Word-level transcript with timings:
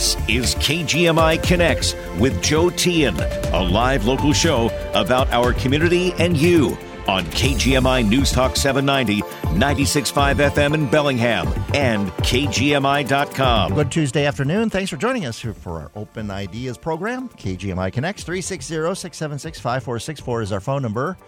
This 0.00 0.16
is 0.30 0.54
KGMI 0.54 1.42
Connects 1.42 1.94
with 2.18 2.42
Joe 2.42 2.70
Teehan, 2.70 3.20
a 3.52 3.62
live 3.62 4.06
local 4.06 4.32
show 4.32 4.70
about 4.94 5.30
our 5.30 5.52
community 5.52 6.14
and 6.14 6.34
you 6.34 6.78
on 7.06 7.24
KGMI 7.24 8.08
News 8.08 8.32
Talk 8.32 8.56
790, 8.56 9.20
96.5 9.60 10.36
FM 10.52 10.72
in 10.72 10.86
Bellingham, 10.88 11.48
and 11.74 12.08
KGMI.com. 12.12 13.74
Good 13.74 13.92
Tuesday 13.92 14.24
afternoon. 14.24 14.70
Thanks 14.70 14.88
for 14.88 14.96
joining 14.96 15.26
us 15.26 15.38
for 15.38 15.80
our 15.80 15.90
Open 15.94 16.30
Ideas 16.30 16.78
program. 16.78 17.28
KGMI 17.28 17.92
Connects 17.92 18.24
360 18.24 18.74
676 18.94 19.60
5464 19.60 20.40
is 20.40 20.50
our 20.50 20.60
phone 20.60 20.80
number, 20.80 21.18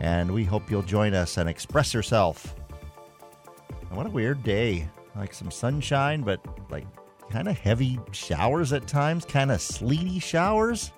and 0.00 0.32
we 0.34 0.42
hope 0.42 0.68
you'll 0.68 0.82
join 0.82 1.14
us 1.14 1.36
and 1.36 1.48
express 1.48 1.94
yourself. 1.94 2.56
What 3.90 4.06
a 4.06 4.10
weird 4.10 4.42
day. 4.42 4.88
Like 5.14 5.32
some 5.32 5.52
sunshine, 5.52 6.22
but 6.22 6.40
like 6.70 6.86
kind 7.30 7.48
of 7.48 7.58
heavy 7.58 7.98
showers 8.12 8.72
at 8.72 8.86
times, 8.86 9.24
kind 9.24 9.50
of 9.50 9.60
sleety 9.60 10.18
showers. 10.18 10.92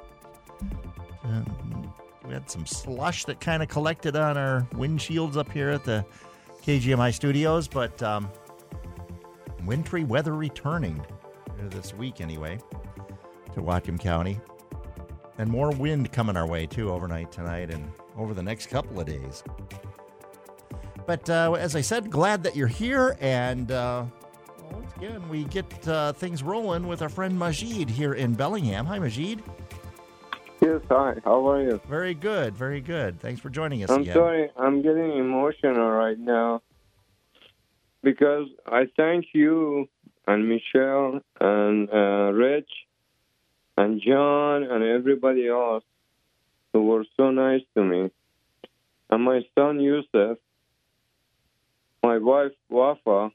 Um, 1.24 1.92
we 2.26 2.32
had 2.32 2.50
some 2.50 2.66
slush 2.66 3.24
that 3.24 3.40
kind 3.40 3.62
of 3.62 3.68
collected 3.68 4.16
on 4.16 4.36
our 4.36 4.66
windshields 4.72 5.36
up 5.36 5.50
here 5.50 5.70
at 5.70 5.84
the 5.84 6.04
KGMI 6.62 7.14
studios, 7.14 7.68
but 7.68 8.02
um, 8.02 8.28
wintry 9.64 10.04
weather 10.04 10.34
returning 10.34 11.04
this 11.70 11.94
week 11.94 12.20
anyway 12.20 12.58
to 13.54 13.60
Whatcom 13.62 13.98
County. 13.98 14.40
And 15.38 15.48
more 15.48 15.70
wind 15.70 16.12
coming 16.12 16.36
our 16.36 16.46
way 16.46 16.66
too 16.66 16.90
overnight 16.90 17.30
tonight 17.30 17.72
and 17.72 17.90
over 18.16 18.34
the 18.34 18.42
next 18.42 18.66
couple 18.66 19.00
of 19.00 19.06
days. 19.06 19.44
But 21.06 21.30
uh, 21.30 21.54
as 21.54 21.76
I 21.76 21.80
said, 21.80 22.10
glad 22.10 22.42
that 22.42 22.56
you're 22.56 22.66
here. 22.66 23.16
And 23.20 23.70
uh, 23.70 24.04
again, 24.98 25.28
we 25.28 25.44
get 25.44 25.88
uh, 25.88 26.12
things 26.12 26.42
rolling 26.42 26.86
with 26.86 27.02
our 27.02 27.08
friend 27.08 27.38
Majid 27.38 27.88
here 27.88 28.14
in 28.14 28.34
Bellingham. 28.34 28.84
Hi, 28.86 28.98
Majid. 28.98 29.42
Yes, 30.60 30.80
hi. 30.88 31.14
How 31.24 31.48
are 31.48 31.62
you? 31.62 31.80
Very 31.88 32.14
good, 32.14 32.56
very 32.56 32.80
good. 32.80 33.20
Thanks 33.20 33.40
for 33.40 33.48
joining 33.48 33.84
us 33.84 33.90
I'm 33.90 34.02
again. 34.02 34.14
sorry, 34.14 34.50
I'm 34.56 34.82
getting 34.82 35.16
emotional 35.16 35.88
right 35.88 36.18
now 36.18 36.62
because 38.02 38.48
I 38.66 38.88
thank 38.96 39.26
you 39.32 39.88
and 40.26 40.48
Michelle 40.48 41.20
and 41.40 41.88
uh, 41.90 42.32
Rich 42.32 42.70
and 43.76 44.02
John 44.02 44.64
and 44.64 44.82
everybody 44.82 45.46
else 45.46 45.84
who 46.72 46.86
were 46.86 47.04
so 47.16 47.30
nice 47.30 47.62
to 47.76 47.84
me. 47.84 48.10
And 49.10 49.22
my 49.22 49.42
son 49.56 49.78
Yusuf, 49.80 50.38
my 52.02 52.18
wife 52.18 52.52
Wafa. 52.68 53.30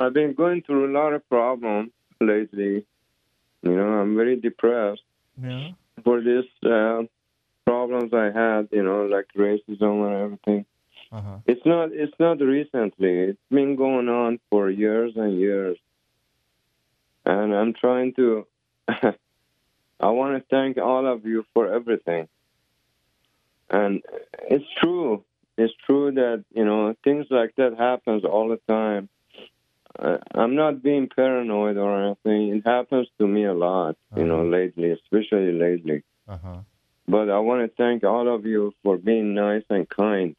I've 0.00 0.14
been 0.14 0.32
going 0.32 0.62
through 0.62 0.90
a 0.90 0.92
lot 0.98 1.12
of 1.12 1.28
problems 1.28 1.90
lately. 2.20 2.86
You 3.62 3.76
know, 3.76 3.88
I'm 4.00 4.16
very 4.16 4.36
depressed 4.36 5.02
Yeah. 5.40 5.72
for 6.02 6.20
these 6.22 6.48
uh, 6.64 7.02
problems 7.66 8.14
I 8.14 8.30
had, 8.30 8.68
you 8.72 8.82
know, 8.82 9.04
like 9.04 9.26
racism 9.36 10.06
and 10.06 10.16
everything. 10.24 10.64
Uh-huh. 11.12 11.38
It's 11.44 11.66
not. 11.66 11.90
It's 11.92 12.14
not 12.20 12.40
recently. 12.40 13.14
It's 13.30 13.46
been 13.50 13.74
going 13.76 14.08
on 14.08 14.38
for 14.48 14.70
years 14.70 15.12
and 15.16 15.38
years. 15.38 15.76
And 17.26 17.54
I'm 17.54 17.74
trying 17.74 18.14
to. 18.14 18.46
I 18.88 20.08
want 20.08 20.38
to 20.38 20.44
thank 20.48 20.78
all 20.78 21.06
of 21.06 21.26
you 21.26 21.44
for 21.52 21.72
everything. 21.74 22.28
And 23.68 24.02
it's 24.48 24.64
true. 24.80 25.24
It's 25.58 25.74
true 25.84 26.12
that 26.12 26.44
you 26.54 26.64
know 26.64 26.94
things 27.02 27.26
like 27.28 27.54
that 27.56 27.76
happens 27.76 28.24
all 28.24 28.48
the 28.48 28.60
time. 28.68 29.08
Uh, 29.98 30.18
I'm 30.34 30.54
not 30.54 30.82
being 30.82 31.08
paranoid 31.14 31.76
or 31.76 32.04
anything. 32.04 32.56
It 32.56 32.62
happens 32.64 33.08
to 33.18 33.26
me 33.26 33.44
a 33.44 33.54
lot, 33.54 33.96
you 34.16 34.24
know, 34.24 34.44
lately, 34.44 34.90
especially 34.92 35.52
lately. 35.52 36.04
Uh-huh. 36.28 36.58
But 37.08 37.28
I 37.28 37.40
want 37.40 37.68
to 37.68 37.76
thank 37.76 38.04
all 38.04 38.32
of 38.32 38.46
you 38.46 38.72
for 38.84 38.96
being 38.96 39.34
nice 39.34 39.64
and 39.68 39.88
kind. 39.88 40.36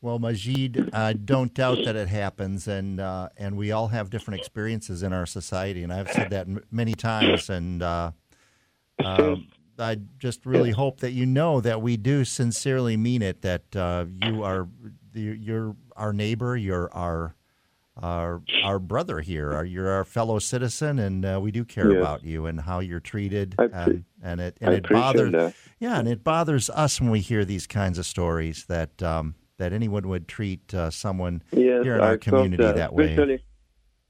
Well, 0.00 0.18
Majid, 0.18 0.90
I 0.92 1.14
don't 1.14 1.54
doubt 1.54 1.84
that 1.84 1.96
it 1.96 2.08
happens, 2.08 2.68
and 2.68 3.00
uh, 3.00 3.28
and 3.36 3.56
we 3.56 3.72
all 3.72 3.88
have 3.88 4.10
different 4.10 4.40
experiences 4.40 5.02
in 5.02 5.12
our 5.12 5.26
society, 5.26 5.82
and 5.82 5.92
I've 5.92 6.10
said 6.10 6.30
that 6.30 6.46
m- 6.46 6.62
many 6.70 6.94
times, 6.94 7.48
and 7.48 7.82
uh, 7.82 8.12
um, 9.04 9.48
I 9.78 9.98
just 10.18 10.44
really 10.44 10.70
hope 10.70 11.00
that 11.00 11.12
you 11.12 11.24
know 11.24 11.60
that 11.60 11.82
we 11.82 11.96
do 11.96 12.24
sincerely 12.24 12.96
mean 12.96 13.22
it. 13.22 13.42
That 13.42 13.74
uh, 13.74 14.04
you 14.22 14.42
are 14.42 14.68
you're 15.14 15.74
our 15.96 16.12
neighbor, 16.12 16.56
you're 16.56 16.92
our 16.92 17.34
our 18.02 18.42
our 18.62 18.78
brother 18.78 19.20
here, 19.20 19.52
our, 19.52 19.64
you're 19.64 19.90
our 19.90 20.04
fellow 20.04 20.38
citizen, 20.38 20.98
and 20.98 21.24
uh, 21.24 21.38
we 21.42 21.50
do 21.50 21.64
care 21.64 21.90
Yes. 21.90 21.98
about 21.98 22.24
you 22.24 22.46
and 22.46 22.60
how 22.60 22.80
you're 22.80 23.00
treated, 23.00 23.54
I 23.58 23.64
and, 23.72 24.04
and 24.22 24.40
it 24.40 24.58
and 24.60 24.70
I 24.70 24.76
it 24.76 24.88
bothers 24.88 25.32
that. 25.32 25.54
yeah, 25.80 25.98
and 25.98 26.08
it 26.08 26.22
bothers 26.24 26.68
us 26.70 27.00
when 27.00 27.10
we 27.10 27.20
hear 27.20 27.44
these 27.44 27.66
kinds 27.66 27.98
of 27.98 28.06
stories 28.06 28.64
that 28.66 29.02
um, 29.02 29.34
that 29.58 29.72
anyone 29.72 30.08
would 30.08 30.28
treat 30.28 30.74
uh, 30.74 30.90
someone 30.90 31.42
Yes, 31.52 31.82
here 31.82 31.94
in 31.94 32.00
our 32.00 32.12
felt 32.12 32.20
community 32.22 32.62
that, 32.64 32.76
that, 32.76 32.92
way. 32.92 33.12
Especially, 33.12 33.44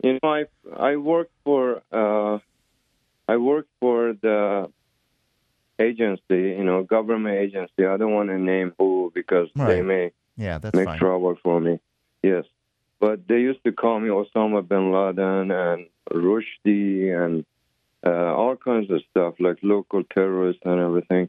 you 0.02 0.18
know, 0.22 0.28
I 0.28 0.44
I 0.76 0.96
work 0.96 1.28
for 1.44 1.82
uh, 1.92 2.38
I 3.28 3.36
work 3.36 3.66
for 3.80 4.14
the 4.20 4.70
agency, 5.80 6.22
you 6.30 6.64
know, 6.64 6.82
government 6.82 7.36
agency. 7.38 7.84
I 7.86 7.96
don't 7.96 8.12
want 8.12 8.30
to 8.30 8.38
name 8.38 8.72
who 8.78 9.12
because 9.14 9.48
they 9.54 9.82
may 9.82 10.12
Yeah, 10.36 10.58
that's 10.58 10.74
make 10.76 10.86
fine. 10.86 10.98
trouble 10.98 11.36
for 11.42 11.60
me. 11.60 11.78
Yes, 12.22 12.44
but 13.00 13.26
they 13.28 13.40
used 13.40 13.62
to 13.64 13.72
call 13.72 14.00
me 14.00 14.08
Osama 14.08 14.66
bin 14.66 14.92
Laden 14.92 15.50
and 15.50 15.86
Rushdie 16.10 17.12
and 17.12 17.44
uh, 18.04 18.34
all 18.34 18.56
kinds 18.56 18.90
of 18.90 19.02
stuff 19.10 19.34
like 19.40 19.58
local 19.62 20.02
terrorists 20.04 20.62
and 20.64 20.80
everything. 20.80 21.28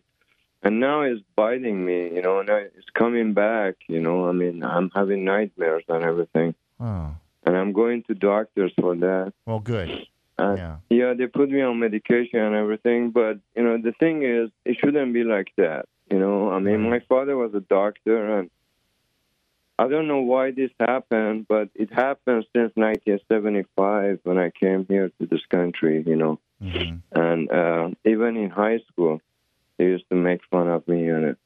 And 0.63 0.79
now 0.79 1.01
it's 1.01 1.21
biting 1.35 1.85
me, 1.85 2.13
you 2.15 2.21
know. 2.21 2.41
Now 2.41 2.57
it's 2.57 2.89
coming 2.93 3.33
back, 3.33 3.75
you 3.87 3.99
know. 4.01 4.27
I 4.27 4.31
mean, 4.31 4.63
I'm 4.63 4.89
having 4.95 5.23
nightmares 5.23 5.83
and 5.87 6.03
everything, 6.03 6.55
Oh, 6.79 7.15
and 7.45 7.55
I'm 7.55 7.73
going 7.73 8.03
to 8.03 8.13
doctors 8.15 8.73
for 8.79 8.95
that. 8.95 9.33
well, 9.45 9.59
good. 9.59 9.89
And 10.39 10.57
Yeah. 10.57 10.77
yeah, 10.89 11.13
they 11.13 11.27
put 11.27 11.49
me 11.49 11.61
on 11.61 11.79
medication 11.79 12.39
and 12.39 12.55
everything, 12.55 13.11
but 13.11 13.39
you 13.55 13.63
know, 13.63 13.77
the 13.77 13.93
thing 13.93 14.23
is, 14.23 14.49
it 14.65 14.77
shouldn't 14.79 15.13
be 15.13 15.23
like 15.23 15.47
that. 15.57 15.85
You 16.11 16.19
know, 16.19 16.51
I 16.51 16.59
mean, 16.59 16.81
Right. 16.83 16.89
my 16.89 16.99
father 17.07 17.35
was 17.37 17.53
a 17.53 17.59
doctor, 17.61 18.37
and 18.39 18.49
I 19.79 19.87
don't 19.87 20.07
know 20.07 20.21
why 20.21 20.51
this 20.51 20.71
happened, 20.79 21.45
but 21.47 21.69
it 21.75 21.91
happened 21.93 22.45
since 22.55 22.71
1975 22.75 24.19
when 24.23 24.37
I 24.37 24.49
came 24.49 24.85
here 24.89 25.09
to 25.19 25.25
this 25.27 25.45
country. 25.49 26.03
You 26.05 26.15
know, 26.15 26.39
hmm 26.59 26.95
and 27.11 27.51
uh, 27.51 27.89
even 28.05 28.35
in 28.37 28.49
high 28.49 28.79
school, 28.91 29.21
they 29.77 29.85
used 29.85 30.09
to 30.09 30.15
make 30.15 30.41
fun 30.49 30.67
of 30.67 30.87
me, 30.87 31.07
and 31.09 31.25
it 31.25 31.37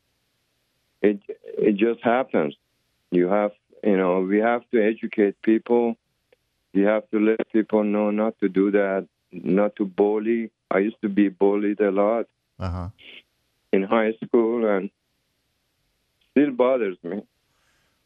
it, 1.01 1.19
it 1.67 1.75
just 1.75 2.01
happens. 2.03 2.55
You 3.11 3.27
have, 3.27 3.51
you 3.83 3.97
know, 3.97 4.21
we 4.21 4.39
have 4.39 4.61
to 4.71 4.81
educate 4.81 5.41
people. 5.41 5.95
You 6.73 6.85
have 6.85 7.09
to 7.11 7.19
let 7.19 7.51
people 7.51 7.83
know 7.83 8.11
not 8.11 8.39
to 8.39 8.47
do 8.47 8.71
that, 8.71 9.07
not 9.31 9.75
to 9.75 9.85
bully. 9.85 10.51
I 10.69 10.79
used 10.79 11.01
to 11.01 11.09
be 11.09 11.27
bullied 11.27 11.81
a 11.81 11.91
lot 11.91 12.27
Uh 12.59 12.69
huh. 12.69 12.89
in 13.73 13.83
high 13.83 14.13
school, 14.23 14.65
and 14.65 14.89
still 16.31 16.51
bothers 16.51 16.97
me. 17.03 17.23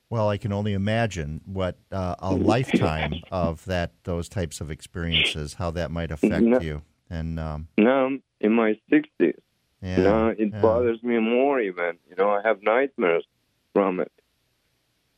Well, 0.09 0.29
I 0.29 0.37
can 0.37 0.53
only 0.53 0.73
imagine 0.73 1.41
what 1.45 1.77
uh, 1.91 2.15
a 2.19 2.35
lifetime 2.35 3.23
of 3.31 3.65
that 3.65 3.91
those 4.03 4.29
types 4.29 4.61
of 4.61 4.69
experiences, 4.69 5.55
how 5.55 5.71
that 5.71 5.91
might 5.91 6.11
affect 6.11 6.43
No. 6.43 6.59
you. 6.59 6.83
And 7.09 7.39
um, 7.39 7.67
Now 7.77 8.05
I'm 8.05 8.23
in 8.39 8.53
my 8.53 8.79
60s. 8.91 9.37
yeah, 9.81 10.03
now 10.03 10.27
it 10.27 10.51
yeah. 10.53 10.61
bothers 10.61 11.01
me 11.03 11.19
more 11.19 11.59
even. 11.59 11.97
You 12.09 12.15
know, 12.17 12.29
I 12.29 12.41
have 12.43 12.61
nightmares 12.61 13.25
from 13.73 13.99
it. 13.99 14.11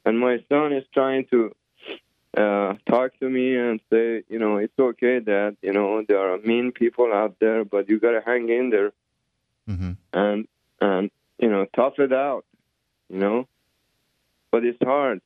And 0.05 0.19
my 0.19 0.37
son 0.49 0.71
is 0.71 0.85
trying 0.93 1.25
to 1.31 1.53
uh, 2.37 2.75
talk 2.89 3.17
to 3.19 3.29
me 3.29 3.57
and 3.57 3.79
say, 3.91 4.23
you 4.29 4.39
know, 4.39 4.57
it's 4.57 4.77
okay 4.79 5.19
that, 5.19 5.57
you 5.61 5.73
know, 5.73 6.03
there 6.07 6.19
are 6.33 6.37
mean 6.39 6.71
people 6.71 7.11
out 7.13 7.35
there, 7.39 7.65
but 7.65 7.89
you 7.89 7.99
got 7.99 8.11
to 8.11 8.21
hang 8.25 8.49
in 8.49 8.69
there 8.69 8.91
hmm 9.67 9.91
and, 10.13 10.47
and, 10.79 11.11
you 11.39 11.49
know, 11.49 11.65
tough 11.75 11.99
it 11.99 12.13
out, 12.13 12.45
you 13.09 13.19
know. 13.19 13.47
But 14.51 14.63
it's 14.63 14.77
hard. 14.83 15.21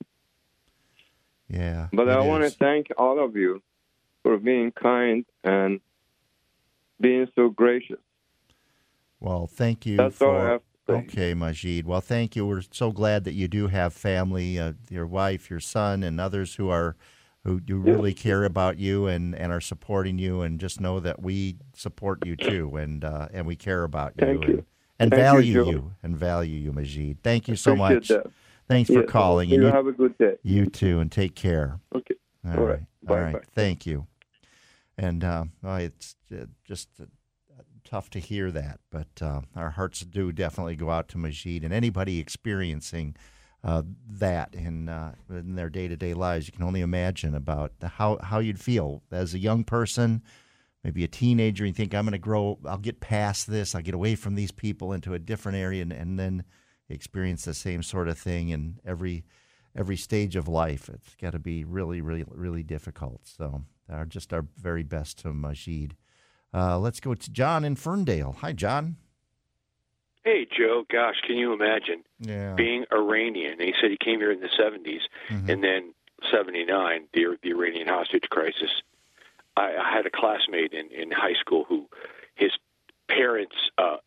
Yeah. 1.47 1.87
But 1.91 2.09
I 2.09 2.19
want 2.21 2.43
to 2.43 2.49
thank 2.49 2.87
all 2.97 3.23
of 3.23 3.35
you 3.35 3.61
for 4.23 4.37
being 4.37 4.71
kind 4.71 5.25
and 5.43 5.79
being 6.99 7.27
so 7.35 7.49
gracious. 7.49 7.99
Well, 9.19 9.47
thank 9.47 9.85
you 9.85 9.97
That's 9.97 10.21
all 10.21 10.37
I 10.37 10.49
have. 10.51 10.61
Okay, 10.89 11.33
Majid. 11.33 11.85
Well, 11.85 12.01
thank 12.01 12.35
you. 12.35 12.45
We're 12.45 12.63
so 12.71 12.91
glad 12.91 13.23
that 13.23 13.33
you 13.33 13.47
do 13.47 13.67
have 13.67 13.93
family, 13.93 14.59
uh, 14.59 14.73
your 14.89 15.05
wife, 15.05 15.49
your 15.49 15.59
son, 15.59 16.03
and 16.03 16.19
others 16.19 16.55
who 16.55 16.69
are 16.69 16.95
who 17.43 17.59
you 17.65 17.77
really 17.77 18.13
care 18.13 18.43
about 18.43 18.77
you 18.77 19.07
and, 19.07 19.33
and 19.33 19.51
are 19.51 19.61
supporting 19.61 20.19
you. 20.19 20.41
And 20.41 20.59
just 20.59 20.81
know 20.81 20.99
that 20.99 21.21
we 21.21 21.57
support 21.73 22.25
you 22.25 22.35
too, 22.35 22.75
and 22.75 23.05
uh, 23.05 23.29
and 23.31 23.45
we 23.45 23.55
care 23.55 23.83
about 23.83 24.13
you 24.17 24.25
Thank 24.25 24.43
and, 24.43 24.53
you. 24.53 24.65
and 24.99 25.11
Thank 25.11 25.21
value 25.21 25.53
Joe. 25.53 25.69
you 25.69 25.91
and 26.03 26.17
value 26.17 26.57
you, 26.57 26.71
Majid. 26.71 27.21
Thank 27.23 27.47
you 27.47 27.55
so 27.55 27.71
Appreciate 27.73 27.95
much. 27.95 28.07
that. 28.09 28.31
Thanks 28.67 28.89
for 28.89 29.01
Yes. 29.01 29.09
calling. 29.09 29.49
You 29.49 29.55
And 29.55 29.63
you, 29.63 29.69
have 29.69 29.87
a 29.87 29.91
good 29.91 30.17
day. 30.17 30.35
you 30.43 30.65
too, 30.65 30.99
and 30.99 31.11
take 31.11 31.35
care. 31.35 31.79
Okay. 31.95 32.15
All 32.45 32.57
All 32.57 32.65
right. 32.65 32.69
right. 32.71 32.81
Bye, 33.03 33.19
right. 33.19 33.33
bye. 33.33 33.39
Thank 33.53 33.85
you. 33.85 34.07
And 34.97 35.23
uh, 35.23 35.45
well, 35.61 35.77
it's 35.77 36.15
uh, 36.31 36.45
just 36.63 36.89
uh, 37.01 37.05
tough 37.83 38.09
to 38.11 38.19
hear 38.19 38.51
that, 38.51 38.79
but 38.91 39.07
uh, 39.21 39.41
our 39.55 39.71
hearts 39.71 40.01
do 40.01 40.31
definitely 40.31 40.75
go 40.75 40.89
out 40.89 41.07
to 41.09 41.17
Majid 41.17 41.63
and 41.63 41.73
anybody 41.73 42.19
experiencing 42.19 43.15
uh, 43.63 43.83
that 44.07 44.53
in 44.53 44.89
uh, 44.89 45.13
in 45.29 45.55
their 45.55 45.69
day 45.69 45.87
to 45.87 45.95
day 45.95 46.13
lives. 46.13 46.47
You 46.47 46.53
can 46.53 46.63
only 46.63 46.81
imagine 46.81 47.35
about 47.35 47.73
how 47.83 48.19
how 48.21 48.39
you'd 48.39 48.59
feel 48.59 49.03
as 49.11 49.33
a 49.33 49.39
young 49.39 49.63
person, 49.63 50.21
maybe 50.83 51.03
a 51.03 51.07
teenager. 51.07 51.65
You 51.65 51.73
think 51.73 51.93
I'm 51.93 52.05
going 52.05 52.13
to 52.13 52.17
grow, 52.17 52.59
I'll 52.65 52.77
get 52.77 52.99
past 52.99 53.47
this, 53.49 53.73
I'll 53.75 53.81
get 53.81 53.93
away 53.93 54.15
from 54.15 54.35
these 54.35 54.51
people 54.51 54.93
into 54.93 55.13
a 55.13 55.19
different 55.19 55.57
area, 55.57 55.81
and, 55.81 55.91
and 55.93 56.19
then 56.19 56.43
experience 56.93 57.45
the 57.45 57.53
same 57.53 57.83
sort 57.83 58.07
of 58.07 58.17
thing 58.17 58.49
in 58.49 58.79
every 58.85 59.23
every 59.75 59.95
stage 59.97 60.35
of 60.35 60.47
life. 60.47 60.89
It's 60.89 61.15
got 61.15 61.31
to 61.31 61.39
be 61.39 61.63
really, 61.63 62.01
really, 62.01 62.25
really 62.27 62.63
difficult. 62.63 63.21
So, 63.25 63.63
our, 63.89 64.05
just 64.05 64.33
our 64.33 64.45
very 64.57 64.83
best 64.83 65.19
to 65.19 65.33
Majid. 65.33 65.95
Uh, 66.53 66.77
let's 66.77 66.99
go 66.99 67.13
to 67.15 67.31
John 67.31 67.63
in 67.63 67.75
Ferndale. 67.77 68.35
Hi, 68.41 68.51
John. 68.51 68.97
Hey, 70.23 70.45
Joe. 70.55 70.83
Gosh, 70.91 71.15
can 71.25 71.37
you 71.37 71.53
imagine 71.53 72.03
Yeah. 72.19 72.53
being 72.55 72.85
Iranian? 72.91 73.53
And 73.53 73.61
he 73.61 73.73
said 73.81 73.89
he 73.91 73.97
came 73.97 74.19
here 74.19 74.31
in 74.31 74.41
the 74.41 74.49
70s, 74.49 75.01
Mhm. 75.29 75.49
and 75.49 75.63
then 75.63 75.93
79, 76.29 77.07
the, 77.13 77.37
the 77.41 77.49
Iranian 77.51 77.87
hostage 77.87 78.29
crisis. 78.29 78.69
I, 79.57 79.75
I 79.77 79.89
had 79.95 80.05
a 80.05 80.11
classmate 80.11 80.73
in, 80.73 80.89
in 80.91 81.11
high 81.11 81.33
school 81.39 81.63
who 81.67 81.87
his 82.35 82.51
parents 83.07 83.55
uh, 83.77 83.97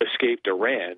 escaped 0.00 0.46
Iran 0.48 0.96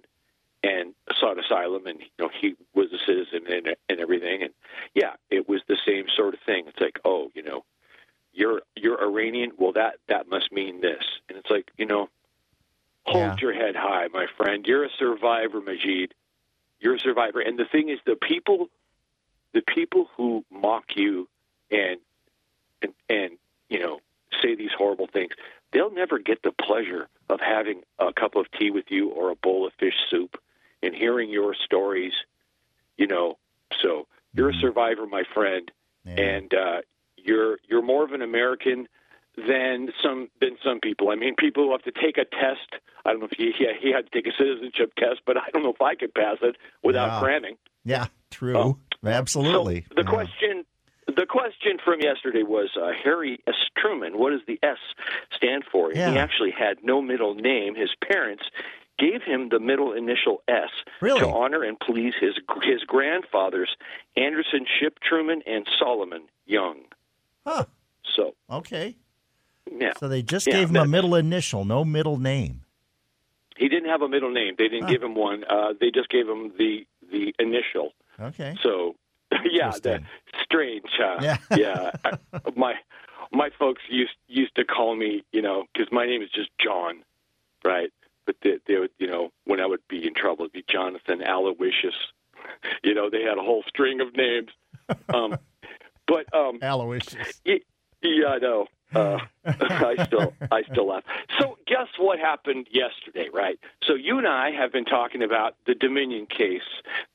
and 0.62 0.94
sought 1.18 1.38
asylum, 1.38 1.86
and 1.86 2.00
you 2.00 2.06
know 2.18 2.30
he 2.40 2.54
was 2.74 2.88
a 2.92 2.98
citizen 3.06 3.52
and, 3.52 3.76
and 3.88 4.00
everything. 4.00 4.42
And 4.42 4.52
yeah, 4.94 5.14
it 5.30 5.48
was 5.48 5.60
the 5.68 5.78
same 5.86 6.04
sort 6.16 6.34
of 6.34 6.40
thing. 6.46 6.64
It's 6.68 6.80
like, 6.80 7.00
oh, 7.04 7.30
you 7.34 7.42
know, 7.42 7.64
you're 8.32 8.62
you're 8.76 9.02
Iranian. 9.02 9.52
Well, 9.58 9.72
that 9.72 9.96
that 10.08 10.28
must 10.28 10.52
mean 10.52 10.80
this, 10.80 11.04
and 11.28 11.36
it's 11.38 11.50
like, 11.50 11.70
you 11.76 11.86
know, 11.86 12.08
hold 13.04 13.24
Yeah. 13.24 13.36
your 13.40 13.52
head 13.54 13.76
high, 13.76 14.08
my 14.12 14.26
friend. 14.36 14.66
You're 14.66 14.84
a 14.84 14.90
survivor, 14.98 15.60
Majid. 15.60 16.14
You're 16.80 16.94
a 16.96 17.00
survivor. 17.00 17.40
And 17.40 17.58
the 17.58 17.64
thing 17.70 17.88
is, 17.88 17.98
the 18.06 18.16
people, 18.16 18.68
the 19.52 19.62
people 19.62 20.08
who 20.16 20.44
mock 20.50 20.96
you 20.96 21.28
and 21.70 21.98
and 22.82 22.92
and 23.08 23.30
you 23.68 23.78
know 23.80 24.00
say 24.42 24.54
these 24.54 24.70
horrible 24.76 25.08
things, 25.12 25.32
they'll 25.72 25.92
never 25.92 26.18
get 26.18 26.42
the 26.42 26.52
pleasure 26.52 27.08
of 27.28 27.40
having 27.40 27.82
a 27.98 28.12
cup 28.12 28.34
of 28.36 28.46
tea 28.58 28.70
with 28.70 28.86
you 28.90 29.10
or 29.10 29.30
a 29.30 29.36
bowl 29.36 29.66
of 29.66 29.72
fish 29.78 29.94
soup 30.10 30.36
and 30.82 30.94
hearing 30.94 31.30
your 31.30 31.54
stories. 31.54 32.12
You 32.96 33.06
know, 33.06 33.38
so 33.80 34.06
you're 34.34 34.50
a 34.50 34.54
survivor, 34.54 35.06
my 35.06 35.22
friend 35.34 35.70
Yeah. 36.04 36.20
and 36.20 36.54
uh, 36.54 36.80
you're 37.16 37.58
you're 37.68 37.82
more 37.82 38.04
of 38.04 38.12
an 38.12 38.22
American 38.22 38.86
than 39.36 39.88
some 40.02 40.28
than 40.40 40.56
some 40.64 40.80
people. 40.80 41.10
I 41.10 41.14
mean, 41.16 41.34
people 41.36 41.64
who 41.64 41.72
have 41.72 41.82
to 41.82 41.92
take 41.92 42.18
a 42.18 42.24
test. 42.24 42.68
I 43.04 43.10
don't 43.10 43.20
know 43.20 43.28
if 43.30 43.36
he 43.36 43.52
he, 43.56 43.66
he 43.80 43.90
had 43.92 44.10
to 44.10 44.10
take 44.10 44.26
a 44.32 44.36
citizenship 44.36 44.92
test, 44.96 45.20
but 45.26 45.36
I 45.36 45.48
don't 45.52 45.62
know 45.62 45.72
if 45.72 45.80
I 45.80 45.94
could 45.94 46.14
pass 46.14 46.36
it 46.42 46.56
without 46.82 47.06
Yeah. 47.14 47.20
cramming. 47.20 47.56
yeah, 47.84 48.06
true. 48.30 48.56
Oh. 48.56 48.78
Absolutely. 49.04 49.82
So 49.88 49.94
the 49.96 50.02
Yeah. 50.02 50.10
question. 50.10 50.64
The 51.08 51.26
question 51.26 51.78
from 51.84 52.00
yesterday 52.00 52.44
was 52.44 52.70
uh, 52.80 52.92
Harry 53.04 53.40
S. 53.48 53.54
Truman. 53.76 54.16
What 54.16 54.30
does 54.30 54.40
the 54.46 54.58
S 54.62 54.78
stand 55.34 55.64
for? 55.70 55.88
And 55.90 56.12
He 56.14 56.18
actually 56.18 56.52
had 56.52 56.78
no 56.84 57.02
middle 57.02 57.34
name. 57.34 57.74
His 57.74 57.90
parents 58.00 58.44
gave 59.02 59.22
him 59.22 59.48
the 59.48 59.58
middle 59.58 59.92
initial 59.92 60.42
S 60.48 60.70
Really? 61.00 61.20
to 61.20 61.28
honor 61.28 61.62
and 61.62 61.78
please 61.80 62.14
his 62.20 62.34
his 62.62 62.80
grandfathers, 62.86 63.70
Anderson 64.16 64.64
Shipp 64.78 64.94
Truman 65.00 65.42
and 65.46 65.66
Solomon 65.78 66.22
Young. 66.46 66.78
Huh. 67.46 67.64
So 68.16 68.34
Okay. 68.50 68.96
yeah, 69.70 69.92
So 69.98 70.08
they 70.08 70.22
just 70.22 70.46
Yeah, 70.46 70.58
gave 70.58 70.70
him 70.70 70.76
a 70.76 70.86
middle 70.86 71.14
initial, 71.14 71.64
no 71.64 71.84
middle 71.84 72.18
name. 72.18 72.62
he 73.56 73.68
didn't 73.68 73.88
have 73.90 74.02
a 74.02 74.08
middle 74.08 74.30
name. 74.32 74.54
They 74.58 74.68
didn't 74.68 74.84
Huh. 74.88 74.92
give 74.94 75.02
him 75.02 75.14
one. 75.14 75.44
Uh, 75.44 75.72
they 75.80 75.90
just 75.90 76.08
gave 76.08 76.28
him 76.28 76.52
the 76.58 76.86
the 77.10 77.34
initial. 77.38 77.92
Okay. 78.20 78.56
So 78.62 78.94
yeah, 79.50 79.72
that 79.82 80.02
strange. 80.44 80.90
Uh, 81.02 81.18
Yeah. 81.22 81.38
yeah. 81.64 81.90
I, 82.04 82.10
my 82.56 82.74
my 83.32 83.48
folks 83.58 83.82
used 83.88 84.16
used 84.28 84.54
to 84.56 84.64
call 84.64 84.94
me, 84.96 85.24
you 85.32 85.42
know, 85.42 85.64
because 85.72 85.90
my 85.92 86.06
name 86.06 86.22
is 86.22 86.30
just 86.30 86.50
John, 86.64 87.02
right? 87.64 87.90
But 88.26 88.36
they, 88.42 88.58
they 88.66 88.78
would, 88.78 88.90
you 88.98 89.08
know, 89.08 89.30
when 89.44 89.60
I 89.60 89.66
would 89.66 89.86
be 89.88 90.06
in 90.06 90.14
trouble, 90.14 90.44
it'd 90.44 90.52
be 90.52 90.64
Jonathan 90.68 91.22
Aloysius. 91.22 91.94
You 92.82 92.94
know, 92.94 93.08
they 93.08 93.22
had 93.22 93.38
a 93.38 93.42
whole 93.42 93.62
string 93.68 94.00
of 94.00 94.16
names. 94.16 94.50
Um, 95.14 95.36
but 96.08 96.32
um, 96.34 96.58
Aloysius. 96.60 97.40
Yeah, 97.44 98.26
I 98.26 98.38
know. 98.38 98.66
Uh, 98.94 99.18
I 99.46 100.04
still, 100.04 100.34
I 100.50 100.62
still 100.62 100.88
laugh. 100.88 101.04
So, 101.38 101.56
guess 101.66 101.88
what 101.98 102.18
happened 102.18 102.66
yesterday, 102.70 103.28
right? 103.32 103.58
So, 103.84 103.94
you 103.94 104.18
and 104.18 104.26
I 104.26 104.50
have 104.50 104.72
been 104.72 104.84
talking 104.84 105.22
about 105.22 105.56
the 105.66 105.74
Dominion 105.74 106.26
case, 106.26 106.60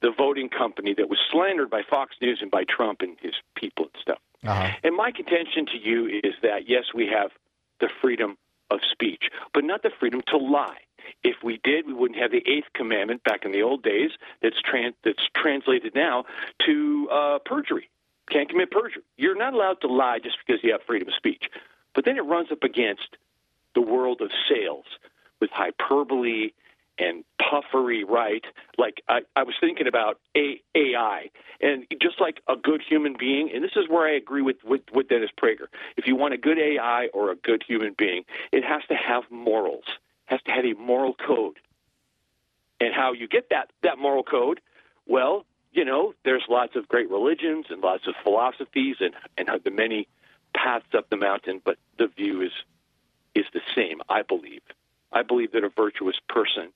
the 0.01 0.11
voting 0.11 0.49
company 0.49 0.93
that 0.95 1.09
was 1.09 1.19
slandered 1.31 1.69
by 1.69 1.83
Fox 1.87 2.15
News 2.21 2.39
and 2.41 2.49
by 2.49 2.63
Trump 2.63 3.01
and 3.01 3.17
his 3.21 3.33
people 3.55 3.85
and 3.85 4.01
stuff. 4.01 4.19
Uh-huh. 4.45 4.71
And 4.83 4.95
my 4.95 5.11
contention 5.11 5.65
to 5.67 5.77
you 5.77 6.07
is 6.07 6.33
that 6.41 6.67
yes, 6.67 6.85
we 6.93 7.07
have 7.07 7.31
the 7.79 7.89
freedom 8.01 8.37
of 8.71 8.79
speech, 8.91 9.29
but 9.53 9.63
not 9.63 9.83
the 9.83 9.91
freedom 9.99 10.21
to 10.27 10.37
lie. 10.37 10.77
If 11.23 11.37
we 11.43 11.59
did, 11.63 11.87
we 11.87 11.93
wouldn't 11.93 12.19
have 12.19 12.31
the 12.31 12.43
eighth 12.47 12.67
commandment 12.73 13.23
back 13.23 13.45
in 13.45 13.51
the 13.51 13.61
old 13.63 13.83
days. 13.83 14.11
That's 14.41 14.61
trans- 14.61 14.95
that's 15.03 15.27
translated 15.35 15.95
now 15.95 16.25
to 16.65 17.09
uh, 17.11 17.39
perjury. 17.45 17.89
Can't 18.29 18.49
commit 18.49 18.71
perjury. 18.71 19.03
You're 19.17 19.37
not 19.37 19.53
allowed 19.53 19.81
to 19.81 19.87
lie 19.87 20.19
just 20.19 20.37
because 20.45 20.63
you 20.63 20.71
have 20.71 20.81
freedom 20.83 21.07
of 21.07 21.13
speech. 21.15 21.49
But 21.95 22.05
then 22.05 22.17
it 22.17 22.21
runs 22.25 22.51
up 22.51 22.63
against 22.63 23.17
the 23.73 23.81
world 23.81 24.21
of 24.21 24.31
sales 24.49 24.85
with 25.39 25.49
hyperbole 25.51 26.51
and 26.99 27.23
puffery, 27.39 28.03
right? 28.03 28.43
Like 28.77 29.01
I, 29.07 29.21
I 29.35 29.43
was 29.43 29.55
thinking 29.59 29.87
about 29.87 30.19
A- 30.35 30.61
AI, 30.75 31.29
and 31.61 31.85
just 32.01 32.19
like 32.19 32.41
a 32.47 32.55
good 32.55 32.81
human 32.87 33.15
being, 33.17 33.51
and 33.53 33.63
this 33.63 33.71
is 33.75 33.87
where 33.87 34.07
I 34.07 34.15
agree 34.15 34.41
with, 34.41 34.57
with, 34.63 34.81
with 34.93 35.07
Dennis 35.07 35.29
Prager. 35.39 35.67
If 35.95 36.07
you 36.07 36.15
want 36.15 36.33
a 36.33 36.37
good 36.37 36.57
AI 36.59 37.07
or 37.13 37.31
a 37.31 37.35
good 37.35 37.63
human 37.67 37.93
being, 37.97 38.23
it 38.51 38.63
has 38.63 38.81
to 38.89 38.95
have 38.95 39.23
morals, 39.29 39.85
has 40.27 40.41
to 40.43 40.51
have 40.51 40.65
a 40.65 40.73
moral 40.73 41.13
code. 41.13 41.57
And 42.79 42.93
how 42.93 43.13
you 43.13 43.27
get 43.27 43.49
that, 43.49 43.71
that 43.81 43.97
moral 43.97 44.23
code? 44.23 44.61
Well, 45.07 45.45
you 45.71 45.83
know, 45.83 46.13
there's 46.23 46.43
lots 46.47 46.75
of 46.75 46.87
great 46.87 47.09
religions 47.09 47.65
and 47.69 47.81
lots 47.81 48.07
of 48.07 48.13
philosophies 48.23 48.97
and, 48.99 49.13
and 49.37 49.49
the 49.63 49.71
many 49.71 50.07
paths 50.55 50.87
up 50.95 51.09
the 51.09 51.17
mountain, 51.17 51.61
but 51.63 51.77
the 51.97 52.07
view 52.07 52.41
is 52.41 52.51
is 53.35 53.45
the 53.53 53.61
same, 53.75 54.01
I 54.09 54.23
believe. 54.23 54.61
I 55.11 55.21
believe 55.21 55.51
that 55.51 55.63
a 55.63 55.69
virtuous 55.69 56.15
person 56.27 56.69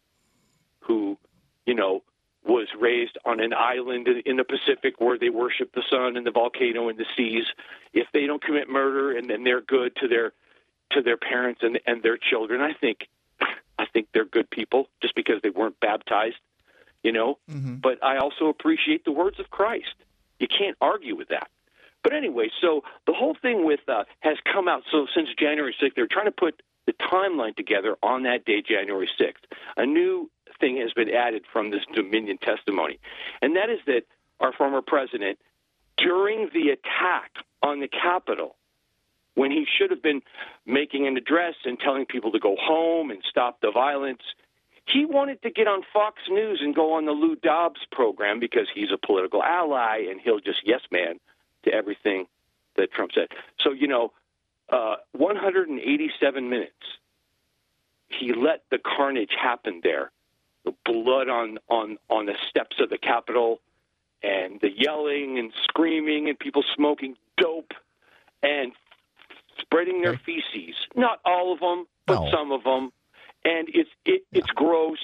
who, 0.82 1.18
you 1.66 1.74
know, 1.74 2.04
was 2.46 2.68
raised 2.80 3.18
on 3.26 3.40
an 3.40 3.54
island 3.54 4.08
in- 4.08 4.38
the 4.38 4.44
Pacific 4.44 5.00
where 5.00 5.18
they 5.18 5.30
worship 5.30 5.74
the 5.74 5.84
sun 5.90 6.18
and 6.18 6.26
the 6.26 6.32
volcano 6.32 6.90
and 6.90 7.00
the 7.00 7.06
seas, 7.18 7.46
if 7.94 8.08
they 8.14 8.28
don't 8.28 8.44
commit 8.44 8.70
murder 8.70 9.16
and 9.18 9.28
then 9.28 9.44
they're 9.44 9.62
good 9.62 9.96
to 9.98 10.08
their 10.08 10.34
to 10.92 11.02
their 11.02 11.18
parents 11.18 11.62
and 11.64 11.80
and 11.88 12.04
their 12.04 12.18
children, 12.18 12.62
I 12.62 12.74
think 12.74 13.08
I 13.82 13.86
think 13.92 14.10
they're 14.14 14.26
good 14.26 14.50
people 14.50 14.88
just 15.02 15.16
because 15.16 15.42
they 15.42 15.50
weren't 15.50 15.80
baptized, 15.80 16.38
you 17.04 17.12
know. 17.12 17.40
But 17.78 18.04
I 18.04 18.18
also 18.18 18.46
appreciate 18.48 19.04
the 19.06 19.12
words 19.12 19.40
of 19.40 19.50
Christ. 19.50 19.96
You 20.40 20.48
can't 20.48 20.78
argue 20.80 21.16
with 21.16 21.30
that. 21.30 21.50
But 22.04 22.14
anyway, 22.14 22.50
so 22.62 22.84
the 23.08 23.14
whole 23.14 23.36
thing 23.42 23.66
with 23.66 23.82
uh, 23.88 24.04
has 24.20 24.38
come 24.52 24.68
out. 24.68 24.84
So 24.92 25.08
since 25.16 25.30
January 25.38 25.76
6th, 25.82 25.96
they're 25.96 26.08
trying 26.08 26.26
to 26.26 26.32
put 26.32 26.62
the 26.86 26.94
timeline 26.94 27.56
together 27.56 27.96
on 28.04 28.24
that 28.24 28.46
day, 28.46 28.62
January 28.62 29.10
6th. 29.20 29.44
A 29.78 29.86
new 29.86 30.30
thing 30.60 30.78
has 30.78 30.94
been 30.94 31.10
added 31.10 31.44
from 31.52 31.72
this 31.72 31.82
Dominion 31.94 32.38
testimony, 32.38 33.00
and 33.42 33.56
that 33.56 33.70
is 33.70 33.80
that 33.88 34.04
our 34.40 34.54
former 34.54 34.82
president, 34.82 35.40
during 35.98 36.50
the 36.54 36.70
attack 36.70 37.32
on 37.62 37.80
the 37.80 37.88
Capitol, 37.88 38.56
when 39.36 39.52
he 39.52 39.66
should 39.66 39.92
have 39.92 40.02
been 40.02 40.22
making 40.66 41.08
an 41.08 41.18
address 41.18 41.56
and 41.66 41.80
telling 41.80 42.06
people 42.06 42.32
to 42.32 42.40
go 42.40 42.56
home 42.60 43.12
and 43.12 43.22
stop 43.30 43.62
the 43.62 43.72
violence, 43.72 44.22
he 44.86 45.06
wanted 45.06 45.42
to 45.44 45.50
get 45.50 45.68
on 45.68 45.84
Fox 45.94 46.22
News 46.30 46.60
and 46.62 46.76
go 46.76 46.94
on 46.94 47.06
the 47.06 47.12
Lou 47.12 47.36
Dobbs 47.36 47.82
program 47.92 48.40
because 48.40 48.68
he's 48.74 48.92
a 48.92 48.98
political 48.98 49.42
ally 49.42 50.06
and 50.10 50.20
he'll 50.20 50.40
just 50.40 50.62
yes 50.66 50.82
man 50.92 51.20
to 51.64 51.74
everything 51.74 52.26
that 52.76 52.92
Trump 52.92 53.12
said. 53.14 53.28
So, 53.60 53.72
you 53.72 53.88
know, 53.88 54.12
uh, 54.70 54.96
187 55.14 56.50
minutes, 56.50 56.74
he 58.10 58.34
let 58.34 58.64
the 58.70 58.80
carnage 58.80 59.34
happen 59.40 59.82
there. 59.84 60.12
The 60.66 60.74
blood 60.86 61.30
on, 61.30 61.60
on, 61.70 61.98
on 62.10 62.26
the 62.26 62.36
steps 62.50 62.80
of 62.80 62.90
the 62.90 62.98
Capitol 62.98 63.60
and 64.22 64.60
the 64.62 64.70
yelling 64.70 65.40
and 65.40 65.52
screaming 65.64 66.30
and 66.30 66.38
people 66.38 66.64
smoking 66.76 67.16
dope 67.38 67.74
and 68.44 68.72
spreading 69.72 70.02
their 70.02 70.18
feces. 70.26 70.76
Not 70.96 71.20
all 71.26 71.54
of 71.54 71.60
them, 71.60 71.86
but 72.06 72.22
No. 72.26 72.32
some 72.32 72.52
of 72.52 72.64
them. 72.64 72.92
And 73.46 73.70
it's 73.74 73.90
it, 74.06 74.24
it's 74.32 74.50
gross. 74.52 75.00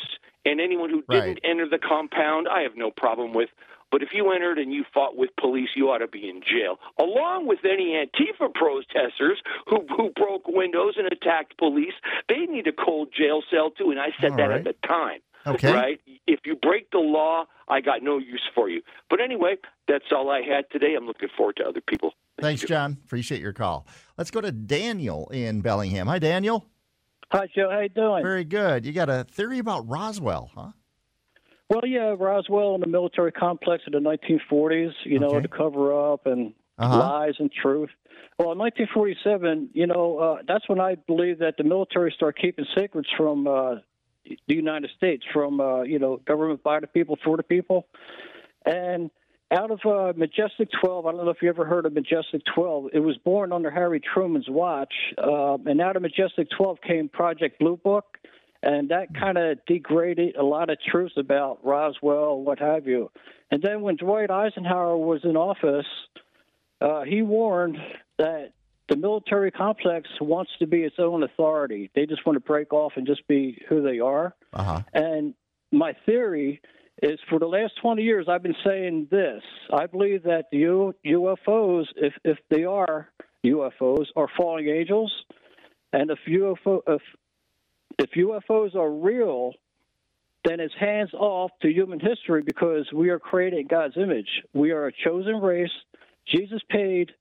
And 0.46 0.62
anyone 0.62 0.90
who 0.90 1.04
didn't 1.10 1.26
Right. 1.26 1.40
enter 1.44 1.68
the 1.68 1.80
compound, 1.80 2.48
I 2.48 2.62
have 2.62 2.76
no 2.76 2.92
problem 2.92 3.34
with 3.34 3.50
But 3.90 4.04
if 4.04 4.10
you 4.14 4.32
entered 4.32 4.60
and 4.60 4.74
you 4.74 4.84
fought 4.94 5.16
with 5.16 5.30
police, 5.38 5.70
you 5.74 5.90
ought 5.90 6.00
to 6.00 6.10
be 6.10 6.28
in 6.30 6.42
jail, 6.42 6.78
along 7.00 7.48
with 7.48 7.64
any 7.64 7.94
Antifa 7.94 8.54
protesters 8.54 9.42
who 9.66 9.86
who 9.96 10.10
broke 10.10 10.46
windows 10.46 10.96
and 10.98 11.08
attacked 11.08 11.58
police. 11.58 11.94
They 12.28 12.46
need 12.48 12.68
a 12.68 12.74
cold 12.74 13.14
jail 13.14 13.42
cell 13.50 13.72
too, 13.72 13.90
and 13.92 14.00
I 14.00 14.12
said 14.20 14.32
All 14.32 14.38
that 14.38 14.50
right. 14.50 14.58
at 14.60 14.64
the 14.66 14.88
time. 14.88 15.22
Okay. 15.48 15.72
Right? 15.72 16.02
If 16.28 16.42
you 16.46 16.56
break 16.58 16.92
the 16.92 17.00
law, 17.00 17.46
I 17.70 17.80
got 17.80 18.04
no 18.04 18.18
use 18.18 18.44
for 18.54 18.68
you. 18.68 18.82
But 19.10 19.22
anyway, 19.22 19.56
that's 19.88 20.12
all 20.12 20.30
I 20.30 20.42
had 20.42 20.70
today. 20.70 20.94
I'm 20.96 21.08
looking 21.08 21.30
forward 21.30 21.56
to 21.56 21.66
other 21.66 21.80
people. 21.80 22.14
Thanks, 22.40 22.62
John. 22.64 22.98
Appreciate 23.06 23.42
your 23.42 23.54
call. 23.54 23.88
Let's 24.18 24.32
go 24.32 24.42
to 24.42 24.52
Daniel 24.52 25.28
in 25.30 25.62
Bellingham. 25.62 26.08
Hi, 26.08 26.20
Daniel. 26.20 26.66
Hi, 27.32 27.48
Joe. 27.54 27.70
How 27.70 27.80
you 27.82 27.90
doing? 27.90 28.24
Very 28.24 28.44
good. 28.44 28.86
You 28.86 28.94
got 28.94 29.10
a 29.10 29.26
theory 29.30 29.60
about 29.60 29.88
Roswell, 29.90 30.52
huh? 30.56 30.72
Well, 31.70 31.82
yeah, 31.86 32.16
Roswell 32.18 32.76
and 32.76 32.84
the 32.84 32.88
military 32.88 33.32
complex 33.32 33.84
in 33.88 33.92
the 33.94 34.00
1940s, 34.00 34.94
you 35.04 35.20
know, 35.20 35.28
Okay. 35.28 35.42
to 35.42 35.48
cover 35.50 36.12
up 36.14 36.26
and 36.26 36.54
Uh-huh. 36.78 37.00
lies 37.00 37.34
and 37.40 37.52
truth. 37.52 37.90
Well, 38.40 38.52
in 38.52 38.58
1947, 38.60 39.72
you 39.74 39.88
know, 39.88 40.20
uh, 40.20 40.42
that's 40.48 40.70
when 40.70 40.80
I 40.80 40.96
believe 40.96 41.40
that 41.40 41.58
the 41.58 41.64
military 41.64 42.12
started 42.12 42.40
keeping 42.40 42.66
secrets 42.78 43.10
from 43.18 43.48
uh, 43.48 43.76
the 44.26 44.56
United 44.56 44.92
States, 44.96 45.26
from, 45.34 45.60
uh, 45.60 45.82
you 45.82 45.98
know, 46.00 46.18
government 46.18 46.62
by 46.64 46.80
the 46.80 46.88
people, 46.88 47.18
for 47.24 47.36
the 47.36 47.44
people. 47.44 47.88
And 48.66 49.10
out 49.52 49.72
of 49.72 49.80
uh, 49.86 50.14
Majestic 50.18 50.70
12, 50.84 51.06
I 51.06 51.12
don't 51.12 51.26
know 51.26 51.32
if 51.32 51.42
you 51.42 51.50
ever 51.50 51.66
heard 51.66 51.86
of 51.86 51.94
Majestic 51.94 52.42
12. 52.54 52.88
It 52.94 53.00
was 53.00 53.18
born 53.24 53.54
under 53.54 53.72
Harry 53.72 54.02
Truman's 54.02 54.50
watch. 54.50 54.94
Uh, 55.18 55.58
and 55.66 55.80
out 55.80 55.96
of 55.96 56.02
Majestic 56.02 56.48
12 56.58 56.80
came 56.86 57.10
Project 57.10 57.60
Blue 57.60 57.78
Book. 57.78 58.18
And 58.62 58.90
that 58.90 59.08
kind 59.18 59.38
of 59.38 59.60
degraded 59.66 60.36
a 60.36 60.44
lot 60.44 60.70
of 60.70 60.78
truths 60.92 61.14
about 61.18 61.60
Roswell, 61.64 62.42
what 62.42 62.60
have 62.60 62.88
you. 62.88 63.10
And 63.52 63.62
then 63.62 63.82
when 63.82 63.96
Dwight 63.96 64.32
Eisenhower 64.32 64.98
was 64.98 65.22
in 65.24 65.38
office, 65.38 65.86
uh, 66.82 67.04
he 67.04 67.22
warned 67.22 67.78
that 68.18 68.52
the 68.90 68.98
military 68.98 69.52
complex 69.52 70.10
wants 70.20 70.52
to 70.60 70.68
be 70.68 70.84
its 70.84 70.96
own 70.98 71.24
authority. 71.24 71.90
They 71.96 72.06
just 72.06 72.26
want 72.26 72.36
to 72.36 72.40
break 72.42 72.74
off 72.74 72.94
and 72.96 73.06
just 73.06 73.28
be 73.28 73.62
who 73.70 73.82
they 73.82 74.00
are. 74.00 74.34
Uh 74.54 74.64
huh. 74.64 74.82
And 74.94 75.34
my 75.72 75.94
theory 76.06 76.62
is 77.02 77.20
for 77.30 77.40
the 77.40 77.48
last 77.48 77.74
20 77.82 78.02
years, 78.02 78.28
I've 78.30 78.44
been 78.44 78.56
saying 78.66 79.08
this. 79.12 79.42
I 79.72 79.86
believe 79.86 80.24
that 80.24 80.46
the 80.52 80.94
UFOs, 81.06 81.86
if, 81.96 82.14
if 82.24 82.38
they 82.50 82.64
are 82.64 83.10
UFOs, 83.46 84.06
are 84.16 84.28
falling 84.36 84.68
angels. 84.68 85.12
And 85.94 86.10
if 86.12 86.20
UFO, 86.28 86.82
if, 86.88 87.02
if 88.00 88.10
UFOs 88.12 88.76
are 88.76 88.92
real, 88.92 89.54
then 90.44 90.60
it's 90.60 90.74
hands 90.80 91.14
off 91.14 91.52
to 91.62 91.70
human 91.70 92.00
history 92.00 92.42
because 92.42 92.88
we 92.94 93.10
are 93.10 93.20
created 93.20 93.60
in 93.60 93.68
God's 93.68 93.98
image. 93.98 94.30
We 94.54 94.72
are 94.72 94.88
a 94.88 94.92
chosen 95.04 95.38
race. 95.38 95.72
Jesus 96.28 96.62
paid 96.70 97.12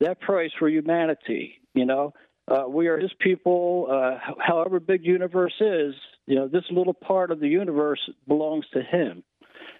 that 0.00 0.20
price 0.20 0.50
for 0.58 0.68
humanity. 0.68 1.60
You 1.74 1.86
know, 1.86 2.12
uh, 2.52 2.68
we 2.68 2.86
are 2.88 2.98
His 2.98 3.12
people. 3.18 3.88
Uh, 3.90 4.18
however 4.38 4.78
big 4.78 5.04
universe 5.04 5.54
is, 5.60 5.94
you 6.26 6.36
know, 6.36 6.48
this 6.48 6.64
little 6.70 6.94
part 6.94 7.30
of 7.30 7.40
the 7.40 7.48
universe 7.48 8.00
belongs 8.28 8.66
to 8.74 8.82
Him. 8.82 9.22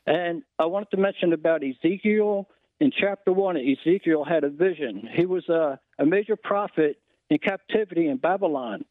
And 0.06 0.42
I 0.58 0.66
wanted 0.66 0.90
to 0.92 0.96
mention 0.96 1.32
about 1.32 1.62
Ezekiel. 1.62 2.48
In 2.80 2.90
chapter 2.98 3.32
one, 3.32 3.56
Ezekiel 3.56 4.24
had 4.24 4.42
a 4.42 4.48
vision. 4.48 5.08
He 5.14 5.26
was 5.26 5.48
a, 5.48 5.78
a 5.98 6.06
major 6.06 6.36
prophet 6.36 6.96
in 7.30 7.38
captivity 7.38 8.08
in 8.08 8.16
Babylon, 8.16 8.84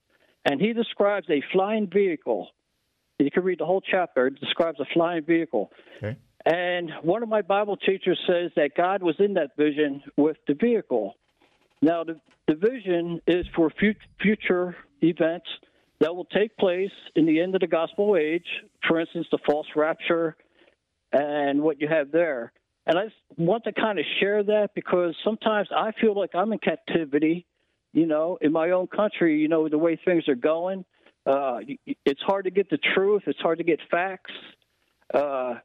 and 0.46 0.62
he 0.62 0.74
describes 0.74 1.28
a 1.30 1.44
flying 1.52 1.90
vehicle. 1.92 2.48
You 3.20 3.30
can 3.30 3.44
read 3.44 3.60
the 3.60 3.66
whole 3.66 3.82
chapter. 3.82 4.28
It 4.28 4.40
describes 4.40 4.80
a 4.80 4.86
flying 4.94 5.26
vehicle. 5.26 5.72
Okay. 5.98 6.18
And 6.46 6.90
one 7.04 7.22
of 7.22 7.30
my 7.30 7.42
Bible 7.42 7.78
teachers 7.78 8.20
says 8.26 8.52
that 8.56 8.72
God 8.76 9.04
was 9.04 9.16
in 9.20 9.36
that 9.36 9.52
vision 9.58 10.02
with 10.18 10.38
the 10.48 10.56
vehicle. 10.56 11.16
Now, 11.82 12.04
the, 12.04 12.20
the 12.48 12.56
vision 12.56 13.22
is 13.28 13.46
for 13.56 13.72
fut- 13.80 13.98
future 14.22 14.76
events 15.02 15.48
that 16.00 16.16
will 16.16 16.26
take 16.26 16.56
place 16.58 16.92
in 17.16 17.26
the 17.26 17.40
end 17.40 17.56
of 17.56 17.62
the 17.62 17.68
gospel 17.68 18.16
age. 18.16 18.46
For 18.88 19.00
instance, 19.00 19.28
the 19.32 19.40
false 19.46 19.68
rapture 19.76 20.36
and 21.12 21.62
what 21.62 21.82
you 21.82 21.88
have 21.88 22.12
there. 22.12 22.52
And 22.86 22.98
I 22.98 23.06
want 23.38 23.64
to 23.66 23.74
kind 23.74 24.00
of 24.00 24.06
share 24.20 24.44
that 24.44 24.70
because 24.74 25.16
sometimes 25.24 25.70
I 25.76 25.92
feel 26.00 26.18
like 26.18 26.32
I'm 26.34 26.52
in 26.54 26.60
captivity, 26.60 27.46
you 27.94 28.08
know, 28.08 28.38
in 28.42 28.52
my 28.52 28.72
own 28.72 28.88
country, 28.88 29.40
you 29.40 29.48
know, 29.48 29.70
the 29.70 29.78
way 29.78 30.00
things 30.04 30.28
are 30.28 30.36
going. 30.36 30.86
Uh, 31.26 31.60
it's 32.06 32.22
hard 32.22 32.46
to 32.46 32.52
get 32.52 32.70
the 32.72 32.80
truth, 32.96 33.24
it's 33.28 33.40
hard 33.40 33.60
to 33.60 33.64
get 33.64 33.80
facts. 33.92 34.32
Uh, 35.14 35.56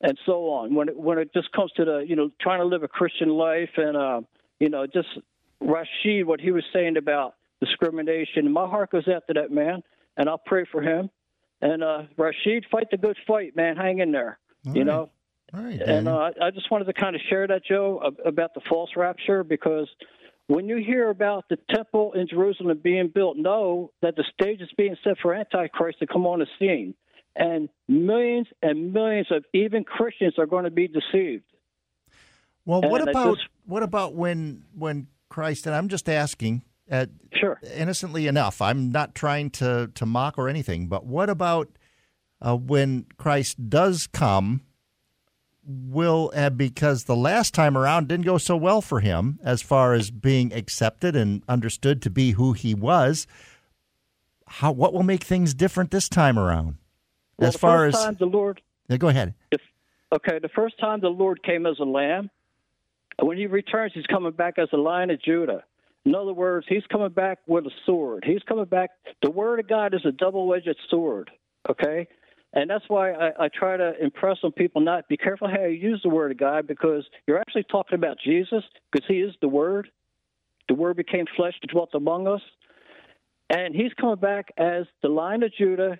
and 0.00 0.16
so 0.26 0.50
on. 0.50 0.74
When 0.74 0.88
it, 0.88 0.96
when 0.96 1.18
it 1.18 1.32
just 1.34 1.50
comes 1.52 1.72
to 1.72 1.84
the 1.84 2.04
you 2.06 2.16
know 2.16 2.30
trying 2.40 2.60
to 2.60 2.64
live 2.64 2.82
a 2.82 2.88
Christian 2.88 3.30
life 3.30 3.70
and 3.76 3.96
uh, 3.96 4.20
you 4.60 4.68
know 4.68 4.86
just 4.86 5.08
Rashid, 5.60 6.26
what 6.26 6.40
he 6.40 6.50
was 6.50 6.64
saying 6.72 6.96
about 6.96 7.34
discrimination, 7.60 8.50
my 8.52 8.66
heart 8.66 8.90
goes 8.92 9.08
out 9.08 9.26
to 9.26 9.34
that 9.34 9.50
man, 9.50 9.82
and 10.16 10.28
I'll 10.28 10.38
pray 10.38 10.64
for 10.70 10.80
him. 10.82 11.10
And 11.60 11.82
uh, 11.82 12.02
Rashid, 12.16 12.66
fight 12.70 12.88
the 12.90 12.96
good 12.96 13.16
fight, 13.26 13.56
man. 13.56 13.76
Hang 13.76 13.98
in 13.98 14.12
there. 14.12 14.38
All 14.66 14.74
you 14.74 14.80
right. 14.80 14.86
know. 14.86 15.10
All 15.54 15.64
right, 15.64 15.80
And 15.80 16.08
uh, 16.08 16.30
I 16.40 16.46
I 16.46 16.50
just 16.50 16.70
wanted 16.70 16.84
to 16.84 16.92
kind 16.92 17.16
of 17.16 17.22
share 17.30 17.46
that, 17.46 17.64
Joe, 17.64 18.12
about 18.24 18.52
the 18.54 18.60
false 18.68 18.90
rapture, 18.96 19.42
because 19.42 19.88
when 20.46 20.68
you 20.68 20.76
hear 20.76 21.08
about 21.08 21.48
the 21.48 21.58
temple 21.74 22.12
in 22.12 22.28
Jerusalem 22.28 22.78
being 22.82 23.08
built, 23.08 23.36
know 23.36 23.90
that 24.02 24.14
the 24.14 24.24
stage 24.38 24.60
is 24.60 24.70
being 24.76 24.96
set 25.04 25.18
for 25.20 25.34
Antichrist 25.34 26.00
to 26.00 26.06
come 26.06 26.26
on 26.26 26.40
the 26.40 26.46
scene. 26.58 26.94
And 27.34 27.68
millions 27.86 28.48
and 28.62 28.92
millions 28.92 29.28
of 29.30 29.44
even 29.54 29.84
Christians 29.84 30.34
are 30.38 30.46
going 30.46 30.64
to 30.64 30.70
be 30.70 30.88
deceived. 30.88 31.44
Well, 32.68 32.82
what 32.82 33.00
and 33.00 33.08
I 33.08 33.12
about 33.12 33.36
just- 33.38 33.48
what 33.66 33.82
about 33.82 34.14
when 34.14 34.64
when 34.74 35.08
Christ? 35.28 35.66
And 35.66 35.74
I'm 35.74 35.88
just 35.88 36.08
asking, 36.08 36.62
uh, 36.90 37.06
Sure. 37.34 37.58
innocently 37.74 38.26
enough. 38.26 38.60
I'm 38.62 38.90
not 38.92 39.14
trying 39.14 39.50
to 39.52 39.90
to 39.94 40.06
mock 40.06 40.38
or 40.38 40.48
anything, 40.48 40.86
but 40.88 41.04
what 41.06 41.28
about 41.30 41.68
uh, 42.40 42.56
when 42.56 43.06
Christ 43.16 43.68
does 43.68 44.06
come? 44.06 44.62
Will 45.70 46.32
uh, 46.34 46.48
because 46.48 47.04
the 47.04 47.16
last 47.16 47.52
time 47.52 47.76
around 47.76 48.08
didn't 48.08 48.24
go 48.24 48.38
so 48.38 48.56
well 48.56 48.80
for 48.80 49.00
him 49.00 49.38
as 49.44 49.60
far 49.60 49.92
as 49.92 50.10
being 50.10 50.50
accepted 50.54 51.14
and 51.14 51.42
understood 51.46 52.00
to 52.02 52.10
be 52.10 52.30
who 52.32 52.54
he 52.54 52.74
was. 52.74 53.26
How 54.46 54.72
what 54.72 54.94
will 54.94 55.02
make 55.02 55.24
things 55.24 55.52
different 55.52 55.90
this 55.90 56.08
time 56.08 56.38
around? 56.38 56.76
Well, 57.38 57.48
as 57.48 57.52
the 57.52 57.58
far 57.58 57.84
as 57.84 57.94
time 57.94 58.16
the 58.18 58.24
Lord, 58.24 58.62
Yeah, 58.88 58.96
go 58.96 59.08
ahead. 59.08 59.34
if, 59.52 59.60
okay, 60.10 60.38
the 60.38 60.48
first 60.48 60.78
time 60.78 61.00
the 61.00 61.10
Lord 61.10 61.42
came 61.42 61.66
as 61.66 61.78
a 61.80 61.84
lamb, 61.84 62.30
and 63.18 63.26
when 63.26 63.36
he 63.36 63.46
returns, 63.46 63.92
he's 63.94 64.06
coming 64.06 64.32
back 64.32 64.58
as 64.58 64.68
a 64.72 64.76
lion 64.76 65.10
of 65.10 65.22
Judah. 65.22 65.64
In 66.04 66.14
other 66.14 66.32
words, 66.32 66.66
he's 66.68 66.84
coming 66.90 67.10
back 67.10 67.38
with 67.46 67.66
a 67.66 67.70
sword. 67.84 68.24
He's 68.26 68.42
coming 68.48 68.64
back. 68.64 68.90
The 69.22 69.30
word 69.30 69.60
of 69.60 69.68
God 69.68 69.94
is 69.94 70.00
a 70.06 70.12
double-edged 70.12 70.76
sword. 70.88 71.30
Okay, 71.68 72.06
and 72.54 72.70
that's 72.70 72.84
why 72.88 73.12
I, 73.12 73.44
I 73.44 73.48
try 73.48 73.76
to 73.76 73.92
impress 74.02 74.38
on 74.42 74.52
people 74.52 74.80
not 74.80 75.08
be 75.08 75.16
careful 75.16 75.48
how 75.48 75.64
you 75.64 75.76
use 75.76 76.00
the 76.02 76.08
word 76.08 76.30
of 76.30 76.38
God 76.38 76.66
because 76.66 77.04
you're 77.26 77.38
actually 77.38 77.64
talking 77.64 77.96
about 77.96 78.16
Jesus 78.24 78.64
because 78.90 79.06
he 79.06 79.20
is 79.20 79.34
the 79.42 79.48
word. 79.48 79.90
The 80.68 80.74
word 80.74 80.96
became 80.96 81.26
flesh 81.36 81.54
and 81.60 81.70
dwelt 81.70 81.90
among 81.94 82.26
us, 82.26 82.40
and 83.50 83.74
he's 83.74 83.92
coming 84.00 84.16
back 84.16 84.52
as 84.56 84.84
the 85.02 85.08
lion 85.08 85.42
of 85.42 85.52
Judah, 85.58 85.98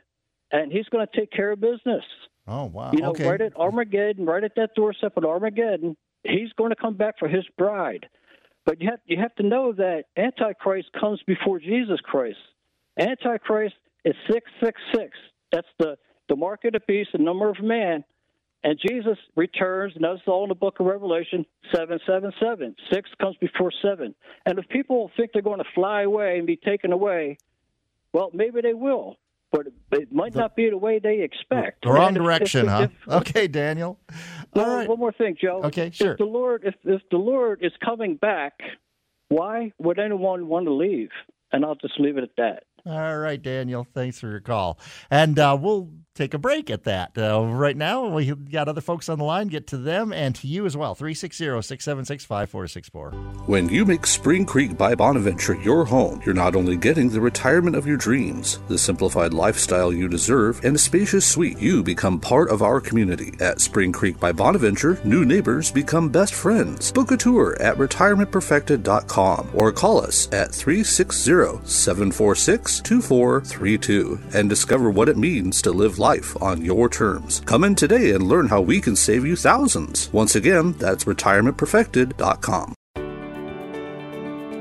and 0.53 0.73
he's 0.73 0.87
going 0.87 1.07
to 1.07 1.21
take 1.21 1.31
care 1.33 1.53
of 1.53 1.61
business. 1.61 2.05
Oh 2.47 2.65
wow. 2.65 2.93
You 2.93 3.01
know, 3.01 3.11
okay. 3.11 3.29
right 3.29 3.41
at 3.41 3.57
Armageddon, 3.57 4.25
right 4.25 4.45
at 4.45 4.55
that 4.57 4.71
doorstep 4.75 5.15
at 5.17 5.25
Armageddon, 5.25 5.97
he's 6.29 6.53
going 6.57 6.71
to 6.71 6.77
come 6.77 6.95
back 6.95 7.19
for 7.19 7.29
his 7.29 7.45
bride. 7.57 8.07
But 8.65 8.81
you 8.81 8.91
have 8.91 9.01
you 9.07 9.17
have 9.19 9.35
to 9.37 9.43
know 9.43 9.73
that 9.73 10.05
Antichrist 10.17 10.89
comes 10.99 11.21
before 11.27 11.59
Jesus 11.59 12.01
Christ. 12.03 12.39
Antichrist 12.99 13.75
is 14.05 14.15
six 14.31 14.51
six 14.63 14.81
six. 14.95 15.17
That's 15.53 15.67
the 15.79 15.97
the 16.29 16.37
mark 16.37 16.65
of 16.65 16.73
the 16.73 16.81
beast, 16.87 17.11
the 17.13 17.19
number 17.19 17.49
of 17.49 17.63
man. 17.63 18.05
And 18.65 18.79
Jesus 18.79 19.17
returns, 19.37 19.95
and 19.95 20.05
that's 20.05 20.21
all 20.27 20.43
in 20.43 20.49
the 20.49 20.55
book 20.55 20.81
of 20.81 20.87
Revelation, 20.87 21.47
777. 21.73 22.75
Six 22.93 23.09
comes 23.21 23.37
before 23.41 23.71
seven. 23.83 24.17
And 24.47 24.59
if 24.59 24.69
people 24.69 25.13
think 25.17 25.31
they're 25.33 25.43
going 25.43 25.61
to 25.61 25.71
fly 25.77 26.03
away 26.03 26.39
and 26.39 26.47
be 26.47 26.57
taken 26.57 26.93
away, 26.93 27.39
well, 28.13 28.31
maybe 28.35 28.61
they 28.61 28.75
will. 28.75 29.17
But 29.51 29.69
it 29.93 30.13
might 30.13 30.35
not 30.35 30.57
be 30.57 30.69
the 30.69 30.77
way 30.77 30.99
they 30.99 31.21
expect. 31.23 31.83
The 31.83 31.91
wrong 31.93 32.15
if- 32.15 32.23
direction, 32.23 32.67
if- 32.67 32.71
huh? 32.71 32.89
if- 32.91 33.09
okay, 33.09 33.49
Daniel. 33.49 33.99
All 34.11 34.17
well, 34.55 34.77
right. 34.77 34.89
One 34.89 34.99
more 34.99 35.13
thing, 35.13 35.37
Joe. 35.41 35.63
Okay, 35.65 35.91
sure. 35.91 36.13
If 36.13 36.19
the 36.19 36.25
Lord, 36.25 36.65
if 36.65 36.75
if 36.85 37.01
the 37.11 37.17
Lord 37.17 37.61
is 37.63 37.73
coming 37.85 38.17
back, 38.17 38.61
why 39.29 39.73
would 39.79 39.99
anyone 39.99 40.49
want 40.49 40.67
to 40.67 40.73
leave? 40.73 41.11
And 41.51 41.65
I'll 41.65 41.77
just 41.77 41.99
leave 41.99 42.19
it 42.19 42.25
at 42.25 42.37
that. 42.37 42.65
All 42.85 43.19
right, 43.19 43.41
Daniel. 43.41 43.87
Thanks 43.95 44.21
for 44.21 44.29
your 44.29 44.41
call. 44.41 44.79
And 45.11 45.39
uh, 45.39 45.57
we'll 45.61 45.91
take 46.19 46.35
a 46.35 46.39
break 46.39 46.69
at 46.69 46.85
that. 46.85 47.17
Uh, 47.17 47.45
right 47.45 47.77
now, 47.77 48.09
we 48.09 48.27
got 48.27 48.69
other 48.69 48.81
folks 48.81 49.09
on 49.09 49.19
the 49.19 49.25
line. 49.25 49.47
Get 49.47 49.69
to 49.69 49.77
them 49.77 50.13
and 50.13 50.35
to 50.35 50.49
you 50.49 50.67
as 50.67 50.77
well. 50.77 50.95
360 50.95 51.45
676 51.63 52.25
5464. 52.25 53.13
When 53.47 53.69
you 53.69 53.85
make 53.87 54.05
Spring 54.05 54.45
Creek 54.45 54.77
by 54.77 54.95
Bonaventure 54.95 55.55
your 55.55 55.85
home, 55.85 56.21
you're 56.27 56.35
not 56.35 56.57
only 56.57 56.77
getting 56.77 57.09
the 57.09 57.21
retirement 57.21 57.77
of 57.77 57.87
your 57.87 57.97
dreams, 57.97 58.59
the 58.69 58.77
simplified 58.77 59.33
lifestyle 59.33 59.93
you 59.93 60.09
deserve, 60.09 60.63
and 60.65 60.75
a 60.77 60.79
spacious 60.79 61.25
suite, 61.25 61.59
you 61.59 61.83
become 61.83 62.21
part 62.21 62.51
of 62.51 62.63
our 62.63 62.81
community. 62.81 63.35
At 63.41 63.61
Spring 63.61 63.93
Creek 63.93 64.19
by 64.19 64.33
Bonaventure, 64.33 65.01
new 65.05 65.25
neighbors 65.25 65.71
become 65.71 66.09
best 66.09 66.35
friends. 66.35 66.91
Book 66.91 67.13
a 67.13 67.17
tour 67.17 67.57
at 67.61 67.77
retirementperfected.com 67.77 69.51
or 69.55 69.73
call 69.73 70.01
us 70.01 70.27
at 70.33 70.53
360 70.53 71.65
746 71.65 72.81
2432 72.81 74.21
and 74.35 74.51
discover 74.51 74.91
what 74.91 75.09
it 75.09 75.17
means 75.17 75.63
to 75.63 75.71
live 75.71 75.99
life 75.99 76.08
on 76.41 76.65
your 76.65 76.89
terms. 76.89 77.43
Come 77.45 77.65
in 77.65 77.75
today 77.75 78.13
and 78.13 78.23
learn 78.23 78.49
how 78.49 78.63
we 78.63 78.81
can 78.81 78.97
save 78.97 79.27
you 79.27 79.37
thousands. 79.37 80.11
Once 80.13 80.35
again, 80.35 80.73
that's 80.79 81.05
retirementperfected.com. 81.05 82.78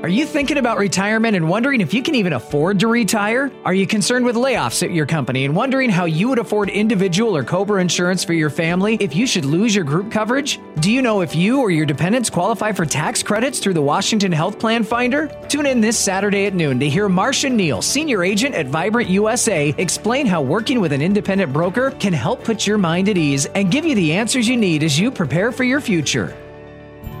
Are 0.08 0.20
you 0.20 0.24
thinking 0.24 0.56
about 0.56 0.78
retirement 0.78 1.36
and 1.36 1.50
wondering 1.50 1.82
if 1.82 1.92
you 1.92 2.02
can 2.02 2.14
even 2.14 2.32
afford 2.32 2.80
to 2.80 2.86
retire? 2.88 3.52
Are 3.66 3.74
you 3.74 3.86
concerned 3.86 4.24
with 4.24 4.36
layoffs 4.36 4.82
at 4.82 4.90
your 4.90 5.04
company 5.04 5.44
and 5.44 5.54
wondering 5.54 5.90
how 5.90 6.06
you 6.06 6.30
would 6.30 6.38
afford 6.38 6.70
individual 6.70 7.36
or 7.36 7.44
COBRA 7.44 7.82
insurance 7.82 8.24
for 8.24 8.32
your 8.32 8.48
family 8.48 8.96
if 9.00 9.14
you 9.14 9.26
should 9.26 9.44
lose 9.44 9.74
your 9.74 9.84
group 9.84 10.10
coverage? 10.10 10.60
Do 10.80 10.90
you 10.90 11.02
know 11.02 11.20
if 11.20 11.36
you 11.36 11.60
or 11.60 11.70
your 11.70 11.84
dependents 11.84 12.30
qualify 12.30 12.72
for 12.72 12.86
tax 12.86 13.22
credits 13.22 13.58
through 13.58 13.74
the 13.74 13.82
Washington 13.82 14.32
Health 14.32 14.58
Plan 14.58 14.82
Finder? 14.82 15.26
Tune 15.50 15.66
in 15.66 15.82
this 15.82 15.98
Saturday 15.98 16.46
at 16.46 16.54
noon 16.54 16.80
to 16.80 16.88
hear 16.88 17.06
Marcia 17.10 17.50
Neal, 17.50 17.82
senior 17.82 18.24
agent 18.24 18.54
at 18.54 18.66
Vibrant 18.66 19.10
USA, 19.10 19.74
explain 19.76 20.24
how 20.24 20.40
working 20.40 20.80
with 20.80 20.94
an 20.94 21.02
independent 21.02 21.52
broker 21.52 21.90
can 21.90 22.14
help 22.14 22.44
put 22.44 22.66
your 22.66 22.78
mind 22.78 23.10
at 23.10 23.18
ease 23.18 23.44
and 23.44 23.70
give 23.70 23.84
you 23.84 23.94
the 23.94 24.14
answers 24.14 24.48
you 24.48 24.56
need 24.56 24.82
as 24.82 24.98
you 24.98 25.10
prepare 25.10 25.52
for 25.52 25.64
your 25.64 25.82
future. 25.82 26.34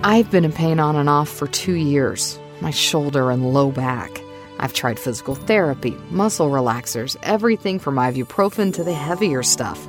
I've 0.02 0.30
been 0.30 0.46
in 0.46 0.52
pain 0.52 0.80
on 0.80 0.96
and 0.96 1.10
off 1.10 1.28
for 1.28 1.48
two 1.48 1.74
years 1.74 2.38
my 2.60 2.70
shoulder 2.70 3.30
and 3.30 3.52
low 3.52 3.70
back. 3.70 4.20
I've 4.58 4.72
tried 4.72 4.98
physical 4.98 5.34
therapy, 5.34 5.96
muscle 6.10 6.50
relaxers, 6.50 7.16
everything 7.22 7.78
from 7.78 7.96
ibuprofen 7.96 8.72
to 8.74 8.84
the 8.84 8.94
heavier 8.94 9.42
stuff. 9.42 9.88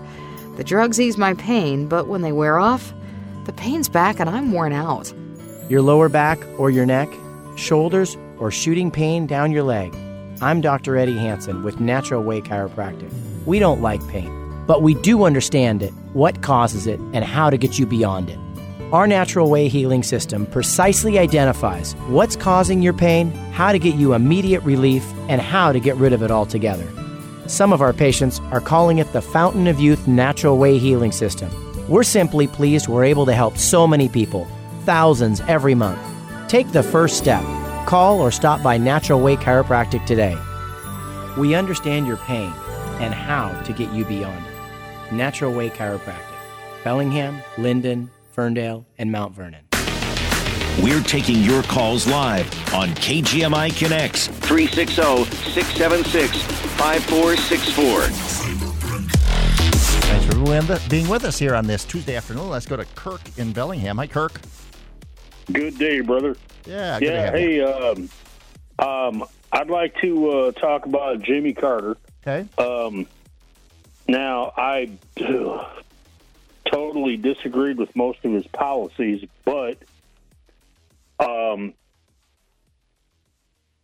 The 0.57 0.63
drugs 0.63 0.99
ease 0.99 1.17
my 1.17 1.33
pain, 1.35 1.87
but 1.87 2.07
when 2.07 2.21
they 2.21 2.31
wear 2.31 2.59
off, 2.59 2.93
the 3.45 3.53
pain's 3.53 3.89
back 3.89 4.19
and 4.19 4.29
I'm 4.29 4.51
worn 4.51 4.73
out. 4.73 5.11
Your 5.69 5.81
lower 5.81 6.09
back 6.09 6.39
or 6.57 6.69
your 6.69 6.85
neck, 6.85 7.09
shoulders, 7.55 8.17
or 8.37 8.51
shooting 8.51 8.91
pain 8.91 9.25
down 9.25 9.51
your 9.51 9.63
leg. 9.63 9.95
I'm 10.41 10.61
Dr. 10.61 10.97
Eddie 10.97 11.17
Hanson 11.17 11.63
with 11.63 11.79
Natural 11.79 12.23
Way 12.23 12.41
Chiropractic. 12.41 13.11
We 13.45 13.59
don't 13.59 13.81
like 13.81 14.07
pain, 14.07 14.63
but 14.67 14.83
we 14.83 14.93
do 14.93 15.23
understand 15.23 15.81
it, 15.81 15.91
what 16.13 16.41
causes 16.41 16.87
it, 16.87 16.99
and 17.13 17.25
how 17.25 17.49
to 17.49 17.57
get 17.57 17.79
you 17.79 17.85
beyond 17.85 18.29
it. 18.29 18.39
Our 18.91 19.05
natural 19.05 19.51
way 19.51 19.67
healing 19.67 20.01
system 20.01 20.47
precisely 20.47 21.19
identifies 21.19 21.93
what's 22.07 22.35
causing 22.35 22.81
your 22.81 22.93
pain, 22.93 23.29
how 23.51 23.71
to 23.71 23.77
get 23.77 23.93
you 23.93 24.13
immediate 24.13 24.63
relief, 24.63 25.05
and 25.27 25.39
how 25.39 25.71
to 25.71 25.79
get 25.79 25.95
rid 25.97 26.11
of 26.11 26.23
it 26.23 26.31
altogether. 26.31 26.87
Some 27.45 27.71
of 27.71 27.83
our 27.83 27.93
patients 27.93 28.39
are 28.51 28.59
calling 28.59 28.97
it 28.97 29.13
the 29.13 29.21
Fountain 29.21 29.67
of 29.67 29.79
Youth 29.79 30.07
Natural 30.07 30.57
Way 30.57 30.79
Healing 30.79 31.11
System. 31.11 31.51
We're 31.87 32.01
simply 32.01 32.47
pleased 32.47 32.87
we're 32.87 33.03
able 33.03 33.27
to 33.27 33.33
help 33.33 33.57
so 33.57 33.85
many 33.85 34.09
people, 34.09 34.47
thousands 34.85 35.39
every 35.41 35.75
month. 35.75 35.99
Take 36.47 36.71
the 36.71 36.81
first 36.81 37.19
step. 37.19 37.43
Call 37.85 38.19
or 38.19 38.31
stop 38.31 38.63
by 38.63 38.79
Natural 38.79 39.21
Way 39.21 39.35
Chiropractic 39.35 40.03
today. 40.07 40.35
We 41.37 41.53
understand 41.53 42.07
your 42.07 42.17
pain 42.17 42.51
and 42.99 43.13
how 43.13 43.51
to 43.65 43.71
get 43.71 43.93
you 43.93 44.03
beyond 44.05 44.43
it. 44.47 45.13
Natural 45.13 45.53
Way 45.53 45.69
Chiropractic. 45.69 46.25
Bellingham, 46.83 47.39
Lynden, 47.55 48.09
Ferndale, 48.39 48.85
and 48.97 49.11
Mount 49.11 49.35
Vernon. 49.35 49.65
We're 50.81 51.03
taking 51.03 51.39
your 51.43 51.61
calls 51.63 52.07
live 52.07 52.45
on 52.73 52.87
KGMI 52.91 53.77
Connects 53.77 54.27
360 54.27 55.25
676 55.51 56.41
5464. 56.77 58.01
Thanks 60.07 60.25
for 60.25 60.89
being 60.89 61.09
with 61.09 61.25
us 61.25 61.37
here 61.37 61.53
on 61.53 61.67
this 61.67 61.83
Tuesday 61.83 62.15
afternoon. 62.15 62.47
Let's 62.47 62.65
go 62.65 62.77
to 62.77 62.85
Kirk 62.95 63.19
in 63.37 63.51
Bellingham. 63.51 63.97
Hi, 63.97 64.07
Kirk. 64.07 64.39
Good 65.51 65.77
day, 65.77 65.99
brother. 65.99 66.37
Yeah. 66.65 66.97
yeah. 67.01 67.31
Hey, 67.31 67.59
um, 67.59 68.09
um, 68.79 69.25
I'd 69.51 69.69
like 69.69 69.97
to 69.97 70.29
uh, 70.29 70.51
talk 70.53 70.85
about 70.85 71.21
Jimmy 71.21 71.51
Carter. 71.51 71.97
Okay. 72.25 72.47
Um, 72.57 73.05
now, 74.07 74.53
I 74.55 74.91
totally 76.71 77.17
disagreed 77.17 77.77
with 77.77 77.95
most 77.95 78.23
of 78.23 78.31
his 78.31 78.47
policies, 78.47 79.27
but 79.45 79.77
um, 81.19 81.73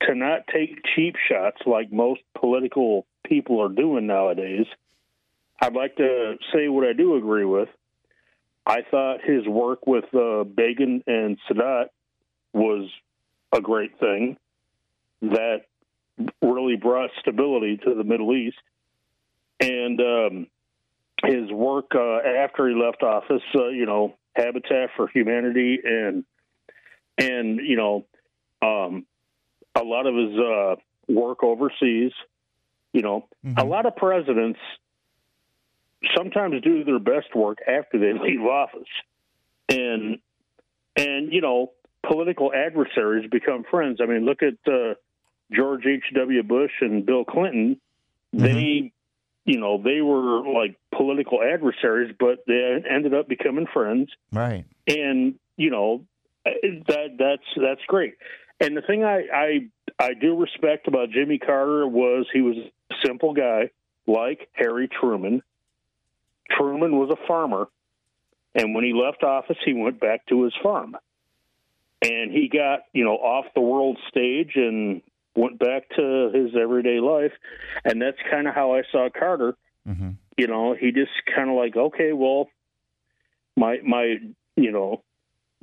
to 0.01 0.15
not 0.15 0.47
take 0.47 0.83
cheap 0.95 1.15
shots 1.29 1.61
like 1.65 1.91
most 1.91 2.21
political 2.39 3.05
people 3.23 3.61
are 3.61 3.69
doing 3.69 4.07
nowadays, 4.07 4.67
I'd 5.61 5.73
like 5.73 5.95
to 5.97 6.35
say 6.53 6.67
what 6.67 6.87
I 6.87 6.93
do 6.93 7.15
agree 7.15 7.45
with. 7.45 7.69
I 8.65 8.81
thought 8.89 9.23
his 9.23 9.45
work 9.47 9.85
with 9.85 10.05
uh, 10.13 10.43
Begin 10.43 11.03
and 11.07 11.37
Sadat 11.49 11.89
was 12.53 12.89
a 13.51 13.61
great 13.61 13.99
thing 13.99 14.37
that 15.21 15.65
really 16.41 16.75
brought 16.75 17.11
stability 17.19 17.77
to 17.77 17.93
the 17.93 18.03
Middle 18.03 18.35
East. 18.35 18.57
And 19.59 19.99
um, 20.01 20.47
his 21.25 21.51
work 21.51 21.91
uh, 21.95 22.17
after 22.17 22.67
he 22.67 22.75
left 22.75 23.03
office, 23.03 23.41
uh, 23.55 23.67
you 23.67 23.85
know, 23.85 24.15
Habitat 24.35 24.89
for 24.95 25.07
Humanity 25.07 25.79
and 25.83 26.23
and 27.17 27.59
you 27.59 27.77
know, 27.77 28.05
um, 28.61 29.05
a 29.75 29.83
lot 29.83 30.05
of 30.07 30.15
his 30.15 30.39
uh, 30.39 30.75
work 31.07 31.43
overseas. 31.43 32.11
You 32.93 33.01
know, 33.01 33.27
mm-hmm. 33.45 33.57
a 33.57 33.65
lot 33.65 33.85
of 33.85 33.95
presidents 33.95 34.59
sometimes 36.15 36.61
do 36.61 36.83
their 36.83 36.99
best 36.99 37.35
work 37.35 37.59
after 37.67 37.99
they 37.99 38.13
leave 38.21 38.41
office, 38.41 38.87
and 39.69 40.19
and 40.95 41.33
you 41.33 41.41
know, 41.41 41.71
political 42.07 42.53
adversaries 42.53 43.29
become 43.29 43.63
friends. 43.69 43.99
I 44.01 44.05
mean, 44.05 44.25
look 44.25 44.41
at 44.43 44.55
uh, 44.71 44.95
George 45.51 45.85
H. 45.85 46.03
W. 46.13 46.43
Bush 46.43 46.71
and 46.81 47.05
Bill 47.05 47.25
Clinton. 47.25 47.79
Mm-hmm. 48.33 48.43
They 48.43 48.91
you 49.45 49.59
know, 49.59 49.81
they 49.81 50.01
were 50.01 50.41
like 50.41 50.75
political 50.95 51.39
adversaries, 51.41 52.13
but 52.19 52.39
they 52.47 52.83
ended 52.89 53.13
up 53.13 53.27
becoming 53.27 53.67
friends. 53.73 54.09
Right. 54.31 54.65
And 54.87 55.35
you 55.57 55.69
know, 55.71 56.05
that 56.43 57.15
that's 57.17 57.43
that's 57.55 57.81
great. 57.87 58.15
And 58.59 58.75
the 58.75 58.81
thing 58.81 59.03
I 59.03 59.23
I 59.33 59.69
I 59.99 60.13
do 60.13 60.37
respect 60.37 60.87
about 60.87 61.09
Jimmy 61.09 61.37
Carter 61.37 61.87
was 61.87 62.27
he 62.33 62.41
was 62.41 62.57
a 62.57 62.95
simple 63.05 63.33
guy 63.33 63.69
like 64.07 64.49
Harry 64.53 64.87
Truman. 64.87 65.41
Truman 66.51 66.97
was 66.97 67.09
a 67.09 67.27
farmer, 67.27 67.67
and 68.53 68.75
when 68.75 68.83
he 68.83 68.93
left 68.93 69.23
office, 69.23 69.57
he 69.65 69.73
went 69.73 69.99
back 69.99 70.25
to 70.27 70.43
his 70.43 70.53
farm. 70.61 70.95
And 72.01 72.31
he 72.31 72.49
got, 72.49 72.81
you 72.93 73.03
know, 73.03 73.15
off 73.15 73.45
the 73.55 73.61
world 73.61 73.97
stage 74.09 74.51
and 74.55 75.01
went 75.35 75.57
back 75.57 75.89
to 75.95 76.31
his 76.31 76.55
everyday 76.55 76.99
life, 76.99 77.31
and 77.83 77.99
that's 77.99 78.17
kind 78.29 78.47
of 78.47 78.53
how 78.53 78.75
I 78.75 78.83
saw 78.91 79.09
Carter. 79.09 79.55
Mm-hmm. 79.87 80.11
You 80.37 80.47
know, 80.47 80.75
he 80.79 80.91
just 80.91 81.11
kind 81.33 81.49
of 81.49 81.55
like, 81.55 81.75
okay, 81.75 82.11
well, 82.13 82.49
my 83.55 83.77
my 83.85 84.17
you 84.55 84.71
know 84.71 85.03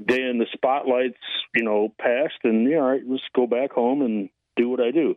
day 0.04 0.22
in 0.22 0.38
the 0.38 0.46
spotlights, 0.52 1.18
you 1.54 1.62
know, 1.62 1.92
passed, 1.98 2.38
and 2.44 2.68
yeah, 2.68 2.78
all 2.78 2.90
right, 2.90 3.02
let's 3.06 3.22
go 3.34 3.46
back 3.46 3.72
home 3.72 4.02
and 4.02 4.30
do 4.56 4.68
what 4.68 4.80
I 4.80 4.90
do. 4.90 5.16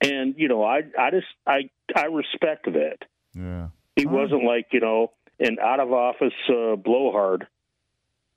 And 0.00 0.34
you 0.36 0.48
know, 0.48 0.64
I 0.64 0.82
I 0.98 1.10
just 1.10 1.26
I 1.46 1.70
I 1.94 2.06
respect 2.06 2.66
that. 2.66 2.98
Yeah, 3.34 3.68
he 3.94 4.06
wasn't 4.06 4.44
like 4.44 4.68
you 4.72 4.80
know 4.80 5.12
an 5.38 5.58
out 5.60 5.80
of 5.80 5.92
office 5.92 6.32
uh, 6.48 6.76
blowhard, 6.76 7.46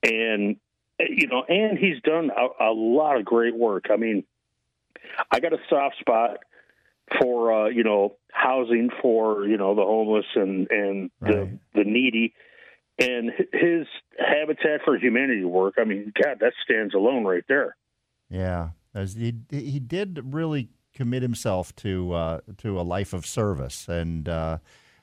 and 0.02 0.56
you 0.98 1.26
know, 1.26 1.44
and 1.48 1.78
he's 1.78 2.00
done 2.02 2.30
a, 2.30 2.64
a 2.64 2.72
lot 2.72 3.16
of 3.16 3.24
great 3.24 3.54
work. 3.54 3.86
I 3.90 3.96
mean, 3.96 4.24
I 5.30 5.40
got 5.40 5.52
a 5.52 5.58
soft 5.68 5.98
spot 5.98 6.38
for 7.18 7.52
uh, 7.52 7.68
you 7.68 7.82
know 7.82 8.16
housing 8.32 8.90
for 9.02 9.46
you 9.46 9.56
know 9.56 9.74
the 9.74 9.82
homeless 9.82 10.26
and 10.34 10.68
and 10.70 11.10
right. 11.20 11.32
the 11.74 11.82
the 11.82 11.84
needy, 11.84 12.34
and 12.98 13.30
his 13.52 13.86
Habitat 14.18 14.80
for 14.84 14.96
Humanity 14.96 15.44
work. 15.44 15.74
I 15.78 15.84
mean, 15.84 16.12
God, 16.22 16.38
that 16.40 16.52
stands 16.64 16.94
alone 16.94 17.24
right 17.24 17.44
there. 17.48 17.76
Yeah, 18.28 18.70
As 18.94 19.14
he 19.14 19.34
he 19.50 19.80
did 19.80 20.32
really 20.32 20.68
commit 20.94 21.22
himself 21.22 21.74
to 21.76 22.12
uh, 22.12 22.40
to 22.58 22.80
a 22.80 22.82
life 22.82 23.12
of 23.12 23.26
service 23.26 23.88
and. 23.88 24.28
Uh, 24.28 24.58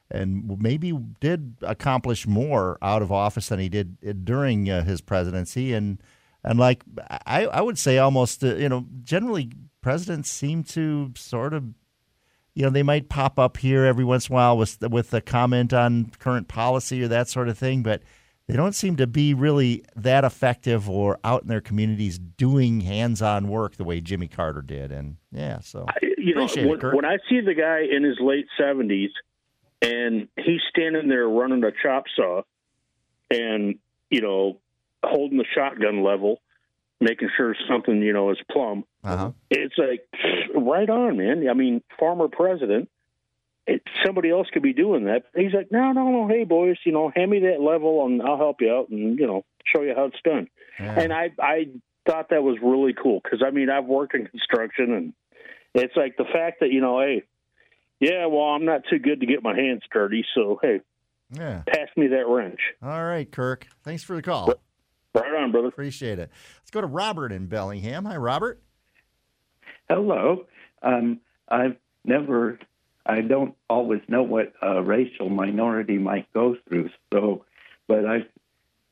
and 0.09 0.57
maybe 0.61 0.97
did 1.19 1.57
accomplish 1.61 2.25
more 2.25 2.77
out 2.81 3.01
of 3.01 3.11
office 3.11 3.49
than 3.49 3.59
he 3.59 3.67
did 3.67 3.97
uh, 4.07 4.13
during 4.23 4.69
uh, 4.69 4.81
his 4.83 5.01
presidency, 5.01 5.73
and 5.73 6.01
and 6.45 6.57
like 6.57 6.83
I, 7.25 7.45
I 7.47 7.59
would 7.59 7.77
say 7.77 7.97
almost 7.97 8.41
uh, 8.41 8.55
you 8.55 8.69
know 8.69 8.85
generally 9.03 9.51
presidents 9.81 10.31
seem 10.31 10.63
to 10.63 11.11
sort 11.17 11.53
of 11.53 11.65
you 12.57 12.63
know, 12.63 12.71
they 12.71 12.81
might 12.81 13.07
pop 13.07 13.37
up 13.37 13.57
here 13.57 13.85
every 13.85 14.03
once 14.03 14.29
in 14.29 14.33
a 14.33 14.35
while 14.35 14.57
with 14.57 14.81
with 14.89 15.13
a 15.13 15.21
comment 15.21 15.73
on 15.73 16.09
current 16.17 16.47
policy 16.47 17.03
or 17.03 17.07
that 17.07 17.29
sort 17.29 17.49
of 17.49 17.57
thing, 17.57 17.83
but 17.83 18.01
they 18.47 18.55
don't 18.55 18.73
seem 18.73 18.95
to 18.95 19.05
be 19.05 19.35
really 19.35 19.85
that 19.95 20.23
effective 20.23 20.89
or 20.89 21.19
out 21.23 21.43
in 21.43 21.49
their 21.49 21.61
communities 21.61 22.17
doing 22.17 22.81
hands-on 22.81 23.47
work 23.47 23.75
the 23.75 23.83
way 23.83 24.01
Jimmy 24.01 24.27
Carter 24.27 24.63
did. 24.63 24.91
And 24.91 25.17
yeah, 25.31 25.59
so 25.59 25.85
you 26.17 26.33
know, 26.33 26.47
when, 26.47 26.79
when 26.95 27.05
I 27.05 27.17
see 27.29 27.41
the 27.41 27.53
guy 27.53 27.81
in 27.95 28.03
his 28.03 28.17
late 28.19 28.47
seventies 28.59 29.11
and 29.83 30.27
he's 30.35 30.61
standing 30.71 31.09
there 31.09 31.29
running 31.29 31.63
a 31.63 31.71
chop 31.83 32.05
saw 32.15 32.41
and 33.29 33.77
you 34.09 34.21
know 34.21 34.57
holding 35.03 35.37
the 35.37 35.45
shotgun 35.53 36.01
level 36.01 36.41
making 36.99 37.29
sure 37.37 37.55
something 37.69 38.01
you 38.01 38.13
know 38.13 38.31
is 38.31 38.37
plumb. 38.51 38.83
Uh-huh. 39.03 39.31
it's 39.49 39.75
like 39.77 40.05
right 40.55 40.89
on 40.89 41.17
man. 41.17 41.47
I 41.49 41.53
mean 41.53 41.81
former 41.99 42.27
president 42.27 42.89
it, 43.67 43.81
somebody 44.05 44.31
else 44.31 44.47
could 44.51 44.63
be 44.63 44.73
doing 44.73 45.05
that. 45.05 45.23
He's 45.35 45.53
like 45.53 45.71
no 45.71 45.91
no 45.91 46.09
no. 46.09 46.27
Hey 46.27 46.45
boys 46.45 46.77
you 46.85 46.91
know 46.91 47.11
hand 47.13 47.29
me 47.29 47.39
that 47.39 47.61
level 47.61 48.05
and 48.05 48.21
i'll 48.21 48.37
help 48.37 48.61
you 48.61 48.73
out 48.73 48.89
and 48.89 49.19
you 49.19 49.27
know 49.27 49.45
show 49.65 49.83
you 49.83 49.93
how 49.95 50.05
it's 50.05 50.21
done. 50.23 50.47
Yeah. 50.79 50.99
and 50.99 51.11
i 51.13 51.31
i 51.39 51.65
thought 52.07 52.29
that 52.29 52.43
was 52.43 52.57
really 52.61 52.93
cool 52.93 53.19
because 53.21 53.41
i 53.45 53.49
mean 53.49 53.69
i've 53.69 53.85
worked 53.85 54.13
in 54.13 54.27
construction 54.27 54.93
and 54.93 55.13
it's 55.73 55.95
like 55.97 56.15
the 56.17 56.23
fact 56.23 56.59
that 56.61 56.71
you 56.71 56.79
know 56.79 57.01
hey 57.01 57.23
yeah 57.99 58.27
well 58.27 58.45
i'm 58.45 58.63
not 58.63 58.83
too 58.89 58.99
good 58.99 59.19
to 59.19 59.25
get 59.25 59.43
my 59.43 59.55
hands 59.55 59.81
dirty 59.91 60.23
so 60.35 60.59
hey 60.61 60.79
yeah. 61.31 61.63
pass 61.67 61.89
me 61.97 62.07
that 62.07 62.25
wrench. 62.25 62.59
All 62.81 63.03
right 63.03 63.29
kirk. 63.29 63.67
Thanks 63.83 64.03
for 64.03 64.15
the 64.15 64.21
call 64.21 64.53
Right 65.21 65.43
on, 65.43 65.51
brother. 65.51 65.67
Appreciate 65.67 66.19
it. 66.19 66.29
Let's 66.59 66.71
go 66.71 66.81
to 66.81 66.87
Robert 66.87 67.31
in 67.31 67.47
Bellingham. 67.47 68.05
Hi, 68.05 68.17
Robert. 68.17 68.61
Hello. 69.89 70.45
Um, 70.81 71.21
I've 71.47 71.77
never, 72.03 72.59
I 73.05 73.21
don't 73.21 73.55
always 73.69 74.01
know 74.07 74.23
what 74.23 74.53
a 74.61 74.81
racial 74.81 75.29
minority 75.29 75.97
might 75.97 76.31
go 76.33 76.55
through. 76.67 76.89
So, 77.13 77.45
but 77.87 78.05
I, 78.05 78.25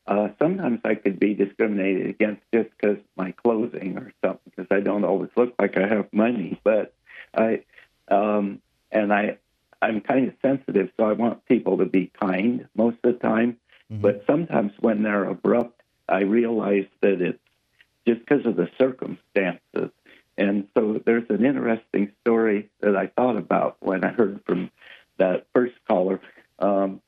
uh, 0.07 0.29
sometimes 0.39 0.79
I 0.85 0.95
could 0.95 1.19
be 1.19 1.33
discriminated 1.33 2.07
against 2.07 2.41
just 2.53 2.69
because 2.77 2.97
my 3.17 3.31
clothing 3.31 3.97
or 3.97 4.13
something, 4.23 4.51
because 4.55 4.67
I 4.71 4.79
don't 4.79 5.03
always 5.03 5.31
look 5.35 5.53
like 5.59 5.77
I 5.77 5.87
have 5.87 6.11
money. 6.13 6.59
But 6.63 6.93
I, 7.33 7.63
um, 8.07 8.61
and 8.91 9.11
I, 9.13 9.37
I'm 9.81 10.01
kind 10.01 10.27
of 10.27 10.33
sensitive, 10.41 10.91
so 10.97 11.05
I 11.05 11.13
want 11.13 11.45
people 11.45 11.77
to 11.77 11.85
be 11.85 12.11
kind 12.19 12.67
most 12.75 12.97
of 13.03 13.13
the 13.13 13.19
time. 13.19 13.57
Mm-hmm. 13.91 14.01
But 14.01 14.23
sometimes 14.25 14.71
when 14.79 15.03
they're 15.03 15.25
abrupt 15.25 15.81
I 16.07 16.21
realized 16.21 16.89
that 17.01 17.21
it's 17.21 17.39
just 18.07 18.19
because 18.25 18.45
of 18.45 18.55
the 18.55 18.69
circumstances. 18.77 19.91
And 20.37 20.67
so 20.77 21.01
there's 21.05 21.29
an 21.29 21.45
interesting 21.45 22.11
story 22.21 22.69
that 22.81 22.95
I 22.95 23.07
thought 23.07 23.37
about 23.37 23.77
when 23.79 24.03
I 24.03 24.09
heard 24.09 24.41
from 24.45 24.69
that 25.17 25.47
first 25.53 25.75
caller. 25.87 26.19
Um, 26.59 27.01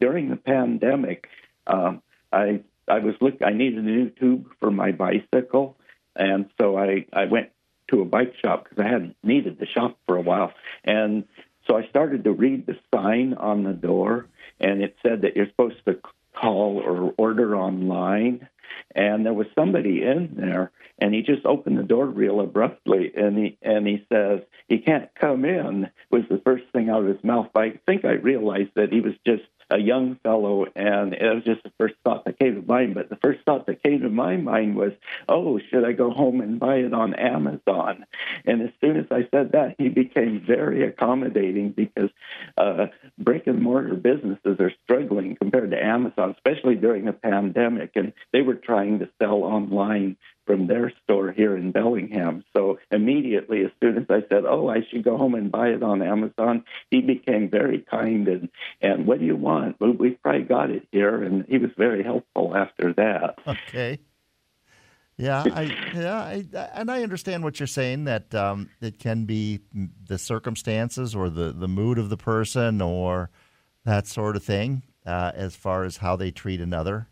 during 0.00 0.30
the 0.30 0.36
pandemic, 0.36 1.28
um, 1.66 2.02
I 2.32 2.62
I 2.88 2.98
was 2.98 3.14
look 3.20 3.36
I 3.44 3.52
needed 3.52 3.78
a 3.78 3.82
new 3.82 4.10
tube 4.10 4.48
for 4.58 4.70
my 4.70 4.90
bicycle, 4.90 5.76
and 6.16 6.50
so 6.60 6.76
I 6.76 7.06
I 7.12 7.26
went 7.26 7.50
to 7.88 8.00
a 8.00 8.04
bike 8.04 8.34
shop 8.42 8.64
because 8.64 8.84
I 8.84 8.88
hadn't 8.88 9.16
needed 9.22 9.58
the 9.58 9.66
shop 9.66 9.96
for 10.06 10.16
a 10.16 10.20
while, 10.20 10.52
and 10.84 11.24
so 11.68 11.76
I 11.76 11.86
started 11.86 12.24
to 12.24 12.32
read 12.32 12.66
the 12.66 12.76
sign 12.92 13.34
on 13.34 13.62
the 13.62 13.72
door, 13.72 14.26
and 14.58 14.82
it 14.82 14.96
said 15.02 15.22
that 15.22 15.36
you're 15.36 15.46
supposed 15.46 15.84
to 15.86 16.00
call 16.42 16.78
or 16.84 17.14
order 17.16 17.56
online. 17.56 18.48
And 18.94 19.24
there 19.24 19.34
was 19.34 19.46
somebody 19.54 20.02
in 20.02 20.34
there, 20.36 20.70
and 20.98 21.14
he 21.14 21.22
just 21.22 21.46
opened 21.46 21.78
the 21.78 21.82
door 21.82 22.06
real 22.06 22.40
abruptly, 22.40 23.12
and 23.14 23.36
he 23.38 23.58
and 23.62 23.86
he 23.86 24.04
says 24.10 24.40
he 24.66 24.78
can't 24.78 25.14
come 25.14 25.44
in. 25.44 25.90
Was 26.10 26.22
the 26.30 26.40
first 26.44 26.64
thing 26.72 26.88
out 26.90 27.02
of 27.02 27.08
his 27.14 27.24
mouth. 27.24 27.48
But 27.52 27.62
I 27.62 27.80
think 27.86 28.04
I 28.04 28.12
realized 28.12 28.70
that 28.76 28.92
he 28.92 29.00
was 29.00 29.14
just 29.26 29.42
a 29.72 29.78
young 29.78 30.16
fellow, 30.22 30.66
and 30.76 31.14
it 31.14 31.34
was 31.34 31.44
just 31.44 31.62
the 31.62 31.72
first 31.78 31.94
thought 32.04 32.24
that 32.24 32.38
came 32.38 32.54
to 32.54 32.62
mind. 32.62 32.94
But 32.94 33.08
the 33.08 33.16
first 33.16 33.40
thought 33.44 33.66
that 33.66 33.82
came 33.82 34.00
to 34.00 34.08
my 34.10 34.36
mind 34.36 34.76
was, 34.76 34.92
oh, 35.28 35.58
should 35.58 35.84
I 35.84 35.92
go 35.92 36.10
home 36.10 36.40
and 36.40 36.60
buy 36.60 36.76
it 36.76 36.92
on 36.92 37.14
Amazon? 37.14 38.04
And 38.44 38.62
as 38.62 38.70
soon 38.80 38.96
as 38.98 39.06
I 39.10 39.26
said 39.34 39.52
that, 39.52 39.76
he 39.78 39.88
became 39.88 40.44
very 40.46 40.86
accommodating 40.86 41.70
because 41.70 42.10
uh, 42.56 42.86
brick 43.18 43.46
and 43.46 43.62
mortar 43.62 43.94
businesses 43.94 44.60
are 44.60 44.72
struggling 44.84 45.36
compared 45.36 45.70
to 45.70 45.82
Amazon, 45.82 46.34
especially 46.36 46.74
during 46.74 47.06
the 47.06 47.12
pandemic, 47.12 47.92
and 47.94 48.12
they 48.32 48.42
were 48.42 48.54
trying 48.54 48.98
to 48.98 49.08
sell 49.20 49.42
online 49.42 50.16
from 50.46 50.66
their 50.66 50.92
store 51.02 51.32
here 51.32 51.56
in 51.56 51.72
Bellingham. 51.72 52.44
So 52.56 52.78
immediately, 52.90 53.64
as 53.64 53.70
soon 53.82 53.98
as 53.98 54.06
I 54.08 54.22
said, 54.28 54.44
"Oh, 54.46 54.68
I 54.68 54.82
should 54.88 55.04
go 55.04 55.16
home 55.16 55.34
and 55.34 55.50
buy 55.50 55.68
it 55.68 55.82
on 55.82 56.02
Amazon," 56.02 56.64
he 56.90 57.00
became 57.00 57.48
very 57.48 57.80
kind 57.80 58.28
and 58.28 58.48
and 58.80 59.06
what 59.06 59.20
do 59.20 59.24
you 59.26 59.36
want? 59.36 59.80
Well, 59.80 59.92
we've 59.92 60.20
probably 60.22 60.42
got 60.42 60.70
it 60.70 60.86
here, 60.92 61.22
and 61.22 61.44
he 61.48 61.58
was 61.58 61.70
very 61.76 62.02
helpful 62.02 62.56
after 62.56 62.92
that. 62.94 63.38
Okay. 63.46 63.98
Yeah, 65.18 65.42
I 65.42 65.76
yeah, 65.92 66.18
I, 66.18 66.44
and 66.74 66.90
I 66.90 67.02
understand 67.02 67.44
what 67.44 67.60
you're 67.60 67.66
saying 67.66 68.04
that 68.04 68.34
um, 68.34 68.70
it 68.80 68.98
can 68.98 69.24
be 69.24 69.60
the 70.08 70.18
circumstances 70.18 71.14
or 71.14 71.28
the 71.28 71.52
the 71.52 71.68
mood 71.68 71.98
of 71.98 72.08
the 72.08 72.16
person 72.16 72.80
or 72.80 73.30
that 73.84 74.06
sort 74.06 74.36
of 74.36 74.42
thing 74.42 74.82
uh, 75.04 75.32
as 75.34 75.54
far 75.54 75.84
as 75.84 75.98
how 75.98 76.16
they 76.16 76.30
treat 76.30 76.60
another. 76.60 77.08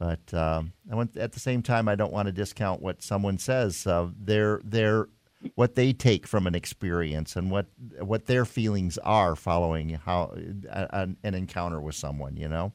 But 0.00 0.32
um, 0.32 0.72
I 0.90 0.94
want, 0.94 1.14
at 1.18 1.32
the 1.32 1.40
same 1.40 1.62
time, 1.62 1.86
I 1.86 1.94
don't 1.94 2.12
want 2.12 2.24
to 2.24 2.32
discount 2.32 2.80
what 2.80 3.02
someone 3.02 3.36
says. 3.36 3.86
Uh, 3.86 4.08
their 4.18 4.62
their 4.64 5.08
what 5.56 5.74
they 5.74 5.92
take 5.92 6.26
from 6.26 6.46
an 6.46 6.54
experience 6.54 7.36
and 7.36 7.50
what 7.50 7.66
what 8.00 8.24
their 8.24 8.46
feelings 8.46 8.96
are 8.98 9.36
following 9.36 9.90
how 9.90 10.34
an, 10.70 11.18
an 11.22 11.34
encounter 11.34 11.82
with 11.82 11.94
someone. 11.94 12.38
You 12.38 12.48
know. 12.48 12.72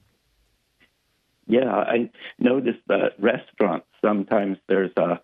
Yeah, 1.47 1.73
I 1.73 2.11
noticed 2.37 2.81
that 2.87 3.13
restaurants 3.19 3.87
sometimes 4.03 4.57
there's 4.67 4.91
a, 4.95 5.19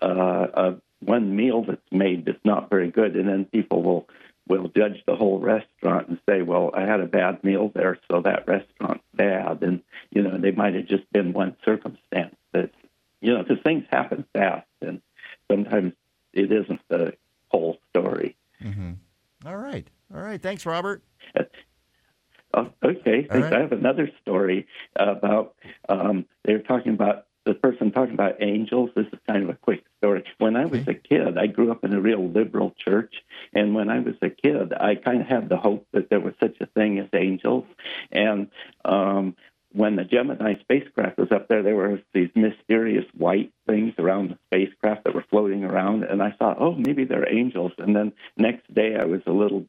a, 0.00 0.08
a 0.08 0.76
one 1.00 1.36
meal 1.36 1.64
that's 1.66 1.80
made 1.90 2.24
that's 2.24 2.44
not 2.46 2.70
very 2.70 2.90
good, 2.90 3.14
and 3.14 3.28
then 3.28 3.44
people 3.44 3.82
will 3.82 4.08
will 4.48 4.68
judge 4.68 5.02
the 5.06 5.16
whole 5.16 5.38
restaurant 5.38 6.08
and 6.08 6.18
say, 6.28 6.42
"Well, 6.42 6.70
I 6.74 6.82
had 6.82 7.00
a 7.00 7.06
bad 7.06 7.42
meal 7.44 7.70
there, 7.74 7.98
so 8.10 8.20
that 8.22 8.46
restaurant's 8.46 9.04
bad." 9.14 9.62
And 9.62 9.82
you 10.10 10.22
know, 10.22 10.38
they 10.38 10.50
might 10.50 10.74
have 10.74 10.86
just 10.86 11.10
been 11.12 11.32
one 11.32 11.56
circumstance 11.64 12.36
that 12.52 12.70
you 13.20 13.32
know, 13.32 13.42
because 13.42 13.62
things 13.62 13.84
happen 13.90 14.24
fast, 14.32 14.66
and 14.80 15.00
sometimes 15.50 15.92
it 16.32 16.50
isn't 16.50 16.80
the 16.88 17.14
whole 17.48 17.78
story. 17.90 18.36
Mm-hmm. 18.62 18.92
All 19.46 19.56
right, 19.56 19.86
all 20.14 20.22
right. 20.22 20.40
Thanks, 20.40 20.66
Robert. 20.66 21.02
Oh, 22.54 22.70
okay, 22.84 23.26
All 23.30 23.40
right. 23.40 23.52
I 23.52 23.60
have 23.60 23.72
another 23.72 24.10
story 24.20 24.66
about. 24.96 25.54
Um, 25.88 26.26
they 26.44 26.52
were 26.52 26.58
talking 26.58 26.92
about 26.92 27.26
the 27.44 27.54
person 27.54 27.90
talking 27.92 28.14
about 28.14 28.42
angels. 28.42 28.90
This 28.94 29.06
is 29.12 29.18
kind 29.26 29.42
of 29.42 29.48
a 29.48 29.54
quick 29.54 29.84
story. 29.98 30.24
When 30.38 30.56
I 30.56 30.61
was 30.72 30.88
a 30.88 30.94
kid, 30.94 31.38
I 31.38 31.46
grew 31.46 31.70
up 31.70 31.84
in 31.84 31.94
a 31.94 32.00
real 32.00 32.28
liberal 32.28 32.74
church, 32.76 33.14
and 33.52 33.74
when 33.74 33.90
I 33.90 34.00
was 34.00 34.14
a 34.22 34.30
kid, 34.30 34.72
I 34.72 34.96
kind 34.96 35.20
of 35.20 35.26
had 35.26 35.48
the 35.48 35.56
hope 35.56 35.86
that 35.92 36.10
there 36.10 36.20
was 36.20 36.34
such 36.40 36.56
a 36.60 36.66
thing 36.66 36.98
as 36.98 37.08
angels. 37.12 37.64
And 38.10 38.48
um, 38.84 39.36
when 39.72 39.96
the 39.96 40.04
Gemini 40.04 40.54
spacecraft 40.60 41.18
was 41.18 41.30
up 41.30 41.48
there, 41.48 41.62
there 41.62 41.76
were 41.76 42.00
these 42.12 42.30
mysterious 42.34 43.06
white 43.16 43.52
things 43.66 43.94
around 43.98 44.30
the 44.30 44.38
spacecraft 44.46 45.04
that 45.04 45.14
were 45.14 45.24
floating 45.30 45.64
around, 45.64 46.04
and 46.04 46.22
I 46.22 46.32
thought, 46.32 46.58
oh, 46.60 46.74
maybe 46.74 47.04
they're 47.04 47.32
angels. 47.32 47.72
And 47.78 47.94
then 47.94 48.12
next 48.36 48.72
day, 48.72 48.96
I 48.96 49.04
was 49.04 49.22
a 49.26 49.32
little 49.32 49.66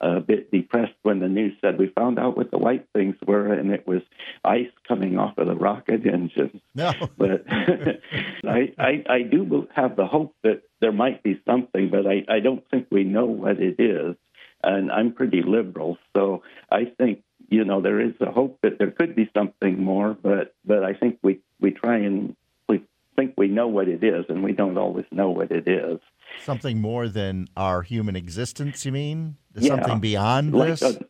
a 0.00 0.20
bit 0.20 0.50
depressed 0.50 0.94
when 1.02 1.20
the 1.20 1.28
news 1.28 1.56
said 1.60 1.78
we 1.78 1.86
found 1.86 2.18
out 2.18 2.36
what 2.36 2.50
the 2.50 2.58
white 2.58 2.86
things 2.92 3.16
were, 3.26 3.52
and 3.52 3.72
it 3.72 3.86
was 3.86 4.02
ice 4.44 4.70
coming 5.04 5.18
off 5.18 5.36
of 5.38 5.46
the 5.46 5.54
rocket 5.54 6.06
engines. 6.12 6.60
No, 6.74 6.92
but 7.16 7.44
I, 7.50 8.72
I 8.78 9.04
I 9.08 9.22
do 9.22 9.68
have 9.74 9.96
the 9.96 10.06
hope 10.06 10.34
that 10.42 10.62
there 10.80 10.92
might 10.92 11.22
be 11.22 11.40
something, 11.46 11.90
but 11.90 12.06
I 12.06 12.24
I 12.28 12.40
don't 12.40 12.64
think 12.70 12.86
we 12.90 13.04
know 13.04 13.26
what 13.26 13.60
it 13.60 13.76
is, 13.80 14.16
and 14.62 14.90
I'm 14.90 15.12
pretty 15.12 15.42
liberal, 15.42 15.98
so 16.16 16.42
I 16.70 16.86
think 16.98 17.22
you 17.48 17.64
know 17.64 17.80
there 17.80 18.00
is 18.00 18.14
a 18.20 18.30
hope 18.30 18.58
that 18.62 18.78
there 18.78 18.90
could 18.90 19.14
be 19.14 19.30
something 19.36 19.82
more, 19.82 20.16
but 20.20 20.54
but 20.64 20.82
I 20.84 20.94
think 20.94 21.18
we 21.22 21.40
we 21.60 21.70
try 21.70 21.98
and 21.98 22.36
we 22.68 22.82
think 23.16 23.34
we 23.36 23.48
know 23.48 23.68
what 23.68 23.88
it 23.88 24.02
is, 24.02 24.24
and 24.28 24.42
we 24.42 24.52
don't 24.52 24.78
always 24.78 25.06
know 25.10 25.30
what 25.30 25.50
it 25.50 25.68
is. 25.68 26.00
Something 26.42 26.80
more 26.80 27.08
than 27.08 27.46
our 27.56 27.82
human 27.82 28.16
existence, 28.16 28.84
you 28.84 28.90
mean? 28.92 29.36
Yeah. 29.54 29.76
Something 29.76 30.00
beyond 30.00 30.52
Like 30.52 30.68
this? 30.70 30.82
a- 30.82 31.00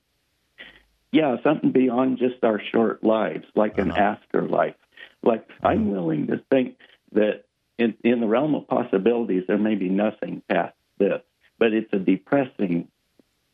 yeah, 1.15 1.37
something 1.45 1.71
beyond 1.71 2.19
just 2.19 2.43
our 2.43 2.61
short 2.73 3.05
lives, 3.05 3.45
like 3.55 3.79
an 3.79 3.93
uh-huh. 3.93 4.01
afterlife. 4.01 4.75
Like 5.23 5.43
uh-huh. 5.49 5.69
I'm 5.69 5.91
willing 5.93 6.27
to 6.27 6.43
think 6.51 6.77
that 7.13 7.45
in 7.79 7.95
in 8.03 8.21
the 8.21 8.27
realm 8.27 8.57
of 8.57 8.67
possibilities, 8.67 9.45
there 9.47 9.57
may 9.57 9.77
be 9.77 9.89
nothing 9.89 10.43
past 10.51 10.75
this, 10.99 11.23
but 11.57 11.73
it's 11.73 11.93
a 11.93 12.01
depressing 12.01 12.89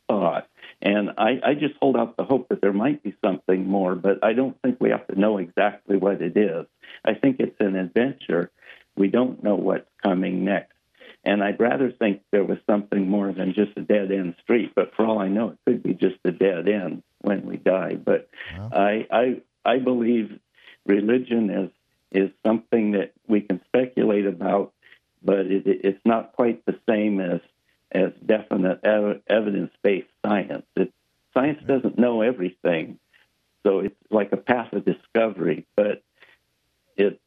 thought. 0.09 0.49
And 0.81 1.11
I, 1.19 1.39
I 1.45 1.55
just 1.55 1.75
hold 1.83 1.99
out 1.99 2.17
the 2.17 2.25
hope 2.25 2.49
that 2.49 2.63
there 2.63 2.73
might 2.73 3.03
be 3.03 3.15
something 3.23 3.67
more, 3.67 3.95
but 3.95 4.25
I 4.25 4.33
don't 4.33 4.57
think 4.63 4.81
we 4.81 4.89
have 4.91 5.07
to 5.09 5.21
know 5.21 5.37
exactly 5.37 5.99
what 5.99 6.23
it 6.23 6.39
is. 6.39 6.65
I 7.05 7.13
think 7.13 7.37
it's 7.41 7.61
an 7.61 7.77
adventure. 7.77 8.51
We 8.97 9.09
don't 9.09 9.45
know 9.45 9.57
what's 9.57 9.91
coming 10.03 10.47
next. 10.47 10.73
And 11.23 11.45
I'd 11.45 11.61
rather 11.61 11.93
think 11.93 12.23
there 12.33 12.45
was 12.45 12.57
something 12.67 13.07
more 13.07 13.31
than 13.31 13.53
just 13.53 13.77
a 13.77 13.83
dead 13.83 14.11
end 14.11 14.37
street. 14.43 14.73
But 14.75 14.95
for 14.97 15.05
all 15.05 15.19
I 15.19 15.29
know, 15.29 15.51
it 15.51 15.59
could 15.67 15.83
be 15.83 15.93
just 15.93 16.17
a 16.25 16.33
dead 16.33 16.67
end 16.67 17.03
when 17.21 17.47
we 17.47 17.57
die. 17.57 17.95
But 17.95 18.29
I, 18.73 19.07
I, 19.11 19.43
I 19.65 19.79
believe 19.79 20.39
religion 20.87 21.51
is 21.51 21.71
is 22.13 22.31
something 22.45 22.93
that 22.93 23.13
we 23.29 23.41
can 23.41 23.61
speculate 23.67 24.27
about, 24.27 24.73
but 25.23 25.47
it, 25.47 25.63
it's 25.65 26.05
not 26.05 26.33
quite 26.33 26.65
the 26.67 26.77
same 26.89 27.21
as 27.21 27.41
as 27.93 28.13
definite 28.25 28.81
ev- 28.85 29.21
evidence 29.29 29.71
based 29.83 30.09
science. 30.25 30.67
It, 30.77 30.93
science 31.35 31.61
doesn't 31.67 31.99
know 31.99 32.23
everything, 32.23 32.99
so 33.65 33.81
it's 33.81 33.95
like 34.11 34.33
a 34.33 34.37
path 34.37 34.73
of 34.73 34.85
discovery, 34.85 35.67
but 35.77 36.03
it 36.97 37.21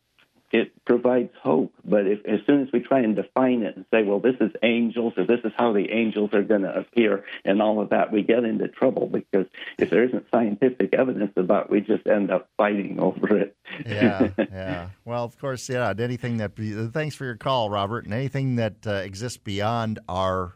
it 0.53 0.85
provides 0.85 1.31
hope. 1.41 1.73
But 1.83 2.05
if, 2.05 2.23
as 2.25 2.39
soon 2.45 2.61
as 2.61 2.67
we 2.71 2.79
try 2.79 2.99
and 2.99 3.15
define 3.15 3.63
it 3.63 3.75
and 3.75 3.85
say, 3.91 4.03
well, 4.03 4.19
this 4.19 4.35
is 4.39 4.51
angels 4.61 5.13
or 5.17 5.25
this 5.25 5.39
is 5.43 5.51
how 5.57 5.73
the 5.73 5.91
angels 5.91 6.29
are 6.33 6.43
going 6.43 6.61
to 6.61 6.73
appear 6.73 7.25
and 7.43 7.59
all 7.59 7.81
of 7.81 7.89
that, 7.89 8.11
we 8.11 8.21
get 8.21 8.43
into 8.43 8.67
trouble 8.67 9.07
because 9.07 9.47
if 9.79 9.89
there 9.89 10.03
isn't 10.03 10.25
scientific 10.31 10.93
evidence 10.93 11.33
about 11.35 11.65
it, 11.65 11.71
we 11.71 11.81
just 11.81 12.05
end 12.05 12.29
up 12.29 12.47
fighting 12.55 12.99
over 12.99 13.35
it. 13.35 13.57
yeah, 13.83 14.29
yeah. 14.37 14.89
Well, 15.03 15.23
of 15.23 15.39
course, 15.39 15.67
yeah. 15.67 15.91
Anything 15.97 16.37
that 16.37 16.55
thanks 16.93 17.15
for 17.15 17.25
your 17.25 17.35
call, 17.35 17.71
Robert, 17.71 18.05
and 18.05 18.13
anything 18.13 18.57
that 18.57 18.85
uh, 18.85 18.91
exists 18.91 19.39
beyond 19.39 19.99
our 20.07 20.53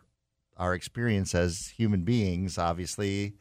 our 0.57 0.73
experience 0.73 1.36
as 1.36 1.73
human 1.75 2.01
beings, 2.01 2.57
obviously, 2.57 3.33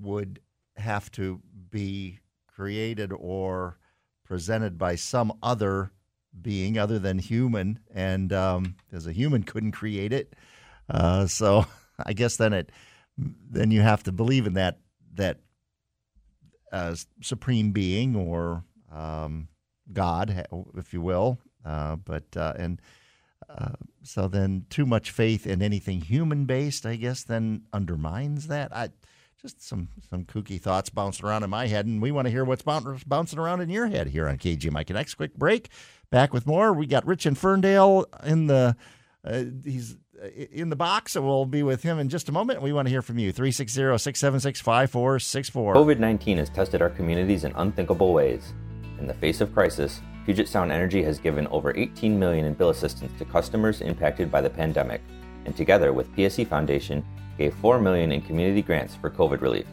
would 0.00 0.40
have 0.76 1.10
to 1.10 1.40
be 1.70 2.20
created 2.46 3.12
or 3.12 3.78
presented 4.26 4.78
by 4.78 4.96
some 4.96 5.32
other 5.42 5.90
being 6.40 6.78
other 6.78 6.98
than 6.98 7.18
human, 7.18 7.78
and 7.94 8.32
um, 8.32 8.76
as 8.92 9.06
a 9.06 9.12
human 9.12 9.42
couldn't 9.42 9.72
create 9.72 10.12
it, 10.12 10.34
uh, 10.90 11.26
so 11.26 11.66
I 12.04 12.12
guess 12.12 12.36
then 12.36 12.52
it 12.52 12.70
then 13.18 13.70
you 13.70 13.80
have 13.80 14.02
to 14.02 14.12
believe 14.12 14.46
in 14.46 14.54
that 14.54 14.78
that 15.14 15.38
uh, 16.72 16.94
supreme 17.22 17.72
being 17.72 18.14
or 18.14 18.64
um, 18.92 19.48
God, 19.92 20.46
if 20.76 20.92
you 20.92 21.00
will. 21.00 21.38
Uh, 21.64 21.96
but 21.96 22.24
uh, 22.36 22.52
and 22.56 22.80
uh, 23.48 23.72
so 24.02 24.28
then 24.28 24.66
too 24.70 24.86
much 24.86 25.10
faith 25.10 25.46
in 25.46 25.62
anything 25.62 26.00
human 26.00 26.44
based, 26.44 26.86
I 26.86 26.96
guess, 26.96 27.22
then 27.24 27.62
undermines 27.72 28.48
that. 28.48 28.74
I 28.74 28.90
just 29.40 29.62
some 29.62 29.88
some 30.08 30.24
kooky 30.24 30.60
thoughts 30.60 30.90
bouncing 30.90 31.26
around 31.26 31.42
in 31.42 31.50
my 31.50 31.66
head, 31.66 31.86
and 31.86 32.02
we 32.02 32.10
want 32.10 32.26
to 32.26 32.30
hear 32.30 32.44
what's 32.44 32.62
bouncing 32.62 33.38
around 33.38 33.60
in 33.60 33.68
your 33.68 33.86
head 33.86 34.08
here 34.08 34.28
on 34.28 34.38
KGMI 34.38 34.86
Connects. 34.86 35.14
Quick 35.14 35.34
break. 35.34 35.68
Back 36.10 36.32
with 36.32 36.46
more. 36.46 36.72
We 36.72 36.86
got 36.86 37.06
Rich 37.06 37.26
in 37.26 37.34
Ferndale 37.34 38.06
in 38.24 38.46
the 38.46 38.76
uh, 39.24 39.44
he's 39.64 39.96
uh, 40.22 40.28
in 40.28 40.70
the 40.70 40.76
box, 40.76 41.16
and 41.16 41.26
we'll 41.26 41.46
be 41.46 41.62
with 41.62 41.82
him 41.82 41.98
in 41.98 42.08
just 42.08 42.28
a 42.28 42.32
moment. 42.32 42.62
We 42.62 42.72
want 42.72 42.86
to 42.86 42.90
hear 42.90 43.02
from 43.02 43.18
you. 43.18 43.32
360-676-5464. 43.32 45.74
COVID 45.74 45.98
nineteen 45.98 46.38
has 46.38 46.48
tested 46.48 46.80
our 46.80 46.90
communities 46.90 47.44
in 47.44 47.52
unthinkable 47.56 48.12
ways. 48.12 48.54
In 48.98 49.06
the 49.06 49.14
face 49.14 49.42
of 49.42 49.52
crisis, 49.52 50.00
Puget 50.24 50.48
Sound 50.48 50.72
Energy 50.72 51.02
has 51.02 51.18
given 51.18 51.46
over 51.48 51.76
18 51.76 52.18
million 52.18 52.46
in 52.46 52.54
bill 52.54 52.70
assistance 52.70 53.12
to 53.18 53.24
customers 53.24 53.82
impacted 53.82 54.30
by 54.30 54.40
the 54.40 54.48
pandemic, 54.48 55.02
and 55.46 55.56
together 55.56 55.92
with 55.92 56.14
PSE 56.14 56.46
Foundation 56.48 57.04
gave 57.38 57.54
4 57.54 57.80
million 57.80 58.12
in 58.12 58.20
community 58.20 58.60
grants 58.60 58.94
for 58.94 59.08
COVID 59.08 59.40
relief. 59.40 59.66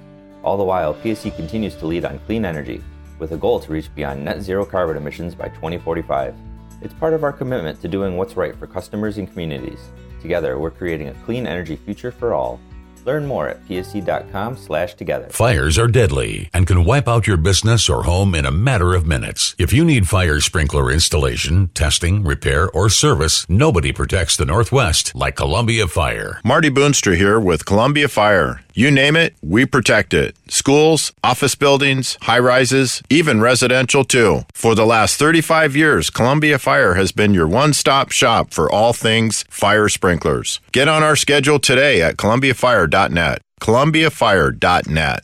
All 0.44 0.58
the 0.58 0.64
while, 0.64 0.94
PSE 0.94 1.36
continues 1.36 1.76
to 1.76 1.88
lead 1.88 2.06
on 2.06 2.20
clean 2.20 2.46
energy, 2.46 2.82
with 3.20 3.32
a 3.32 3.38
goal 3.38 3.60
to 3.60 3.72
reach 3.72 3.94
beyond 3.96 4.24
net 4.24 4.42
zero 4.42 4.66
carbon 4.66 4.98
emissions 4.98 5.36
by 5.36 5.50
2045. 5.50 6.36
It's 6.82 6.94
part 6.96 7.14
of 7.14 7.24
our 7.24 7.34
commitment 7.34 7.82
to 7.82 7.88
doing 7.88 8.18
what's 8.18 8.36
right 8.36 8.56
for 8.56 8.68
customers 8.68 9.18
and 9.18 9.30
communities. 9.30 9.80
Together, 10.22 10.60
we're 10.60 10.72
creating 10.72 11.10
a 11.10 11.14
clean 11.26 11.48
energy 11.48 11.76
future 11.76 12.12
for 12.12 12.34
all 12.34 12.60
Learn 13.06 13.26
more 13.26 13.50
at 13.50 13.66
pse.com 13.68 14.58
slash 14.58 14.94
together. 14.96 15.28
Fires 15.30 15.78
are 15.78 15.88
deadly 15.88 16.50
and 16.54 16.66
can 16.66 16.86
wipe 16.86 17.08
out 17.08 17.28
your 17.28 17.38
business 17.38 17.90
or 17.90 18.04
home 18.04 18.34
in 18.34 18.46
a 18.46 18.52
matter 18.52 18.94
of 18.94 19.06
minutes. 19.06 19.56
If 19.58 19.74
you 19.74 19.86
need 19.86 20.08
fire 20.08 20.40
sprinkler 20.40 20.92
installation, 20.92 21.68
testing, 21.70 22.24
repair, 22.24 22.70
or 22.72 22.90
service, 22.90 23.46
nobody 23.50 23.92
protects 23.92 24.38
the 24.38 24.46
Northwest 24.46 25.14
like 25.16 25.36
Columbia 25.36 25.88
Fire. 25.88 26.40
Marty 26.44 26.70
Boonstra 26.70 27.16
here 27.16 27.40
with 27.40 27.66
Columbia 27.66 28.08
Fire. 28.08 28.63
You 28.76 28.90
name 28.90 29.16
it, 29.16 29.36
we 29.44 29.68
protect 29.68 30.16
it. 30.16 30.36
Schools, 30.48 31.14
office 31.24 31.54
buildings, 31.54 32.18
high 32.24 32.40
rises, 32.40 33.04
even 33.08 33.40
residential 33.40 34.04
too. 34.04 34.48
For 34.52 34.74
the 34.74 34.84
last 34.86 35.18
35 35.18 35.76
years, 35.76 36.10
Columbia 36.10 36.58
Fire 36.58 36.96
has 36.96 37.12
been 37.12 37.36
your 37.36 37.48
one 37.48 37.74
stop 37.74 38.10
shop 38.10 38.52
for 38.52 38.72
all 38.72 38.92
things 38.92 39.46
fire 39.48 39.90
sprinklers. 39.90 40.60
Get 40.72 40.88
on 40.88 41.04
our 41.04 41.16
schedule 41.16 41.60
today 41.60 42.02
at 42.02 42.18
columbiafire.net. 42.18 43.42
columbiafire.net. 43.62 45.22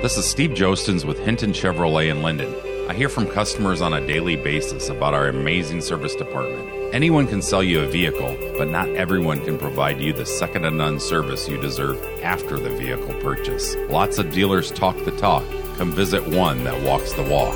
This 0.00 0.16
is 0.16 0.24
Steve 0.24 0.52
Jostens 0.52 1.04
with 1.04 1.18
Hinton 1.18 1.52
Chevrolet 1.52 2.10
in 2.10 2.22
Lynden. 2.22 2.88
I 2.88 2.94
hear 2.94 3.10
from 3.10 3.26
customers 3.26 3.82
on 3.82 3.92
a 3.92 4.06
daily 4.06 4.36
basis 4.36 4.88
about 4.88 5.12
our 5.12 5.28
amazing 5.28 5.82
service 5.82 6.14
department. 6.14 6.75
Anyone 6.96 7.26
can 7.26 7.42
sell 7.42 7.62
you 7.62 7.80
a 7.80 7.86
vehicle, 7.86 8.34
but 8.56 8.70
not 8.70 8.88
everyone 8.88 9.44
can 9.44 9.58
provide 9.58 10.00
you 10.00 10.14
the 10.14 10.24
second 10.24 10.62
to 10.62 10.70
none 10.70 10.98
service 10.98 11.46
you 11.46 11.60
deserve 11.60 12.02
after 12.22 12.58
the 12.58 12.70
vehicle 12.70 13.12
purchase. 13.20 13.76
Lots 13.90 14.16
of 14.16 14.32
dealers 14.32 14.70
talk 14.70 14.96
the 15.04 15.10
talk. 15.10 15.44
Come 15.76 15.92
visit 15.92 16.26
one 16.26 16.64
that 16.64 16.82
walks 16.84 17.12
the 17.12 17.22
walk. 17.24 17.54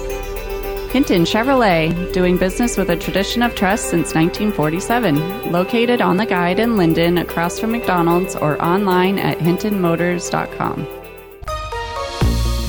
Hinton 0.90 1.22
Chevrolet, 1.22 2.12
doing 2.12 2.37
business 2.37 2.76
with 2.76 2.90
a 2.90 2.96
tradition 2.96 3.42
of 3.42 3.55
trust 3.55 3.85
since 3.85 4.14
1947. 4.14 5.50
Located 5.50 6.03
on 6.03 6.18
the 6.18 6.26
guide 6.26 6.61
in 6.61 6.72
Lynden 6.76 7.18
across 7.18 7.59
from 7.59 7.72
McDonald's 7.72 8.37
or 8.37 8.62
online 8.62 9.18
at 9.18 9.38
hintonmotors.com 9.38 10.99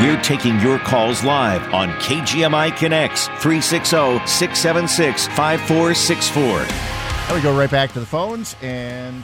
We're 0.00 0.22
taking 0.22 0.58
your 0.60 0.78
calls 0.78 1.22
live 1.24 1.74
on 1.74 1.90
KGMI 2.00 2.74
Connects 2.74 3.26
360 3.42 4.26
676 4.26 5.26
5464. 5.26 7.28
Now 7.28 7.34
we 7.34 7.42
go 7.42 7.54
right 7.54 7.70
back 7.70 7.92
to 7.92 8.00
the 8.00 8.06
phones, 8.06 8.56
and 8.62 9.22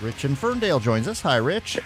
Rich 0.00 0.24
in 0.24 0.36
Ferndale 0.36 0.78
joins 0.78 1.08
us. 1.08 1.20
Hi, 1.22 1.38
Rich. 1.38 1.80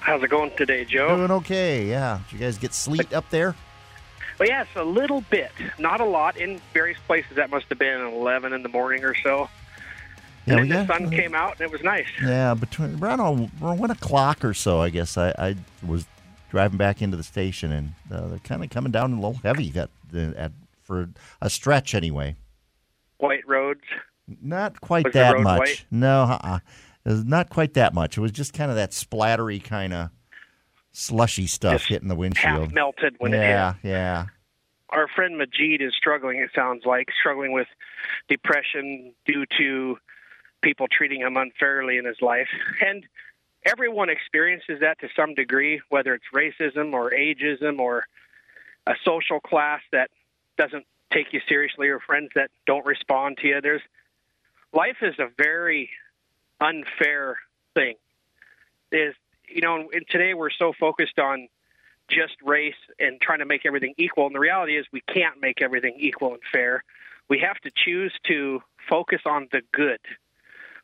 How's 0.00 0.22
it 0.22 0.28
going 0.28 0.50
today, 0.58 0.84
Joe? 0.84 1.16
Doing 1.16 1.30
okay, 1.30 1.88
yeah. 1.88 2.20
Did 2.28 2.32
you 2.34 2.38
guys 2.40 2.58
get 2.58 2.74
sleet 2.74 3.14
up 3.14 3.30
there? 3.30 3.56
Well, 4.38 4.50
yes, 4.50 4.66
a 4.76 4.84
little 4.84 5.22
bit. 5.22 5.52
Not 5.78 6.02
a 6.02 6.04
lot. 6.04 6.36
In 6.36 6.60
various 6.74 6.98
places, 7.06 7.36
that 7.36 7.48
must 7.48 7.70
have 7.70 7.78
been 7.78 8.02
11 8.02 8.52
in 8.52 8.62
the 8.62 8.68
morning 8.68 9.02
or 9.02 9.14
so. 9.14 9.48
Yeah, 10.44 10.58
and 10.58 10.70
then 10.70 10.86
the 10.86 10.92
sun 10.92 11.10
came 11.10 11.34
out, 11.34 11.52
and 11.52 11.62
it 11.62 11.70
was 11.70 11.82
nice. 11.82 12.06
Yeah, 12.22 12.52
between 12.52 13.02
uh, 13.02 13.06
around 13.06 13.50
1 13.60 13.90
o'clock 13.90 14.44
or 14.44 14.52
so, 14.52 14.78
I 14.78 14.90
guess, 14.90 15.16
I, 15.16 15.30
I 15.38 15.56
was 15.82 16.04
driving 16.50 16.78
back 16.78 17.02
into 17.02 17.16
the 17.16 17.22
station, 17.22 17.72
and 17.72 17.92
uh, 18.12 18.28
they're 18.28 18.38
kind 18.38 18.62
of 18.64 18.70
coming 18.70 18.92
down 18.92 19.12
a 19.12 19.16
little 19.16 19.40
heavy 19.42 19.72
at, 19.76 19.90
at 20.14 20.52
for 20.82 21.10
a 21.40 21.50
stretch 21.50 21.94
anyway. 21.94 22.36
White 23.18 23.46
roads. 23.46 23.82
Not 24.42 24.80
quite 24.80 25.12
that 25.12 25.40
much. 25.40 25.58
White? 25.58 25.84
No, 25.90 26.22
uh-uh. 26.24 26.58
it 27.04 27.08
was 27.08 27.24
not 27.24 27.50
quite 27.50 27.74
that 27.74 27.94
much. 27.94 28.16
It 28.18 28.20
was 28.20 28.32
just 28.32 28.52
kind 28.52 28.70
of 28.70 28.76
that 28.76 28.90
splattery 28.90 29.62
kind 29.62 29.92
of 29.92 30.10
slushy 30.92 31.46
stuff 31.46 31.80
just 31.80 31.88
hitting 31.88 32.08
the 32.08 32.14
windshield. 32.14 32.60
Half 32.60 32.72
melted 32.72 33.16
when 33.18 33.32
yeah, 33.32 33.70
it 33.70 33.76
hit. 33.82 33.90
Yeah, 33.90 34.26
Our 34.90 35.08
friend 35.08 35.38
Majid 35.38 35.80
is 35.80 35.92
struggling. 35.96 36.38
It 36.38 36.50
sounds 36.54 36.84
like 36.84 37.08
struggling 37.18 37.52
with 37.52 37.68
depression 38.28 39.12
due 39.26 39.44
to 39.58 39.96
people 40.62 40.86
treating 40.88 41.20
him 41.20 41.36
unfairly 41.36 41.98
in 41.98 42.04
his 42.04 42.20
life, 42.20 42.48
and 42.86 43.04
everyone 43.64 44.08
experiences 44.10 44.80
that 44.80 44.98
to 45.00 45.08
some 45.16 45.34
degree, 45.34 45.80
whether 45.88 46.14
it's 46.14 46.24
racism 46.34 46.92
or 46.92 47.10
ageism 47.10 47.78
or 47.78 48.04
a 48.86 48.94
social 49.04 49.40
class 49.40 49.80
that 49.92 50.10
doesn't 50.56 50.86
take 51.12 51.32
you 51.32 51.40
seriously 51.48 51.88
or 51.88 52.00
friends 52.00 52.30
that 52.34 52.50
don't 52.66 52.86
respond 52.86 53.38
to 53.38 53.48
you. 53.48 53.60
There's 53.60 53.82
life 54.72 54.96
is 55.02 55.14
a 55.18 55.28
very 55.36 55.90
unfair 56.60 57.38
thing. 57.74 57.94
Is 58.90 59.14
you 59.48 59.62
know, 59.62 59.88
and 59.92 60.04
today 60.08 60.34
we're 60.34 60.50
so 60.50 60.72
focused 60.78 61.18
on 61.18 61.48
just 62.08 62.34
race 62.42 62.74
and 62.98 63.20
trying 63.20 63.40
to 63.40 63.44
make 63.44 63.66
everything 63.66 63.94
equal. 63.96 64.26
And 64.26 64.34
the 64.34 64.40
reality 64.40 64.76
is, 64.76 64.86
we 64.92 65.02
can't 65.02 65.40
make 65.40 65.60
everything 65.60 65.96
equal 65.98 66.32
and 66.32 66.42
fair. 66.52 66.84
We 67.28 67.40
have 67.40 67.58
to 67.58 67.70
choose 67.74 68.12
to 68.24 68.62
focus 68.88 69.20
on 69.26 69.48
the 69.52 69.60
good. 69.72 70.00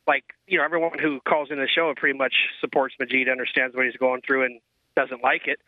Like, 0.06 0.24
you 0.46 0.58
know, 0.58 0.64
everyone 0.64 0.98
who 0.98 1.20
calls 1.20 1.50
in 1.50 1.58
the 1.58 1.68
show 1.68 1.92
pretty 1.96 2.18
much 2.18 2.34
supports 2.60 2.94
Majid, 2.98 3.28
understands 3.28 3.74
what 3.74 3.86
he's 3.86 3.96
going 3.96 4.20
through, 4.20 4.44
and 4.44 4.60
doesn't 4.96 5.22
like 5.22 5.46
it. 5.46 5.60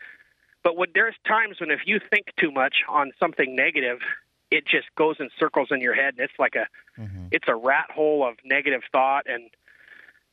But 0.63 0.77
when 0.77 0.89
there's 0.95 1.15
times 1.27 1.61
when 1.61 1.71
if 1.71 1.81
you 1.87 2.01
think 2.11 2.27
too 2.39 2.51
much 2.51 2.77
on 2.89 3.13
something 3.19 3.55
negative, 3.57 3.99
it 4.51 4.67
just 4.67 4.87
goes 4.97 5.17
in 5.21 5.31
circles 5.39 5.69
in 5.71 5.81
your 5.81 5.95
head, 5.95 6.15
and 6.19 6.21
it's 6.21 6.39
like 6.39 6.55
a, 6.55 6.67
Mm-hmm. 7.01 7.27
it's 7.31 7.47
a 7.47 7.55
rat 7.55 7.91
hole 7.91 8.27
of 8.27 8.37
negative 8.43 8.81
thought. 8.91 9.27
And 9.29 9.51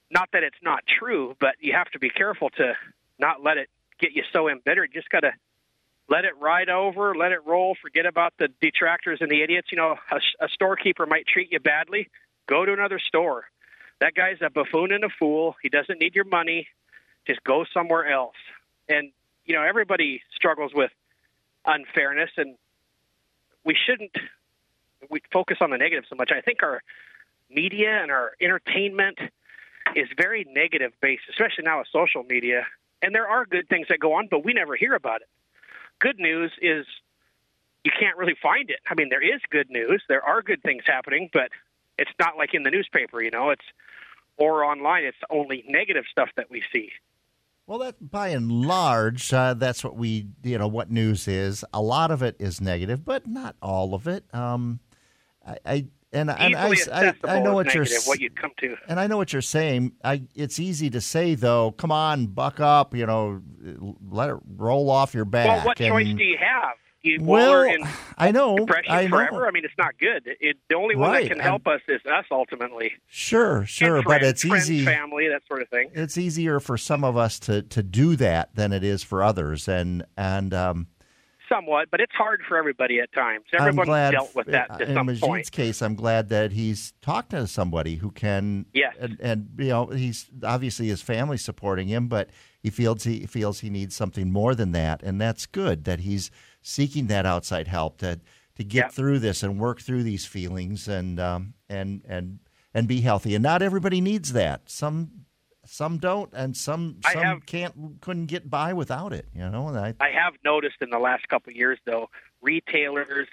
not 0.09 0.29
that 0.31 0.43
it's 0.43 0.61
not 0.63 0.83
true, 0.87 1.35
but 1.41 1.55
you 1.59 1.73
have 1.73 1.89
to 1.91 1.99
be 1.99 2.09
careful 2.09 2.49
to 2.51 2.73
not 3.19 3.43
let 3.43 3.57
it 3.57 3.69
get 3.99 4.13
you 4.13 4.23
so 4.31 4.47
embittered. 4.47 4.91
You 4.93 5.01
just 5.01 5.11
got 5.11 5.21
to 5.21 5.33
let 6.07 6.23
it 6.23 6.33
ride 6.39 6.69
over, 6.69 7.15
let 7.15 7.33
it 7.33 7.39
roll, 7.45 7.75
forget 7.81 8.05
about 8.05 8.33
the 8.39 8.47
detractors 8.61 9.19
and 9.19 9.29
the 9.29 9.41
idiots. 9.41 9.73
You 9.73 9.77
know, 9.77 9.95
a, 10.09 10.45
a 10.45 10.47
storekeeper 10.49 11.05
might 11.05 11.27
treat 11.27 11.51
you 11.51 11.59
badly. 11.59 12.07
Go 12.47 12.65
to 12.65 12.71
another 12.71 12.99
store. 12.99 13.45
That 14.03 14.15
guy's 14.15 14.41
a 14.41 14.49
buffoon 14.49 14.91
and 14.91 15.05
a 15.05 15.09
fool. 15.17 15.55
He 15.61 15.69
doesn't 15.69 15.97
need 15.97 16.13
your 16.13 16.25
money. 16.25 16.67
Just 17.25 17.41
go 17.45 17.63
somewhere 17.73 18.05
else. 18.05 18.35
And, 18.89 19.13
you 19.45 19.55
know, 19.55 19.63
everybody 19.63 20.21
struggles 20.35 20.73
with 20.75 20.91
unfairness, 21.65 22.31
and 22.35 22.57
we 23.63 23.77
shouldn't 23.85 24.11
we 25.09 25.21
focus 25.31 25.59
on 25.61 25.69
the 25.69 25.77
negative 25.77 26.03
so 26.09 26.17
much. 26.17 26.31
I 26.35 26.41
think 26.41 26.63
our 26.63 26.83
media 27.49 27.91
and 28.01 28.11
our 28.11 28.33
entertainment 28.41 29.19
is 29.95 30.09
very 30.17 30.45
negative 30.49 30.91
based, 31.01 31.23
especially 31.29 31.63
now 31.63 31.79
with 31.79 31.87
social 31.89 32.23
media. 32.23 32.65
And 33.01 33.15
there 33.15 33.29
are 33.29 33.45
good 33.45 33.69
things 33.69 33.87
that 33.87 34.01
go 34.01 34.15
on, 34.15 34.27
but 34.29 34.43
we 34.43 34.51
never 34.51 34.75
hear 34.75 34.95
about 34.95 35.21
it. 35.21 35.29
Good 35.99 36.19
news 36.19 36.51
is 36.61 36.85
you 37.85 37.91
can't 37.97 38.17
really 38.17 38.35
find 38.41 38.69
it. 38.69 38.79
I 38.85 38.95
mean, 38.95 39.07
there 39.07 39.23
is 39.23 39.39
good 39.49 39.69
news. 39.69 40.03
There 40.09 40.23
are 40.23 40.41
good 40.41 40.61
things 40.61 40.83
happening, 40.85 41.29
but 41.31 41.51
it's 41.97 42.11
not 42.19 42.37
like 42.37 42.53
in 42.53 42.63
the 42.63 42.69
newspaper, 42.69 43.23
you 43.23 43.31
know, 43.31 43.51
it's 43.51 43.63
or 44.37 44.63
online. 44.63 45.03
It's 45.03 45.17
only 45.29 45.63
negative 45.67 46.05
stuff 46.09 46.29
that 46.35 46.49
we 46.49 46.63
see. 46.71 46.91
Well, 47.65 47.79
that 47.79 48.11
by 48.11 48.29
and 48.29 48.51
large, 48.51 49.33
uh, 49.33 49.53
that's 49.53 49.83
what 49.83 49.95
we, 49.95 50.27
you 50.43 50.57
know, 50.57 50.67
what 50.67 50.91
news 50.91 51.27
is. 51.27 51.63
A 51.73 51.81
lot 51.81 52.11
of 52.11 52.21
it 52.21 52.35
is 52.37 52.59
negative, 52.59 53.05
but 53.05 53.25
not 53.25 53.55
all 53.61 53.93
of 53.93 54.05
it. 54.05 54.25
Um, 54.33 54.81
I, 55.47 55.57
I 55.65 55.85
and, 56.11 56.29
and 56.29 56.55
I, 56.55 56.75
I, 56.91 57.13
I 57.23 57.39
know 57.39 57.53
what 57.53 57.73
you're 57.73 57.85
negative, 57.85 58.05
what 58.05 58.19
you'd 58.19 58.35
come 58.35 58.51
to. 58.59 58.77
and 58.87 58.99
I 58.99 59.07
know 59.07 59.17
what 59.17 59.33
you're 59.33 59.41
saying. 59.41 59.93
I, 60.03 60.23
it's 60.35 60.59
easy 60.59 60.89
to 60.91 61.01
say 61.01 61.35
though. 61.35 61.71
Come 61.71 61.91
on, 61.91 62.27
buck 62.27 62.59
up. 62.59 62.93
You 62.93 63.05
know, 63.05 63.41
let 64.11 64.29
it 64.29 64.37
roll 64.57 64.91
off 64.91 65.13
your 65.13 65.25
back. 65.25 65.47
Well, 65.47 65.65
what 65.65 65.79
and, 65.79 65.89
choice 65.89 66.13
do 66.15 66.23
you 66.23 66.37
have? 66.37 66.75
You 67.03 67.17
Well, 67.21 67.63
in 67.63 67.83
I 68.17 68.31
know, 68.31 68.55
depression 68.57 68.91
I 68.91 69.03
know. 69.03 69.09
forever. 69.17 69.45
I 69.45 69.51
mean, 69.51 69.65
it's 69.65 69.73
not 69.77 69.97
good. 69.99 70.23
It, 70.39 70.55
the 70.69 70.75
only 70.77 70.95
one 70.95 71.11
Right, 71.11 71.23
that 71.23 71.29
can 71.29 71.41
I'm- 71.41 71.49
help 71.49 71.67
us 71.67 71.81
is 71.89 71.99
us 72.05 72.25
ultimately. 72.31 72.93
Sure, 73.07 73.65
sure, 73.65 74.01
but 74.01 74.23
it's 74.23 74.43
friends, 74.45 74.71
easy. 74.71 74.85
family, 74.85 75.27
that 75.27 75.41
sort 75.47 75.61
of 75.61 75.67
thing. 75.69 75.89
It's 75.93 76.17
easier 76.17 76.61
for 76.61 76.77
some 76.77 77.03
of 77.03 77.17
us 77.17 77.39
to, 77.39 77.61
to 77.61 77.83
do 77.83 78.15
that 78.15 78.55
than 78.55 78.71
it 78.71 78.83
is 78.85 79.03
for 79.03 79.21
others, 79.21 79.67
and 79.67 80.05
and 80.17 80.53
um, 80.53 80.87
Somewhat, 81.49 81.89
but 81.91 81.99
it's 81.99 82.13
hard 82.13 82.41
for 82.47 82.57
everybody 82.57 82.99
at 82.99 83.11
times. 83.13 83.45
I'm 83.53 83.67
Everyone's 83.67 84.11
dealt 84.11 84.33
with 84.35 84.47
that 84.47 84.77
to 84.79 84.85
in 84.87 84.93
some 84.95 85.07
Majid's 85.07 85.19
point. 85.21 85.51
case. 85.51 85.81
I'm 85.81 85.95
glad 85.95 86.29
that 86.29 86.51
he's 86.51 86.93
talked 87.01 87.31
to 87.31 87.45
somebody 87.47 87.95
who 87.95 88.11
can. 88.11 88.65
Yes. 88.73 88.95
and, 88.99 89.17
and 89.21 89.49
you 89.57 89.67
know 89.69 89.87
he's 89.87 90.29
obviously 90.43 90.87
his 90.87 91.01
family 91.01 91.37
supporting 91.37 91.87
him, 91.87 92.07
but 92.07 92.29
he 92.61 92.69
feels 92.69 93.03
he 93.03 93.25
feels 93.25 93.59
he 93.59 93.69
needs 93.69 93.95
something 93.95 94.31
more 94.31 94.55
than 94.55 94.71
that, 94.71 95.03
and 95.03 95.19
that's 95.19 95.45
good 95.45 95.83
that 95.85 95.99
he's 96.01 96.31
seeking 96.61 97.07
that 97.07 97.25
outside 97.25 97.67
help 97.67 97.97
to 97.99 98.19
to 98.55 98.63
get 98.63 98.85
Yeah. 98.85 98.87
through 98.89 99.19
this 99.19 99.43
and 99.43 99.59
work 99.59 99.81
through 99.81 100.03
these 100.03 100.25
feelings 100.25 100.87
and 100.87 101.19
um, 101.19 101.53
and 101.69 102.03
and 102.07 102.39
and 102.73 102.87
be 102.87 103.01
healthy. 103.01 103.35
And 103.35 103.43
not 103.43 103.61
everybody 103.61 103.99
needs 104.01 104.33
that. 104.33 104.69
Some 104.69 105.25
some 105.73 105.97
don't, 105.97 106.31
and 106.33 106.55
some 106.55 106.97
I 107.03 107.13
some 107.13 107.23
have- 107.23 107.45
can't 107.47 107.99
couldn't 107.99 108.27
get 108.27 108.47
by 108.47 108.73
without 108.73 109.11
it. 109.11 109.27
You 109.33 109.49
know, 109.49 109.67
and 109.69 109.77
I 109.77 109.95
I 109.99 110.11
have 110.11 110.35
noticed 110.45 110.77
in 110.81 110.91
the 110.91 110.99
last 110.99 111.27
couple 111.29 111.49
of 111.49 111.55
years, 111.57 111.79
though, 111.85 112.09
retailers 112.41 113.27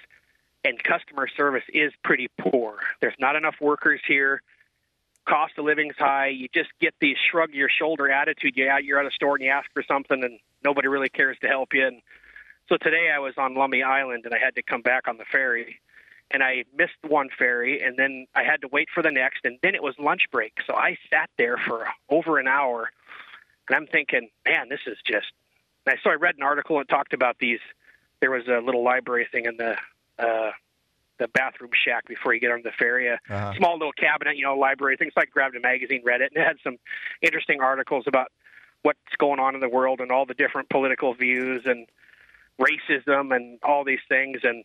and 0.63 0.83
customer 0.83 1.27
service 1.27 1.63
is 1.71 1.93
pretty 2.03 2.29
poor. 2.39 2.79
There's 2.99 3.15
not 3.19 3.35
enough 3.35 3.55
workers 3.61 4.01
here. 4.07 4.41
Cost 5.27 5.53
of 5.59 5.65
living's 5.65 5.95
high. 5.97 6.29
You 6.29 6.47
just 6.51 6.69
get 6.79 6.95
the 6.99 7.15
shrug 7.29 7.53
your 7.53 7.69
shoulder 7.69 8.09
attitude. 8.09 8.53
You 8.55 8.71
you're 8.83 8.99
at 8.99 9.05
a 9.05 9.11
store 9.11 9.35
and 9.35 9.43
you 9.43 9.51
ask 9.51 9.71
for 9.71 9.83
something, 9.83 10.23
and 10.23 10.39
nobody 10.63 10.87
really 10.87 11.09
cares 11.09 11.37
to 11.41 11.47
help 11.47 11.75
you. 11.75 11.85
And 11.85 12.01
so 12.69 12.77
today 12.77 13.11
I 13.15 13.19
was 13.19 13.35
on 13.37 13.53
Lummi 13.53 13.83
Island 13.83 14.25
and 14.25 14.33
I 14.33 14.39
had 14.39 14.55
to 14.55 14.63
come 14.63 14.81
back 14.81 15.07
on 15.07 15.17
the 15.17 15.25
ferry, 15.25 15.79
and 16.33 16.41
I 16.43 16.63
missed 16.75 16.93
one 17.07 17.29
ferry, 17.37 17.81
and 17.81 17.97
then 17.97 18.25
I 18.35 18.43
had 18.43 18.61
to 18.61 18.67
wait 18.71 18.87
for 18.93 19.03
the 19.03 19.11
next, 19.11 19.41
and 19.43 19.57
then 19.61 19.75
it 19.75 19.83
was 19.83 19.95
lunch 19.99 20.23
break. 20.31 20.53
So 20.65 20.73
I 20.75 20.97
sat 21.09 21.29
there 21.37 21.57
for 21.57 21.87
over 22.09 22.37
an 22.39 22.47
hour, 22.47 22.89
and 23.67 23.75
I'm 23.75 23.87
thinking, 23.87 24.29
man, 24.45 24.69
this 24.69 24.81
is 24.87 24.97
just. 25.05 25.27
And 25.85 25.95
I 25.95 25.97
so 26.03 26.09
I 26.09 26.15
read 26.15 26.35
an 26.37 26.43
article 26.43 26.79
and 26.79 26.87
talked 26.87 27.13
about 27.13 27.37
these. 27.39 27.59
There 28.19 28.31
was 28.31 28.47
a 28.47 28.59
little 28.63 28.83
library 28.83 29.27
thing 29.31 29.45
in 29.45 29.57
the 29.57 29.75
uh, 30.19 30.51
the 31.17 31.27
bathroom 31.27 31.71
shack 31.85 32.07
before 32.07 32.33
you 32.33 32.39
get 32.39 32.51
on 32.51 32.61
the 32.63 32.71
ferry. 32.77 33.07
A 33.07 33.19
Uh-huh. 33.29 33.53
small 33.57 33.73
little 33.73 33.93
cabinet, 33.93 34.37
you 34.37 34.43
know, 34.43 34.55
library 34.57 34.97
things. 34.97 35.13
Like 35.15 35.31
grabbed 35.31 35.55
a 35.55 35.59
magazine, 35.59 36.01
read 36.03 36.21
it, 36.21 36.31
and 36.33 36.43
it 36.43 36.47
had 36.47 36.57
some 36.63 36.77
interesting 37.21 37.61
articles 37.61 38.05
about 38.07 38.31
what's 38.83 38.99
going 39.19 39.39
on 39.39 39.53
in 39.53 39.61
the 39.61 39.69
world 39.69 39.99
and 40.01 40.11
all 40.11 40.25
the 40.25 40.33
different 40.33 40.69
political 40.69 41.13
views 41.13 41.63
and 41.65 41.87
racism 42.59 43.35
and 43.35 43.59
all 43.63 43.83
these 43.83 43.99
things. 44.09 44.39
And 44.43 44.63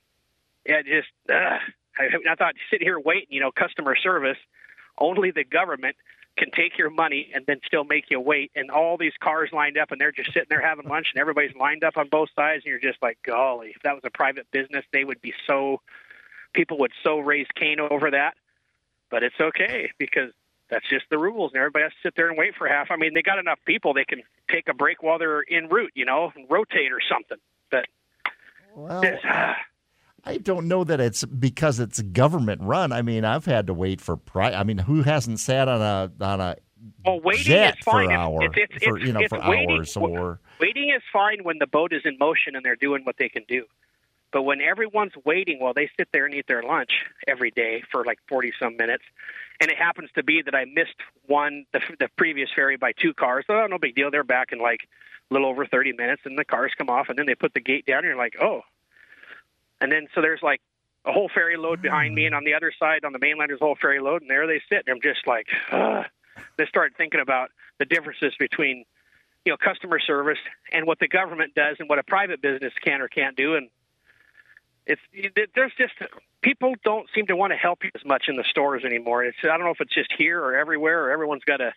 yeah, 0.66 0.82
just 0.82 1.08
uh, 1.30 1.58
I, 1.98 2.08
I 2.30 2.34
thought 2.34 2.54
sitting 2.70 2.86
here 2.86 2.98
waiting, 2.98 3.28
you 3.30 3.40
know, 3.40 3.50
customer 3.50 3.96
service. 3.96 4.38
Only 4.98 5.30
the 5.30 5.44
government 5.44 5.96
can 6.36 6.50
take 6.50 6.78
your 6.78 6.90
money 6.90 7.30
and 7.34 7.44
then 7.46 7.60
still 7.66 7.84
make 7.84 8.10
you 8.10 8.20
wait. 8.20 8.50
And 8.54 8.70
all 8.70 8.96
these 8.96 9.12
cars 9.20 9.50
lined 9.52 9.78
up, 9.78 9.90
and 9.90 10.00
they're 10.00 10.12
just 10.12 10.32
sitting 10.32 10.48
there 10.48 10.60
having 10.60 10.88
lunch, 10.88 11.08
and 11.14 11.20
everybody's 11.20 11.54
lined 11.54 11.84
up 11.84 11.96
on 11.96 12.08
both 12.08 12.28
sides, 12.36 12.64
and 12.64 12.70
you're 12.70 12.78
just 12.78 13.02
like, 13.02 13.18
golly, 13.24 13.72
if 13.74 13.82
that 13.82 13.94
was 13.94 14.02
a 14.04 14.10
private 14.10 14.50
business, 14.50 14.84
they 14.92 15.04
would 15.04 15.20
be 15.20 15.32
so 15.46 15.80
people 16.52 16.78
would 16.78 16.92
so 17.02 17.18
raise 17.18 17.46
Cain 17.54 17.80
over 17.80 18.10
that. 18.10 18.34
But 19.10 19.22
it's 19.22 19.40
okay 19.40 19.92
because 19.98 20.32
that's 20.68 20.88
just 20.88 21.04
the 21.10 21.18
rules, 21.18 21.52
and 21.52 21.58
everybody 21.58 21.84
has 21.84 21.92
to 21.92 21.98
sit 22.02 22.14
there 22.16 22.28
and 22.28 22.36
wait 22.36 22.54
for 22.56 22.66
half. 22.66 22.90
I 22.90 22.96
mean, 22.96 23.14
they 23.14 23.22
got 23.22 23.38
enough 23.38 23.60
people; 23.64 23.94
they 23.94 24.04
can 24.04 24.22
take 24.50 24.68
a 24.68 24.74
break 24.74 25.02
while 25.02 25.18
they're 25.18 25.44
en 25.48 25.68
route, 25.68 25.92
you 25.94 26.04
know, 26.04 26.32
and 26.34 26.46
rotate 26.50 26.92
or 26.92 27.00
something. 27.08 27.38
But 27.70 27.86
Well, 28.74 29.00
I 30.26 30.38
don't 30.38 30.66
know 30.66 30.82
that 30.82 31.00
it's 31.00 31.24
because 31.24 31.78
it's 31.78 32.02
government 32.02 32.60
run. 32.62 32.90
I 32.90 33.02
mean, 33.02 33.24
I've 33.24 33.44
had 33.44 33.68
to 33.68 33.74
wait 33.74 34.00
for 34.00 34.16
pri 34.16 34.52
I 34.52 34.64
mean, 34.64 34.78
who 34.78 35.02
hasn't 35.02 35.38
sat 35.38 35.68
on 35.68 35.80
a 35.80 36.24
on 36.24 36.40
a 36.40 36.56
well, 37.04 37.20
waiting 37.20 37.44
jet 37.44 37.78
is 37.78 37.84
fine. 37.84 38.06
for 38.06 38.12
If- 38.12 38.18
hour 38.18 38.38
it's, 38.42 38.54
it's, 38.56 38.84
for 38.84 38.96
it's, 38.98 39.06
you 39.06 39.12
know 39.12 39.26
for 39.28 39.38
waiting, 39.48 39.70
hours 39.70 39.96
or 39.96 40.40
Waiting 40.60 40.90
is 40.94 41.02
fine 41.12 41.44
when 41.44 41.58
the 41.58 41.66
boat 41.66 41.92
is 41.92 42.02
in 42.04 42.18
motion 42.18 42.56
and 42.56 42.64
they're 42.64 42.76
doing 42.76 43.04
what 43.04 43.16
they 43.18 43.28
can 43.28 43.44
do. 43.48 43.64
But 44.32 44.42
when 44.42 44.60
everyone's 44.60 45.12
waiting 45.24 45.60
while 45.60 45.72
they 45.72 45.88
sit 45.96 46.08
there 46.12 46.26
and 46.26 46.34
eat 46.34 46.46
their 46.48 46.62
lunch 46.62 46.90
every 47.28 47.50
day 47.52 47.82
for 47.90 48.04
like 48.04 48.18
40 48.28 48.52
some 48.60 48.76
minutes, 48.76 49.04
and 49.60 49.70
it 49.70 49.78
happens 49.78 50.10
to 50.16 50.22
be 50.22 50.42
that 50.42 50.54
I 50.54 50.64
missed 50.64 50.96
one, 51.26 51.64
the, 51.72 51.80
the 52.00 52.08
previous 52.18 52.50
ferry 52.54 52.76
by 52.76 52.92
two 52.92 53.14
cars, 53.14 53.44
oh, 53.48 53.66
no 53.70 53.78
big 53.78 53.94
deal. 53.94 54.10
They're 54.10 54.24
back 54.24 54.48
in 54.52 54.58
like 54.58 54.80
a 55.30 55.34
little 55.34 55.48
over 55.48 55.64
30 55.64 55.92
minutes, 55.92 56.22
and 56.24 56.36
the 56.38 56.44
cars 56.44 56.72
come 56.76 56.90
off, 56.90 57.08
and 57.08 57.18
then 57.18 57.26
they 57.26 57.34
put 57.34 57.54
the 57.54 57.60
gate 57.60 57.86
down, 57.86 57.98
and 57.98 58.06
you're 58.06 58.16
like, 58.16 58.34
oh. 58.40 58.62
And 59.80 59.92
then 59.92 60.08
so 60.14 60.20
there's 60.20 60.42
like 60.42 60.60
a 61.04 61.12
whole 61.12 61.30
ferry 61.32 61.56
load 61.56 61.82
behind 61.82 62.14
me, 62.14 62.26
and 62.26 62.34
on 62.34 62.44
the 62.44 62.54
other 62.54 62.72
side, 62.78 63.04
on 63.04 63.12
the 63.12 63.18
mainland, 63.18 63.50
there's 63.50 63.60
a 63.60 63.64
whole 63.64 63.76
ferry 63.80 64.00
load, 64.00 64.22
and 64.22 64.30
there 64.30 64.46
they 64.46 64.60
sit. 64.68 64.84
And 64.86 64.94
I'm 64.96 65.02
just 65.02 65.26
like, 65.26 65.46
Ugh. 65.70 66.04
They 66.58 66.66
start 66.66 66.94
thinking 66.96 67.20
about 67.20 67.50
the 67.78 67.84
differences 67.84 68.34
between 68.38 68.84
you 69.44 69.52
know 69.52 69.56
customer 69.56 69.98
service 70.00 70.38
and 70.72 70.86
what 70.86 70.98
the 70.98 71.08
government 71.08 71.54
does 71.54 71.76
and 71.78 71.88
what 71.88 71.98
a 71.98 72.02
private 72.02 72.42
business 72.42 72.72
can 72.84 73.00
or 73.00 73.08
can't 73.08 73.36
do 73.36 73.54
and 73.54 73.68
it's 74.86 75.00
there's 75.54 75.72
just 75.78 75.94
people 76.42 76.74
don't 76.84 77.08
seem 77.14 77.26
to 77.26 77.36
want 77.36 77.52
to 77.52 77.56
help 77.56 77.84
you 77.84 77.90
as 77.94 78.04
much 78.04 78.24
in 78.28 78.36
the 78.36 78.44
stores 78.44 78.84
anymore 78.84 79.24
it's 79.24 79.38
i 79.44 79.48
don't 79.48 79.60
know 79.64 79.70
if 79.70 79.80
it's 79.80 79.94
just 79.94 80.12
here 80.18 80.42
or 80.42 80.56
everywhere 80.56 81.04
or 81.04 81.10
everyone's 81.10 81.44
got 81.44 81.60
a 81.60 81.72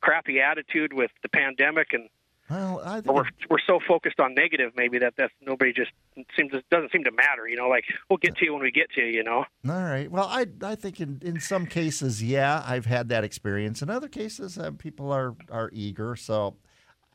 crappy 0.00 0.40
attitude 0.40 0.92
with 0.92 1.10
the 1.22 1.28
pandemic 1.28 1.92
and 1.92 2.08
well, 2.52 2.82
I 2.84 3.00
we're 3.00 3.24
we're 3.48 3.58
so 3.66 3.80
focused 3.86 4.20
on 4.20 4.34
negative 4.34 4.72
maybe 4.76 4.98
that 4.98 5.14
that's 5.16 5.32
nobody 5.40 5.72
just 5.72 5.90
seems 6.36 6.52
doesn't 6.70 6.92
seem 6.92 7.04
to 7.04 7.10
matter 7.10 7.48
you 7.48 7.56
know 7.56 7.68
like 7.68 7.84
we'll 8.08 8.18
get 8.18 8.36
to 8.36 8.44
you 8.44 8.52
when 8.52 8.62
we 8.62 8.70
get 8.70 8.90
to 8.92 9.00
you 9.00 9.12
you 9.12 9.24
know 9.24 9.44
All 9.68 9.82
right. 9.82 10.10
Well, 10.10 10.26
I 10.28 10.46
I 10.62 10.74
think 10.74 11.00
in, 11.00 11.20
in 11.22 11.40
some 11.40 11.66
cases, 11.66 12.22
yeah, 12.22 12.62
I've 12.66 12.86
had 12.86 13.08
that 13.10 13.24
experience. 13.24 13.82
In 13.82 13.90
other 13.90 14.08
cases, 14.08 14.58
uh, 14.58 14.72
people 14.72 15.12
are 15.12 15.34
are 15.50 15.70
eager. 15.72 16.16
So, 16.16 16.56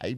I, 0.01 0.17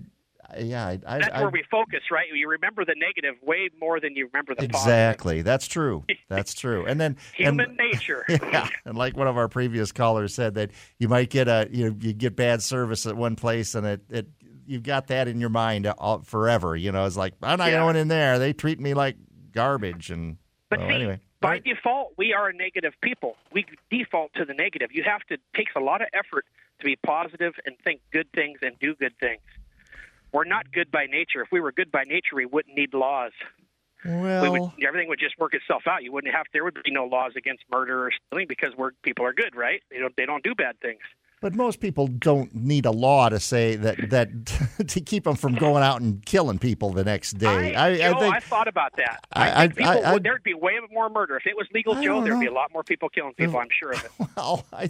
I 0.50 0.60
yeah, 0.60 0.86
I, 0.86 1.00
I, 1.06 1.20
that's 1.20 1.30
I 1.34 1.42
where 1.42 1.50
we 1.50 1.64
focus 1.70 2.02
right 2.12 2.28
you 2.34 2.50
remember 2.50 2.86
the 2.86 2.96
negative 2.98 3.36
way 3.44 3.70
more 3.80 4.00
than 4.00 4.16
you 4.16 4.28
remember 4.28 4.56
the 4.56 4.68
positive 4.68 4.92
exactly. 4.92 5.42
That's 5.42 5.68
true. 5.68 6.06
That's 6.30 6.54
true. 6.54 6.86
And 6.86 7.00
then 7.00 7.18
human 7.36 7.70
and, 7.70 7.78
nature 7.78 8.26
Yeah, 8.30 8.68
and 8.86 8.98
like 8.98 9.18
one 9.18 9.28
of 9.28 9.38
our 9.38 9.48
previous 9.48 9.92
callers 9.92 10.34
said 10.34 10.56
that 10.56 10.72
you 10.98 11.08
might 11.08 11.30
get 11.30 11.48
a 11.48 11.68
you 11.72 11.90
know, 11.90 11.96
you 12.00 12.14
get 12.14 12.36
bad 12.36 12.62
service 12.62 13.06
at 13.06 13.16
one 13.16 13.36
place 13.36 13.76
and 13.76 13.86
it, 13.86 14.02
it 14.10 14.28
you've 14.70 14.84
got 14.84 15.08
that 15.08 15.28
in 15.28 15.40
your 15.40 15.50
mind 15.50 15.88
all, 15.88 16.20
forever. 16.22 16.76
You 16.76 16.92
know, 16.92 17.06
it's 17.06 17.18
like 17.18 17.34
I'm 17.42 17.58
not 17.58 17.72
Yeah. 17.72 17.80
going 17.80 17.96
in 17.96 18.08
there. 18.08 18.38
They 18.40 18.54
treat 18.54 18.80
me 18.80 18.94
like 18.94 19.16
garbage, 19.52 20.12
and 20.12 20.38
But 20.70 20.80
well, 20.80 20.90
see, 20.90 20.96
anyway. 20.96 21.20
by 21.42 21.60
default, 21.60 22.14
we 22.18 22.34
are 22.34 22.50
a 22.50 22.54
negative 22.54 22.94
people. 23.02 23.36
We 23.52 23.66
default 23.90 24.34
to 24.36 24.46
the 24.46 24.54
negative. 24.54 24.92
You 24.94 25.04
have 25.04 25.24
to 25.28 25.38
takes 25.56 25.74
a 25.76 25.80
lot 25.80 26.02
of 26.02 26.08
effort 26.14 26.46
to 26.80 26.86
be 26.86 26.96
positive 26.96 27.56
and 27.66 27.76
think 27.84 28.02
good 28.12 28.32
things 28.34 28.60
and 28.62 28.78
do 28.80 28.96
good 28.96 29.18
things. 29.20 29.42
We're 30.32 30.44
not 30.46 30.72
good 30.72 30.92
by 30.92 31.08
nature. 31.08 31.42
If 31.42 31.52
we 31.52 31.60
were 31.60 31.72
good 31.72 31.92
by 31.92 32.04
nature, 32.04 32.36
we 32.36 32.46
wouldn't 32.46 32.76
need 32.76 32.94
laws. 32.94 33.32
Well, 34.06 34.44
we 34.44 34.50
would, 34.50 34.62
everything 34.88 35.10
would 35.10 35.20
just 35.20 35.38
work 35.40 35.54
itself 35.54 35.84
out. 35.88 36.04
You 36.04 36.12
wouldn't 36.14 36.34
have 36.34 36.46
there 36.54 36.64
would 36.64 36.80
be 36.86 36.92
no 36.92 37.06
laws 37.06 37.34
against 37.36 37.64
murder 37.70 38.06
or 38.06 38.12
stealing 38.28 38.48
because 38.48 38.74
we're 38.78 38.92
people 39.02 39.26
are 39.26 39.34
good, 39.34 39.56
right? 39.56 39.82
They 39.92 39.98
don't 39.98 40.16
they 40.16 40.26
don't 40.26 40.44
do 40.44 40.56
bad 40.56 40.80
things. 40.80 41.02
But 41.42 41.56
most 41.56 41.80
people 41.80 42.08
don't 42.08 42.54
need 42.54 42.86
a 42.86 42.92
law 42.92 43.30
to 43.30 43.40
say 43.40 43.76
that 43.78 44.10
that 44.10 44.30
to 44.88 45.00
keep 45.02 45.24
them 45.24 45.36
from 45.36 45.56
going 45.56 45.84
out 45.84 46.02
and 46.02 46.26
killing 46.26 46.60
people 46.60 46.92
the 46.92 47.04
next 47.06 47.34
day. 47.38 47.76
I, 47.76 47.96
Joe, 47.98 48.04
I 48.16 48.20
think 48.20 48.36
I 48.36 48.40
thought 48.42 48.68
about 48.68 48.96
that. 48.98 49.26
I- 49.32 49.68
think 49.68 49.78
people 49.78 49.92
I- 49.92 49.96
I- 50.00 50.14
would, 50.14 50.24
there'd 50.24 50.44
be 50.44 50.54
way 50.54 50.74
more 50.92 51.10
murder 51.10 51.38
if 51.38 51.48
it 51.48 51.56
was 51.56 51.68
legal, 51.74 51.96
I 51.96 52.04
Joe. 52.04 52.22
There'd 52.22 52.40
be 52.40 52.48
a 52.48 52.52
lot 52.54 52.74
more 52.74 52.84
people 52.84 53.08
killing 53.10 53.34
people. 53.36 53.58
I'm 53.58 53.68
sure 53.72 53.92
of 53.94 54.04
it. 54.04 54.12
well, 54.38 54.66
I, 54.74 54.90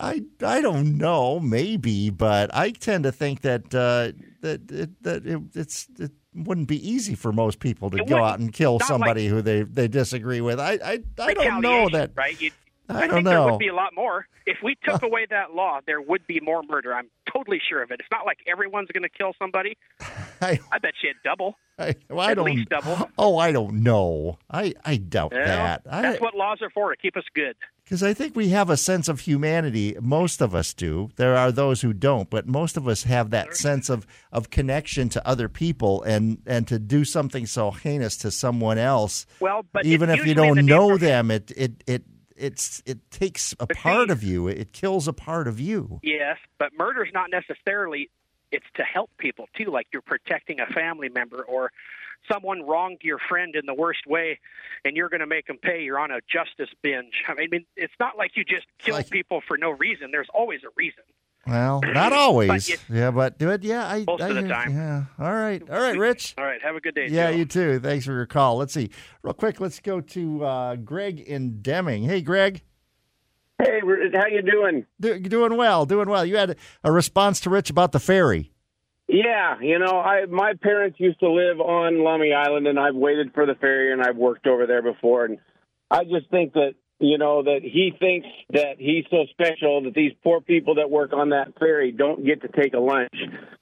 I, 0.00 0.22
I 0.42 0.60
don't 0.62 0.96
know, 0.96 1.38
maybe, 1.38 2.08
but 2.08 2.54
I 2.54 2.70
tend 2.70 3.04
to 3.04 3.12
think 3.12 3.42
that 3.42 3.74
uh, 3.74 4.12
that 4.40 4.70
it, 4.70 5.02
that 5.02 5.26
it, 5.26 5.40
it's 5.54 5.86
it 5.98 6.12
wouldn't 6.34 6.68
be 6.68 6.88
easy 6.88 7.14
for 7.14 7.32
most 7.32 7.60
people 7.60 7.90
to 7.90 7.98
It 7.98 8.06
go 8.06 8.22
out 8.24 8.38
and 8.38 8.52
kill 8.52 8.78
somebody 8.80 9.26
who 9.26 9.42
they, 9.42 9.62
they 9.62 9.88
disagree 9.88 10.40
with. 10.40 10.58
I 10.60 10.78
I, 10.82 11.02
I 11.18 11.34
don't 11.34 11.60
know 11.60 11.88
that. 11.90 12.12
right? 12.14 12.40
You, 12.40 12.50
I 12.88 13.00
think 13.00 13.12
don't 13.12 13.24
there 13.24 13.34
know. 13.34 13.46
would 13.50 13.58
be 13.58 13.68
a 13.68 13.74
lot 13.74 13.94
more 13.94 14.26
if 14.46 14.58
we 14.62 14.76
took 14.84 15.02
uh. 15.02 15.06
away 15.06 15.26
that 15.30 15.54
law. 15.54 15.80
There 15.86 16.00
would 16.00 16.26
be 16.26 16.40
more 16.40 16.62
murder. 16.62 16.94
I'm 16.94 17.08
totally 17.30 17.60
sure 17.68 17.82
of 17.82 17.90
it. 17.90 18.00
It's 18.00 18.08
not 18.10 18.24
like 18.24 18.38
everyone's 18.46 18.88
going 18.92 19.02
to 19.02 19.08
kill 19.08 19.32
somebody. 19.38 19.76
I, 20.40 20.58
bet 20.80 20.92
you 21.02 21.10
it 21.10 21.16
double. 21.24 21.56
I, 21.78 21.94
well, 22.08 22.20
I 22.26 22.30
At 22.32 22.34
don't. 22.36 22.46
least 22.46 22.68
double. 22.68 23.10
Oh, 23.18 23.38
I 23.38 23.50
don't 23.52 23.82
know. 23.82 24.38
I 24.50 24.74
I 24.84 24.96
doubt 24.96 25.32
Well, 25.32 25.44
that. 25.46 25.82
I, 25.90 26.02
that's 26.02 26.20
what 26.20 26.34
laws 26.34 26.58
are 26.62 26.70
for 26.70 26.90
to 26.90 26.96
keep 26.96 27.16
us 27.16 27.24
good. 27.34 27.56
Because 27.84 28.02
I 28.02 28.14
think 28.14 28.34
we 28.36 28.48
have 28.48 28.68
a 28.68 28.76
sense 28.76 29.08
of 29.08 29.20
humanity. 29.20 29.96
Most 30.00 30.40
of 30.40 30.54
us 30.54 30.74
do. 30.74 31.10
There 31.16 31.36
are 31.36 31.52
those 31.52 31.82
who 31.82 31.92
don't, 31.92 32.28
but 32.28 32.46
most 32.46 32.76
of 32.76 32.88
us 32.88 33.04
have 33.04 33.30
that 33.30 33.56
sense 33.56 33.88
of, 33.88 34.06
of 34.32 34.50
connection 34.50 35.08
to 35.10 35.26
other 35.26 35.48
people 35.48 36.02
and, 36.02 36.38
and 36.46 36.66
to 36.66 36.78
do 36.80 37.04
something 37.04 37.46
so 37.46 37.70
heinous 37.70 38.16
to 38.18 38.30
someone 38.32 38.76
else. 38.78 39.24
Well, 39.40 39.64
but 39.72 39.86
even 39.86 40.10
if 40.10 40.26
you 40.26 40.34
don't 40.34 40.66
know 40.66 40.98
them, 40.98 41.30
it, 41.30 41.52
it, 41.56 41.84
it 41.86 42.02
it's 42.38 42.82
it 42.86 43.10
takes 43.10 43.54
a 43.58 43.66
part 43.66 44.10
of 44.10 44.22
you. 44.22 44.48
It 44.48 44.72
kills 44.72 45.08
a 45.08 45.12
part 45.12 45.48
of 45.48 45.60
you. 45.60 46.00
Yes, 46.02 46.38
but 46.58 46.72
murder 46.76 47.04
is 47.04 47.12
not 47.12 47.30
necessarily. 47.30 48.10
It's 48.52 48.66
to 48.76 48.84
help 48.84 49.10
people 49.18 49.48
too, 49.56 49.70
like 49.70 49.88
you're 49.92 50.02
protecting 50.02 50.60
a 50.60 50.66
family 50.66 51.08
member 51.08 51.42
or 51.42 51.72
someone 52.30 52.62
wronged 52.62 52.98
your 53.02 53.18
friend 53.18 53.54
in 53.54 53.66
the 53.66 53.74
worst 53.74 54.06
way, 54.06 54.38
and 54.84 54.96
you're 54.96 55.08
going 55.08 55.20
to 55.20 55.26
make 55.26 55.46
them 55.46 55.58
pay. 55.58 55.82
You're 55.82 55.98
on 55.98 56.10
a 56.10 56.20
justice 56.28 56.72
binge. 56.82 57.24
I 57.28 57.34
mean, 57.34 57.66
it's 57.76 57.94
not 57.98 58.16
like 58.16 58.36
you 58.36 58.44
just 58.44 58.66
kill 58.78 59.02
people 59.02 59.42
for 59.46 59.58
no 59.58 59.70
reason. 59.70 60.10
There's 60.10 60.28
always 60.32 60.60
a 60.64 60.70
reason. 60.76 61.02
Well, 61.46 61.80
not 61.92 62.12
always. 62.12 62.48
But 62.48 62.68
you- 62.68 62.76
yeah, 62.90 63.10
but 63.10 63.38
do 63.38 63.50
it. 63.50 63.62
Yeah, 63.62 63.86
I. 63.86 64.04
Most 64.06 64.22
I, 64.22 64.28
of 64.28 64.34
the 64.36 64.48
time. 64.48 64.74
Yeah. 64.74 65.04
All 65.18 65.32
right. 65.32 65.62
All 65.70 65.80
right, 65.80 65.96
Rich. 65.96 66.34
All 66.38 66.44
right, 66.44 66.60
have 66.62 66.76
a 66.76 66.80
good 66.80 66.94
day. 66.94 67.08
Yeah, 67.08 67.30
Joe. 67.30 67.36
you 67.38 67.44
too. 67.44 67.80
Thanks 67.80 68.04
for 68.04 68.12
your 68.12 68.26
call. 68.26 68.56
Let's 68.56 68.72
see. 68.74 68.90
Real 69.22 69.34
quick, 69.34 69.60
let's 69.60 69.80
go 69.80 70.00
to 70.00 70.44
uh, 70.44 70.76
Greg 70.76 71.20
in 71.20 71.62
Deming. 71.62 72.04
Hey, 72.04 72.20
Greg. 72.20 72.62
Hey, 73.58 73.80
how 74.12 74.26
you 74.26 74.42
doing? 74.42 74.84
Do, 75.00 75.18
doing 75.18 75.56
well, 75.56 75.86
doing 75.86 76.10
well. 76.10 76.26
You 76.26 76.36
had 76.36 76.56
a 76.84 76.92
response 76.92 77.40
to 77.40 77.50
Rich 77.50 77.70
about 77.70 77.92
the 77.92 78.00
ferry. 78.00 78.52
Yeah, 79.08 79.60
you 79.60 79.78
know, 79.78 80.00
I 80.00 80.26
my 80.26 80.54
parents 80.60 80.98
used 80.98 81.20
to 81.20 81.30
live 81.30 81.60
on 81.60 81.94
Lummi 81.94 82.34
Island, 82.34 82.66
and 82.66 82.78
I've 82.78 82.96
waited 82.96 83.32
for 83.34 83.46
the 83.46 83.54
ferry, 83.54 83.92
and 83.92 84.02
I've 84.02 84.16
worked 84.16 84.46
over 84.46 84.66
there 84.66 84.82
before, 84.82 85.24
and 85.24 85.38
I 85.90 86.02
just 86.04 86.28
think 86.30 86.54
that 86.54 86.74
you 86.98 87.18
know 87.18 87.42
that 87.42 87.60
he 87.62 87.92
thinks 87.98 88.26
that 88.50 88.76
he's 88.78 89.04
so 89.10 89.26
special 89.30 89.82
that 89.82 89.94
these 89.94 90.12
poor 90.24 90.40
people 90.40 90.76
that 90.76 90.90
work 90.90 91.12
on 91.12 91.28
that 91.30 91.48
ferry 91.58 91.92
don't 91.92 92.24
get 92.24 92.40
to 92.42 92.48
take 92.48 92.72
a 92.74 92.78
lunch 92.78 93.12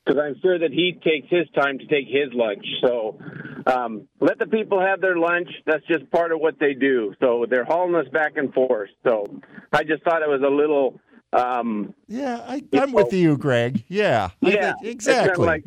because 0.04 0.20
I'm 0.22 0.36
sure 0.40 0.58
that 0.58 0.70
he 0.70 0.92
takes 1.02 1.28
his 1.30 1.48
time 1.54 1.78
to 1.78 1.86
take 1.86 2.06
his 2.06 2.32
lunch. 2.32 2.64
So 2.82 3.18
um, 3.66 4.06
let 4.20 4.38
the 4.38 4.46
people 4.46 4.80
have 4.80 5.00
their 5.00 5.16
lunch. 5.16 5.48
That's 5.66 5.84
just 5.86 6.10
part 6.10 6.30
of 6.32 6.40
what 6.40 6.58
they 6.60 6.74
do. 6.74 7.14
So 7.20 7.46
they're 7.48 7.64
hauling 7.64 7.94
us 7.96 8.06
back 8.12 8.36
and 8.36 8.52
forth. 8.54 8.90
So 9.06 9.24
I 9.72 9.82
just 9.84 10.02
thought 10.04 10.22
it 10.22 10.28
was 10.28 10.42
a 10.46 10.50
little. 10.54 11.00
Um, 11.32 11.94
Yeah, 12.06 12.44
I, 12.46 12.62
I'm 12.74 12.92
with 12.92 13.12
you, 13.12 13.36
Greg. 13.36 13.82
Yeah, 13.88 14.30
I 14.44 14.48
yeah, 14.48 14.72
think- 14.74 14.76
it's 14.84 15.06
exactly. 15.08 15.46
like- 15.46 15.64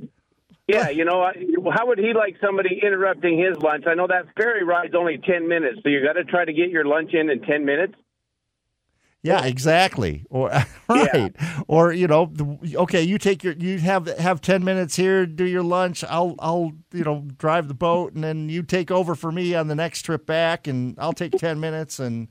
yeah, 0.67 0.89
you 0.89 1.05
know, 1.05 1.25
how 1.73 1.87
would 1.87 1.97
he 1.97 2.13
like 2.13 2.35
somebody 2.41 2.79
interrupting 2.83 3.39
his 3.39 3.57
lunch? 3.61 3.85
I 3.87 3.93
know 3.93 4.07
that 4.07 4.25
ferry 4.35 4.63
ride's 4.63 4.95
only 4.95 5.17
ten 5.17 5.47
minutes, 5.47 5.79
so 5.83 5.89
you 5.89 6.03
got 6.03 6.13
to 6.13 6.25
try 6.25 6.45
to 6.45 6.53
get 6.53 6.69
your 6.69 6.85
lunch 6.85 7.13
in 7.13 7.29
in 7.29 7.41
ten 7.41 7.65
minutes. 7.65 7.93
yeah, 9.23 9.45
exactly. 9.45 10.25
Or 10.29 10.49
right. 10.89 11.33
Or 11.67 11.91
you 11.91 12.07
know, 12.07 12.31
okay, 12.75 13.01
you 13.03 13.17
take 13.17 13.43
your 13.43 13.53
you 13.53 13.79
have 13.79 14.07
have 14.19 14.41
ten 14.41 14.63
minutes 14.63 14.95
here, 14.95 15.25
do 15.25 15.45
your 15.45 15.63
lunch. 15.63 16.03
I'll 16.03 16.35
I'll 16.39 16.73
you 16.93 17.03
know 17.03 17.25
drive 17.37 17.67
the 17.67 17.73
boat, 17.73 18.13
and 18.13 18.23
then 18.23 18.49
you 18.49 18.63
take 18.63 18.91
over 18.91 19.15
for 19.15 19.31
me 19.31 19.55
on 19.55 19.67
the 19.67 19.75
next 19.75 20.03
trip 20.03 20.25
back, 20.25 20.67
and 20.67 20.95
I'll 20.99 21.13
take 21.13 21.33
ten 21.37 21.59
minutes, 21.59 21.99
and, 21.99 22.27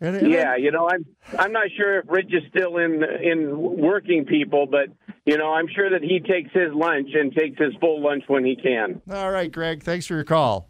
and, 0.00 0.16
and 0.16 0.30
Yeah, 0.30 0.56
you 0.56 0.70
know, 0.70 0.88
I'm 0.88 1.04
I'm 1.38 1.52
not 1.52 1.66
sure 1.76 2.00
if 2.00 2.06
Rich 2.08 2.32
is 2.32 2.42
still 2.50 2.78
in 2.78 3.02
in 3.22 3.56
working 3.56 4.24
people, 4.24 4.66
but 4.66 4.88
you 5.24 5.38
know, 5.38 5.52
I'm 5.52 5.68
sure 5.74 5.90
that 5.90 6.02
he 6.02 6.20
takes 6.20 6.52
his 6.52 6.72
lunch 6.72 7.10
and 7.14 7.34
takes 7.34 7.58
his 7.58 7.74
full 7.80 8.02
lunch 8.02 8.24
when 8.26 8.44
he 8.44 8.56
can. 8.56 9.00
All 9.10 9.30
right, 9.30 9.50
Greg. 9.50 9.82
Thanks 9.82 10.06
for 10.06 10.14
your 10.14 10.24
call. 10.24 10.68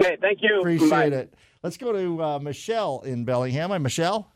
Okay, 0.00 0.16
thank 0.20 0.38
you. 0.42 0.60
Appreciate 0.60 0.90
Bye. 0.90 1.04
it. 1.06 1.34
Let's 1.62 1.76
go 1.76 1.92
to 1.92 2.22
uh, 2.22 2.38
Michelle 2.38 3.02
in 3.04 3.24
Bellingham. 3.24 3.70
Hi, 3.70 3.78
Michelle. 3.78 4.32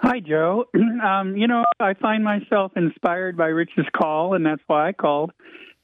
Hi, 0.00 0.20
Joe. 0.20 0.64
Um, 1.00 1.34
you 1.34 1.46
know, 1.46 1.64
I 1.80 1.94
find 1.94 2.22
myself 2.22 2.72
inspired 2.76 3.34
by 3.34 3.46
Rich's 3.46 3.86
call, 3.96 4.34
and 4.34 4.44
that's 4.44 4.60
why 4.66 4.88
I 4.88 4.92
called, 4.92 5.32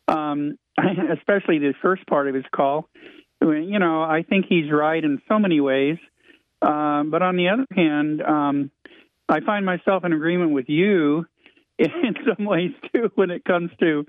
um, 0.09 0.59
especially 0.79 1.59
the 1.59 1.73
first 1.81 2.07
part 2.07 2.29
of 2.29 2.35
his 2.35 2.45
call. 2.55 2.91
You 3.41 3.79
know, 3.79 4.03
I 4.03 4.23
think 4.29 4.45
he's 4.47 4.71
right 4.71 5.03
in 5.03 5.23
so 5.27 5.39
many 5.39 5.59
ways. 5.61 5.97
Um, 6.63 7.11
but 7.11 7.23
on 7.23 7.37
the 7.37 7.49
other 7.49 7.67
hand, 7.75 8.23
um, 8.23 8.71
I 9.29 9.41
find 9.41 9.67
myself 9.67 10.05
in 10.05 10.13
agreement 10.13 10.53
with 10.53 10.69
you 10.69 11.27
in 11.79 12.15
some 12.27 12.47
ways, 12.47 12.73
too, 12.95 13.11
when 13.15 13.31
it 13.31 13.45
comes 13.45 13.71
to, 13.81 14.07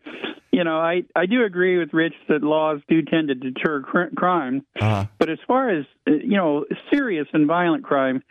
you 0.51 0.63
know, 0.63 0.77
I, 0.77 1.03
I 1.15 1.25
do 1.25 1.43
agree 1.43 1.77
with 1.77 1.93
Rich 1.93 2.15
that 2.29 2.41
laws 2.41 2.79
do 2.87 3.01
tend 3.01 3.27
to 3.27 3.35
deter 3.35 3.81
cr- 3.81 4.15
crime. 4.15 4.65
Uh-huh. 4.79 5.05
But 5.17 5.29
as 5.29 5.39
far 5.47 5.69
as 5.69 5.85
uh, 6.07 6.11
you 6.11 6.37
know, 6.37 6.65
serious 6.91 7.27
and 7.33 7.45
violent 7.45 7.83
crime, 7.83 8.23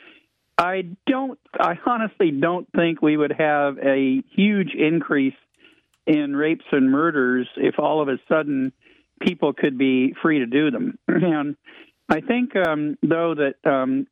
I 0.59 0.85
don't. 1.07 1.39
I 1.53 1.75
honestly 1.85 2.31
don't 2.31 2.67
think 2.75 3.03
we 3.03 3.17
would 3.17 3.33
have 3.33 3.77
a 3.79 4.23
huge 4.35 4.71
increase 4.75 5.35
in 6.07 6.35
rapes 6.35 6.65
and 6.73 6.91
murders 6.91 7.47
if 7.57 7.79
all 7.79 8.01
of 8.01 8.09
a 8.09 8.19
sudden 8.29 8.73
people 9.21 9.53
could 9.53 9.77
be 9.77 10.15
free 10.23 10.39
to 10.39 10.47
do 10.47 10.71
them. 10.71 10.99
And 11.09 11.57
I 12.09 12.21
think, 12.21 12.55
um, 12.57 12.97
though, 13.03 13.35
that 13.35 13.55
um, 13.65 14.07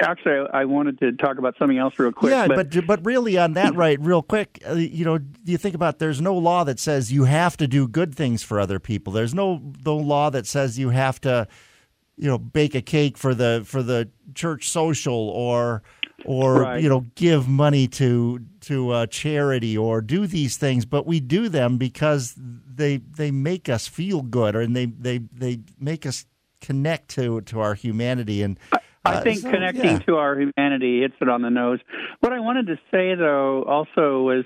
actually 0.00 0.48
I 0.52 0.64
wanted 0.64 0.98
to 1.00 1.12
talk 1.12 1.38
about 1.38 1.56
something 1.58 1.76
else 1.76 1.98
real 1.98 2.12
quick. 2.12 2.30
yeah, 2.30 2.46
but, 2.46 2.86
but 2.86 3.04
really 3.04 3.36
on 3.36 3.54
that 3.54 3.74
right, 3.74 3.98
real 4.00 4.22
quick, 4.22 4.62
uh, 4.68 4.74
you 4.74 5.04
know, 5.04 5.18
you 5.44 5.58
think 5.58 5.74
about 5.74 5.98
there's 5.98 6.20
no 6.20 6.34
law 6.34 6.64
that 6.64 6.78
says 6.78 7.12
you 7.12 7.24
have 7.24 7.56
to 7.58 7.66
do 7.66 7.88
good 7.88 8.14
things 8.14 8.42
for 8.42 8.60
other 8.60 8.78
people. 8.78 9.12
There's 9.12 9.34
no 9.34 9.60
no 9.84 9.96
law 9.96 10.30
that 10.30 10.46
says 10.46 10.78
you 10.78 10.90
have 10.90 11.20
to, 11.22 11.48
you 12.16 12.28
know, 12.28 12.38
bake 12.38 12.74
a 12.74 12.82
cake 12.82 13.18
for 13.18 13.34
the 13.34 13.62
for 13.64 13.82
the 13.82 14.08
church 14.34 14.68
social 14.68 15.28
or 15.30 15.82
or 16.24 16.62
Right. 16.62 16.82
you 16.82 16.88
know 16.88 17.06
give 17.14 17.48
money 17.48 17.88
to 17.88 18.40
to 18.60 18.94
a 18.94 19.06
charity 19.06 19.76
or 19.76 20.00
do 20.00 20.26
these 20.26 20.56
things, 20.56 20.84
but 20.84 21.06
we 21.06 21.18
do 21.18 21.48
them 21.48 21.76
because 21.76 22.34
they 22.36 22.98
they 22.98 23.30
make 23.30 23.68
us 23.68 23.88
feel 23.88 24.22
good 24.22 24.54
or 24.54 24.60
and 24.60 24.76
they 24.76 24.86
they 24.86 25.18
they 25.18 25.60
make 25.78 26.06
us 26.06 26.26
connect 26.60 27.08
to 27.10 27.40
to 27.42 27.60
our 27.60 27.74
humanity 27.74 28.42
and. 28.42 28.58
I 29.02 29.14
uh, 29.14 29.22
think 29.22 29.40
so, 29.40 29.50
connecting 29.50 29.92
yeah. 29.92 29.98
to 30.00 30.16
our 30.16 30.38
humanity 30.38 31.00
hits 31.00 31.14
it 31.22 31.28
on 31.30 31.40
the 31.40 31.48
nose. 31.48 31.78
What 32.20 32.34
I 32.34 32.40
wanted 32.40 32.66
to 32.66 32.76
say, 32.90 33.14
though, 33.14 33.62
also 33.62 34.20
was, 34.20 34.44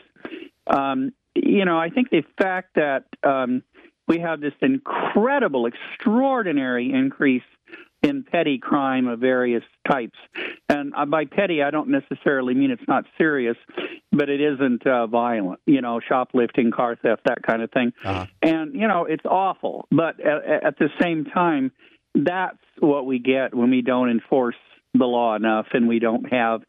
um, 0.69 1.11
you 1.35 1.65
know, 1.65 1.77
I 1.77 1.91
think 1.91 2.11
the 2.11 2.23
fact 2.41 2.77
that 2.77 3.07
um, 3.25 3.65
we 4.07 4.21
have 4.21 4.41
this 4.41 4.53
incredible, 4.63 5.67
extraordinary 5.67 6.93
increase 6.93 7.43
in 8.03 8.23
petty 8.23 8.59
crime 8.59 9.09
of 9.09 9.19
various 9.19 9.65
types. 9.91 10.19
And 10.69 10.93
uh, 10.95 11.07
by 11.07 11.25
petty, 11.25 11.63
I 11.63 11.71
don't 11.71 11.89
necessarily 11.89 12.55
mean 12.55 12.71
it's 12.71 12.87
not 12.87 13.07
serious, 13.19 13.57
but 14.13 14.29
it 14.29 14.41
isn't 14.41 14.87
uh, 14.87 15.09
violent, 15.09 15.61
you 15.67 15.81
know, 15.81 16.01
shoplifting, 16.07 16.71
car 16.71 16.95
theft, 16.95 17.23
that 17.25 17.43
kind 17.43 17.63
of 17.63 17.73
thing. 17.73 17.93
And, 18.41 18.75
you 18.75 18.87
know, 18.87 19.07
it's 19.07 19.25
awful. 19.25 19.89
But 19.91 20.21
at, 20.21 20.65
at 20.65 20.79
the 20.79 20.91
same 21.01 21.25
time, 21.25 21.73
that's 22.15 22.59
what 22.79 23.07
we 23.07 23.19
get 23.19 23.55
when 23.55 23.71
we 23.71 23.83
don't 23.83 24.11
enforce 24.11 24.57
the 24.95 25.05
law 25.05 25.35
enough 25.35 25.67
and 25.73 25.89
we 25.89 25.99
don't 25.99 26.33
have 26.33 26.63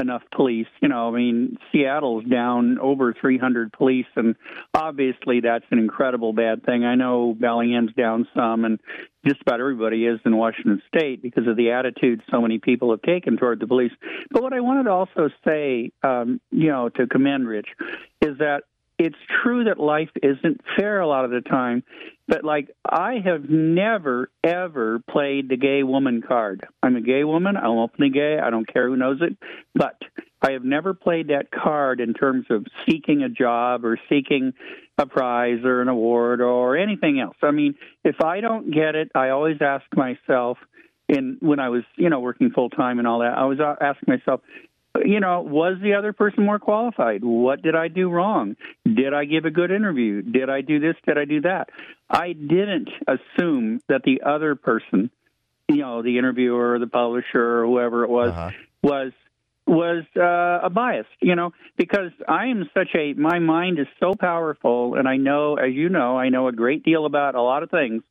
enough 0.00 0.22
police. 0.34 0.66
You 0.80 0.88
know, 0.88 1.08
I 1.08 1.16
mean, 1.16 1.58
Seattle's 1.72 2.24
down 2.24 2.78
over 2.78 3.14
300 3.20 3.72
police, 3.72 4.06
and 4.16 4.36
obviously 4.74 5.40
that's 5.40 5.64
an 5.70 5.78
incredible 5.78 6.32
bad 6.32 6.64
thing. 6.64 6.84
I 6.84 6.94
know 6.94 7.34
Bellingham's 7.38 7.92
down 7.94 8.28
some, 8.34 8.64
and 8.64 8.80
just 9.26 9.42
about 9.42 9.60
everybody 9.60 10.06
is 10.06 10.20
in 10.24 10.36
Washington 10.36 10.82
State 10.88 11.22
because 11.22 11.46
of 11.46 11.56
the 11.56 11.72
attitude 11.72 12.22
so 12.30 12.40
many 12.40 12.58
people 12.58 12.90
have 12.90 13.02
taken 13.02 13.36
toward 13.36 13.60
the 13.60 13.66
police. 13.66 13.92
But 14.30 14.42
what 14.42 14.52
I 14.52 14.60
wanted 14.60 14.84
to 14.84 14.90
also 14.90 15.30
say, 15.46 15.92
um, 16.02 16.40
you 16.50 16.68
know, 16.68 16.88
to 16.90 17.06
commend 17.06 17.48
Rich, 17.48 17.68
is 18.20 18.38
that 18.38 18.62
it's 18.98 19.16
true 19.42 19.64
that 19.64 19.78
life 19.78 20.10
isn't 20.22 20.60
fair 20.76 21.00
a 21.00 21.06
lot 21.06 21.24
of 21.24 21.30
the 21.30 21.40
time, 21.40 21.84
but 22.28 22.44
like 22.44 22.70
I 22.88 23.14
have 23.24 23.48
never 23.48 24.30
ever 24.44 25.00
played 25.10 25.48
the 25.48 25.56
gay 25.56 25.82
woman 25.82 26.22
card. 26.22 26.66
I'm 26.82 26.94
a 26.94 27.00
gay 27.00 27.24
woman. 27.24 27.56
I'm 27.56 27.78
openly 27.78 28.10
gay. 28.10 28.38
I 28.38 28.50
don't 28.50 28.70
care 28.70 28.86
who 28.88 28.96
knows 28.96 29.20
it, 29.22 29.36
but 29.74 29.96
I 30.40 30.52
have 30.52 30.62
never 30.62 30.94
played 30.94 31.28
that 31.28 31.50
card 31.50 32.00
in 32.00 32.14
terms 32.14 32.46
of 32.50 32.66
seeking 32.86 33.22
a 33.22 33.28
job 33.28 33.84
or 33.84 33.98
seeking 34.08 34.52
a 34.98 35.06
prize 35.06 35.64
or 35.64 35.80
an 35.80 35.88
award 35.88 36.40
or 36.40 36.76
anything 36.76 37.18
else. 37.18 37.36
I 37.42 37.50
mean, 37.50 37.74
if 38.04 38.20
I 38.22 38.40
don't 38.40 38.70
get 38.70 38.94
it, 38.94 39.10
I 39.14 39.30
always 39.30 39.56
ask 39.60 39.84
myself. 39.96 40.58
In 41.08 41.38
when 41.40 41.58
I 41.58 41.70
was, 41.70 41.84
you 41.96 42.10
know, 42.10 42.20
working 42.20 42.50
full 42.50 42.68
time 42.68 42.98
and 42.98 43.08
all 43.08 43.20
that, 43.20 43.32
I 43.32 43.46
was 43.46 43.58
uh, 43.60 43.76
asking 43.80 44.14
myself, 44.14 44.42
you 45.04 45.20
know, 45.20 45.40
was 45.42 45.76
the 45.82 45.94
other 45.94 46.12
person 46.12 46.44
more 46.44 46.58
qualified? 46.58 47.22
What 47.22 47.62
did 47.62 47.74
I 47.74 47.88
do 47.88 48.10
wrong? 48.10 48.56
Did 48.84 49.14
I 49.14 49.24
give 49.24 49.44
a 49.44 49.50
good 49.50 49.70
interview? 49.70 50.22
Did 50.22 50.50
I 50.50 50.60
do 50.60 50.80
this? 50.80 50.96
Did 51.06 51.18
I 51.18 51.24
do 51.24 51.42
that? 51.42 51.70
I 52.08 52.32
didn't 52.32 52.88
assume 53.06 53.80
that 53.88 54.02
the 54.04 54.22
other 54.24 54.54
person, 54.54 55.10
you 55.68 55.78
know, 55.78 56.02
the 56.02 56.18
interviewer 56.18 56.74
or 56.74 56.78
the 56.78 56.86
publisher 56.86 57.60
or 57.60 57.66
whoever 57.66 58.04
it 58.04 58.10
was, 58.10 58.30
uh-huh. 58.30 58.50
was 58.82 59.12
was 59.66 60.04
uh, 60.16 60.66
a 60.66 60.70
bias, 60.70 61.06
you 61.20 61.36
know, 61.36 61.52
because 61.76 62.10
I 62.26 62.46
am 62.46 62.70
such 62.72 62.88
a 62.94 63.12
my 63.12 63.38
mind 63.38 63.78
is 63.78 63.86
so 64.00 64.14
powerful, 64.18 64.94
and 64.94 65.06
I 65.06 65.18
know, 65.18 65.56
as 65.56 65.74
you 65.74 65.90
know, 65.90 66.16
I 66.16 66.30
know 66.30 66.48
a 66.48 66.52
great 66.52 66.84
deal 66.84 67.04
about 67.04 67.34
a 67.34 67.42
lot 67.42 67.62
of 67.62 67.70
things. 67.70 68.02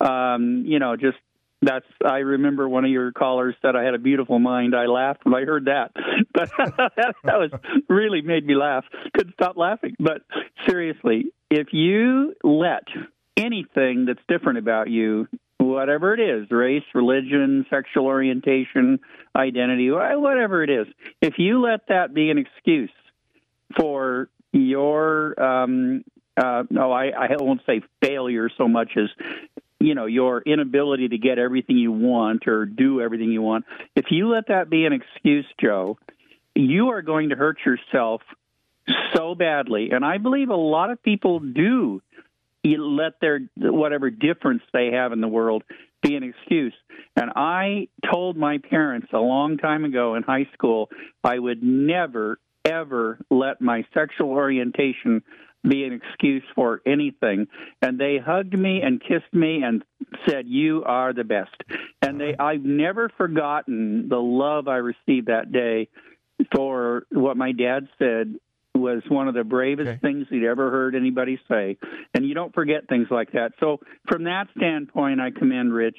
Um, 0.00 0.64
you 0.66 0.78
know, 0.78 0.96
just 0.96 1.16
that's 1.62 1.86
I 2.04 2.18
remember 2.18 2.68
one 2.68 2.84
of 2.84 2.90
your 2.90 3.12
callers 3.12 3.54
said 3.62 3.74
I 3.74 3.82
had 3.82 3.94
a 3.94 3.98
beautiful 3.98 4.38
mind. 4.38 4.74
I 4.76 4.86
laughed 4.86 5.24
when 5.24 5.34
I 5.34 5.44
heard 5.44 5.66
that. 5.66 5.92
But 6.34 6.50
that, 6.56 7.14
was 7.24 7.50
really 7.88 8.22
made 8.22 8.46
me 8.46 8.54
laugh. 8.54 8.84
Couldn't 9.14 9.32
stop 9.32 9.56
laughing. 9.56 9.96
But 9.98 10.22
seriously, 10.68 11.32
if 11.50 11.68
you 11.72 12.34
let 12.44 12.84
anything 13.36 14.04
that's 14.04 14.20
different 14.28 14.58
about 14.58 14.88
you, 14.88 15.26
whatever 15.56 16.14
it 16.14 16.20
is, 16.20 16.48
race, 16.50 16.84
religion, 16.94 17.66
sexual 17.70 18.06
orientation, 18.06 19.00
identity, 19.34 19.90
whatever 19.90 20.62
it 20.62 20.70
is, 20.70 20.86
if 21.20 21.34
you 21.38 21.60
let 21.60 21.88
that 21.88 22.14
be 22.14 22.30
an 22.30 22.38
excuse 22.38 22.90
for 23.76 24.28
your 24.52 25.40
um 25.42 26.04
uh 26.40 26.62
no 26.70 26.92
I, 26.92 27.06
I 27.08 27.28
won't 27.38 27.60
say 27.66 27.82
failure 28.02 28.48
so 28.56 28.68
much 28.68 28.92
as 28.96 29.08
you 29.80 29.94
know 29.94 30.06
your 30.06 30.42
inability 30.42 31.08
to 31.08 31.18
get 31.18 31.38
everything 31.38 31.76
you 31.76 31.92
want 31.92 32.48
or 32.48 32.66
do 32.66 33.00
everything 33.00 33.30
you 33.30 33.42
want. 33.42 33.64
If 33.94 34.06
you 34.10 34.28
let 34.28 34.48
that 34.48 34.70
be 34.70 34.84
an 34.84 34.92
excuse 34.92 35.46
joe 35.60 35.98
you 36.58 36.88
are 36.88 37.02
going 37.02 37.28
to 37.28 37.36
hurt 37.36 37.58
yourself 37.64 38.20
so 39.14 39.34
badly. 39.34 39.90
And 39.92 40.04
i 40.04 40.18
believe 40.18 40.50
a 40.50 40.56
lot 40.56 40.90
of 40.90 41.02
people 41.02 41.38
do 41.38 42.02
let 42.64 43.14
their 43.20 43.40
whatever 43.56 44.10
difference 44.10 44.62
they 44.74 44.90
have 44.92 45.12
in 45.12 45.22
the 45.22 45.28
world 45.28 45.62
be 46.02 46.16
an 46.16 46.22
excuse. 46.22 46.74
And 47.16 47.30
i 47.36 47.88
told 48.12 48.36
my 48.36 48.58
parents 48.58 49.08
a 49.12 49.18
long 49.18 49.56
time 49.56 49.84
ago 49.84 50.16
in 50.16 50.22
high 50.22 50.48
school 50.54 50.90
i 51.22 51.38
would 51.38 51.62
never 51.62 52.38
ever 52.64 53.18
let 53.30 53.60
my 53.60 53.84
sexual 53.94 54.30
orientation 54.30 55.22
be 55.62 55.84
an 55.84 55.92
excuse 55.92 56.44
for 56.54 56.80
anything. 56.86 57.46
And 57.82 57.98
they 57.98 58.18
hugged 58.18 58.56
me 58.56 58.80
and 58.82 59.00
kissed 59.00 59.32
me 59.32 59.62
and 59.62 59.84
said, 60.28 60.46
"You 60.46 60.84
are 60.84 61.12
the 61.12 61.24
best." 61.24 61.56
And 62.02 62.20
they, 62.20 62.36
I've 62.38 62.64
never 62.64 63.08
forgotten 63.16 64.08
the 64.08 64.20
love 64.20 64.68
I 64.68 64.76
received 64.76 65.26
that 65.26 65.52
day 65.52 65.88
for 66.54 67.04
what 67.10 67.36
my 67.36 67.52
dad 67.52 67.88
said 67.98 68.36
was 68.74 69.02
one 69.08 69.28
of 69.28 69.34
the 69.34 69.44
bravest 69.44 69.88
okay. 69.88 69.98
things 70.00 70.26
he'd 70.30 70.44
ever 70.44 70.70
heard 70.70 70.94
anybody 70.94 71.40
say. 71.48 71.76
And 72.14 72.24
you 72.24 72.34
don't 72.34 72.54
forget 72.54 72.88
things 72.88 73.08
like 73.10 73.32
that. 73.32 73.52
So 73.60 73.80
from 74.06 74.24
that 74.24 74.46
standpoint, 74.56 75.20
I 75.20 75.30
commend 75.30 75.72
Rich. 75.72 75.98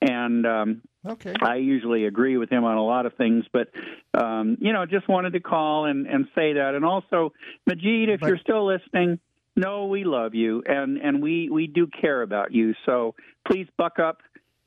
And 0.00 0.46
um, 0.46 0.82
Okay. 1.06 1.34
I 1.42 1.56
usually 1.56 2.06
agree 2.06 2.36
with 2.38 2.50
him 2.50 2.64
on 2.64 2.76
a 2.76 2.84
lot 2.84 3.04
of 3.06 3.14
things, 3.14 3.44
but 3.52 3.68
um, 4.14 4.56
you 4.60 4.72
know, 4.72 4.86
just 4.86 5.08
wanted 5.08 5.34
to 5.34 5.40
call 5.40 5.84
and, 5.84 6.06
and 6.06 6.26
say 6.34 6.54
that. 6.54 6.74
And 6.74 6.84
also, 6.84 7.32
Majid, 7.66 8.08
if 8.08 8.20
but, 8.20 8.28
you're 8.28 8.38
still 8.38 8.66
listening, 8.66 9.18
no, 9.56 9.86
we 9.86 10.04
love 10.04 10.34
you 10.34 10.62
and 10.66 10.98
and 10.98 11.22
we 11.22 11.48
we 11.50 11.66
do 11.66 11.86
care 12.00 12.22
about 12.22 12.52
you. 12.52 12.74
So 12.86 13.14
please 13.46 13.66
buck 13.76 13.98
up 13.98 14.18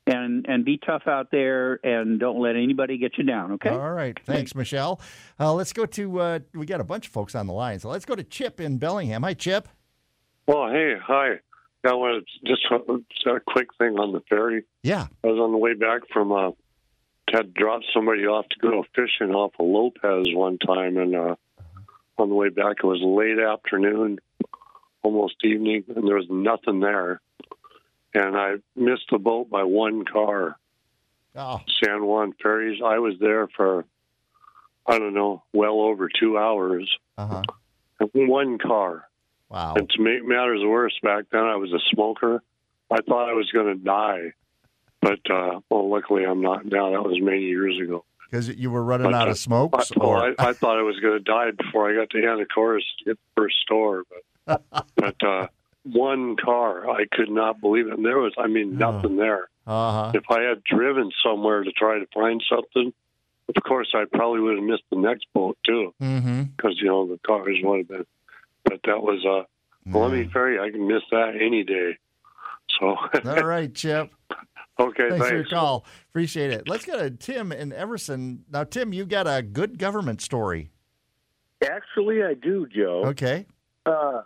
and 0.06 0.46
and 0.48 0.64
be 0.64 0.78
tough 0.78 1.02
out 1.06 1.30
there 1.30 1.78
and 1.84 2.18
don't 2.18 2.40
let 2.40 2.56
anybody 2.56 2.98
get 2.98 3.18
you 3.18 3.24
down. 3.24 3.52
Okay. 3.52 3.70
All 3.70 3.92
right. 3.92 4.18
Thanks, 4.24 4.54
Michelle. 4.54 5.00
Uh, 5.38 5.52
let's 5.52 5.72
go 5.72 5.86
to 5.86 6.20
uh, 6.20 6.38
we 6.54 6.66
got 6.66 6.80
a 6.80 6.84
bunch 6.84 7.06
of 7.06 7.12
folks 7.12 7.34
on 7.34 7.46
the 7.46 7.52
line, 7.52 7.78
so 7.80 7.88
let's 7.88 8.04
go 8.04 8.14
to 8.14 8.24
Chip 8.24 8.60
in 8.60 8.78
Bellingham. 8.78 9.22
Hi, 9.22 9.34
Chip. 9.34 9.68
Oh, 10.46 10.70
hey, 10.70 10.94
hi. 11.02 11.40
I 11.84 11.94
wanted 11.94 12.26
just 12.44 12.62
a, 12.70 13.30
a 13.30 13.40
quick 13.40 13.68
thing 13.78 13.98
on 13.98 14.12
the 14.12 14.20
ferry. 14.28 14.64
Yeah. 14.82 15.06
I 15.22 15.26
was 15.26 15.38
on 15.38 15.52
the 15.52 15.58
way 15.58 15.74
back 15.74 16.02
from 16.12 16.32
uh, 16.32 16.50
had 17.30 17.54
dropped 17.54 17.86
somebody 17.94 18.26
off 18.26 18.46
to 18.48 18.58
go 18.60 18.84
fishing 18.94 19.34
off 19.34 19.52
of 19.58 19.66
Lopez 19.66 20.26
one 20.34 20.58
time, 20.58 20.96
and 20.96 21.14
uh, 21.14 21.36
on 22.16 22.28
the 22.28 22.34
way 22.34 22.48
back 22.48 22.78
it 22.82 22.86
was 22.86 23.00
late 23.02 23.38
afternoon, 23.38 24.18
almost 25.02 25.36
evening, 25.44 25.84
and 25.94 26.06
there 26.06 26.16
was 26.16 26.28
nothing 26.28 26.80
there, 26.80 27.20
and 28.14 28.36
I 28.36 28.54
missed 28.74 29.06
the 29.10 29.18
boat 29.18 29.50
by 29.50 29.64
one 29.64 30.04
car. 30.04 30.56
Oh. 31.36 31.60
San 31.84 32.04
Juan 32.04 32.32
ferries. 32.42 32.80
I 32.84 32.98
was 32.98 33.14
there 33.20 33.46
for 33.48 33.84
I 34.86 34.98
don't 34.98 35.14
know, 35.14 35.42
well 35.52 35.80
over 35.80 36.08
two 36.08 36.38
hours. 36.38 36.90
Uh-huh. 37.18 37.42
One 38.14 38.58
car. 38.58 39.07
Wow. 39.50 39.74
And 39.76 39.88
to 39.90 40.02
make 40.02 40.26
matters 40.26 40.60
worse, 40.64 40.98
back 41.02 41.24
then 41.32 41.42
I 41.42 41.56
was 41.56 41.72
a 41.72 41.80
smoker. 41.92 42.42
I 42.90 43.00
thought 43.02 43.28
I 43.28 43.32
was 43.32 43.50
going 43.50 43.66
to 43.66 43.82
die, 43.82 44.32
but 45.00 45.20
uh, 45.30 45.60
well, 45.70 45.90
luckily 45.90 46.24
I'm 46.24 46.40
not 46.40 46.64
now. 46.64 46.90
That 46.90 47.02
was 47.02 47.20
many 47.20 47.42
years 47.42 47.78
ago. 47.82 48.04
Because 48.30 48.48
you 48.48 48.70
were 48.70 48.82
running 48.82 49.10
but, 49.10 49.14
out 49.14 49.28
uh, 49.28 49.32
of 49.32 49.38
smokes, 49.38 49.90
I, 49.92 50.00
or 50.00 50.16
I, 50.18 50.34
I, 50.38 50.52
thought 50.52 50.78
I 50.78 50.82
was 50.82 50.98
going 51.00 51.18
to 51.18 51.24
die 51.24 51.50
before 51.50 51.90
I 51.90 51.94
got 51.94 52.10
to 52.10 52.18
Anacortes 52.18 52.80
to 52.98 53.04
get 53.06 53.16
the 53.16 53.42
first 53.42 53.56
store. 53.62 54.04
But 54.46 54.62
but 54.96 55.22
uh, 55.22 55.48
one 55.84 56.36
car, 56.36 56.88
I 56.90 57.04
could 57.10 57.30
not 57.30 57.60
believe 57.60 57.86
it. 57.86 57.94
And 57.94 58.04
there 58.04 58.18
was, 58.18 58.34
I 58.38 58.46
mean, 58.46 58.76
nothing 58.76 59.16
there. 59.16 59.48
Uh-huh. 59.66 60.12
If 60.14 60.24
I 60.30 60.42
had 60.42 60.64
driven 60.64 61.10
somewhere 61.22 61.62
to 61.62 61.72
try 61.72 61.98
to 61.98 62.06
find 62.14 62.42
something, 62.48 62.92
of 63.54 63.62
course, 63.62 63.88
I 63.94 64.04
probably 64.10 64.40
would 64.40 64.56
have 64.56 64.64
missed 64.64 64.84
the 64.90 64.98
next 64.98 65.26
boat 65.34 65.58
too, 65.64 65.94
because 65.98 66.10
mm-hmm. 66.10 66.70
you 66.76 66.84
know 66.84 67.06
the 67.06 67.18
cars 67.26 67.56
would 67.62 67.78
have 67.78 67.88
been. 67.88 68.06
But 68.68 68.80
that 68.84 69.02
was 69.02 69.24
uh, 69.24 69.44
Columbia 69.90 70.28
Ferry, 70.32 70.60
I 70.60 70.70
can 70.70 70.86
miss 70.86 71.02
that 71.10 71.34
any 71.40 71.64
day. 71.64 71.96
So 72.78 72.96
all 73.30 73.44
right, 73.44 73.74
Chip. 73.74 74.12
okay, 74.78 75.08
thanks, 75.08 75.16
thanks, 75.16 75.28
for 75.28 75.34
your 75.34 75.44
call. 75.44 75.86
Appreciate 76.10 76.50
it. 76.50 76.68
Let's 76.68 76.84
go 76.84 76.98
to 76.98 77.10
Tim 77.10 77.52
in 77.52 77.72
Everson. 77.72 78.44
Now, 78.50 78.64
Tim, 78.64 78.92
you 78.92 79.06
got 79.06 79.26
a 79.26 79.42
good 79.42 79.78
government 79.78 80.20
story. 80.20 80.70
Actually, 81.62 82.22
I 82.22 82.34
do, 82.34 82.66
Joe. 82.66 83.04
Okay. 83.06 83.46
Uh, 83.84 84.22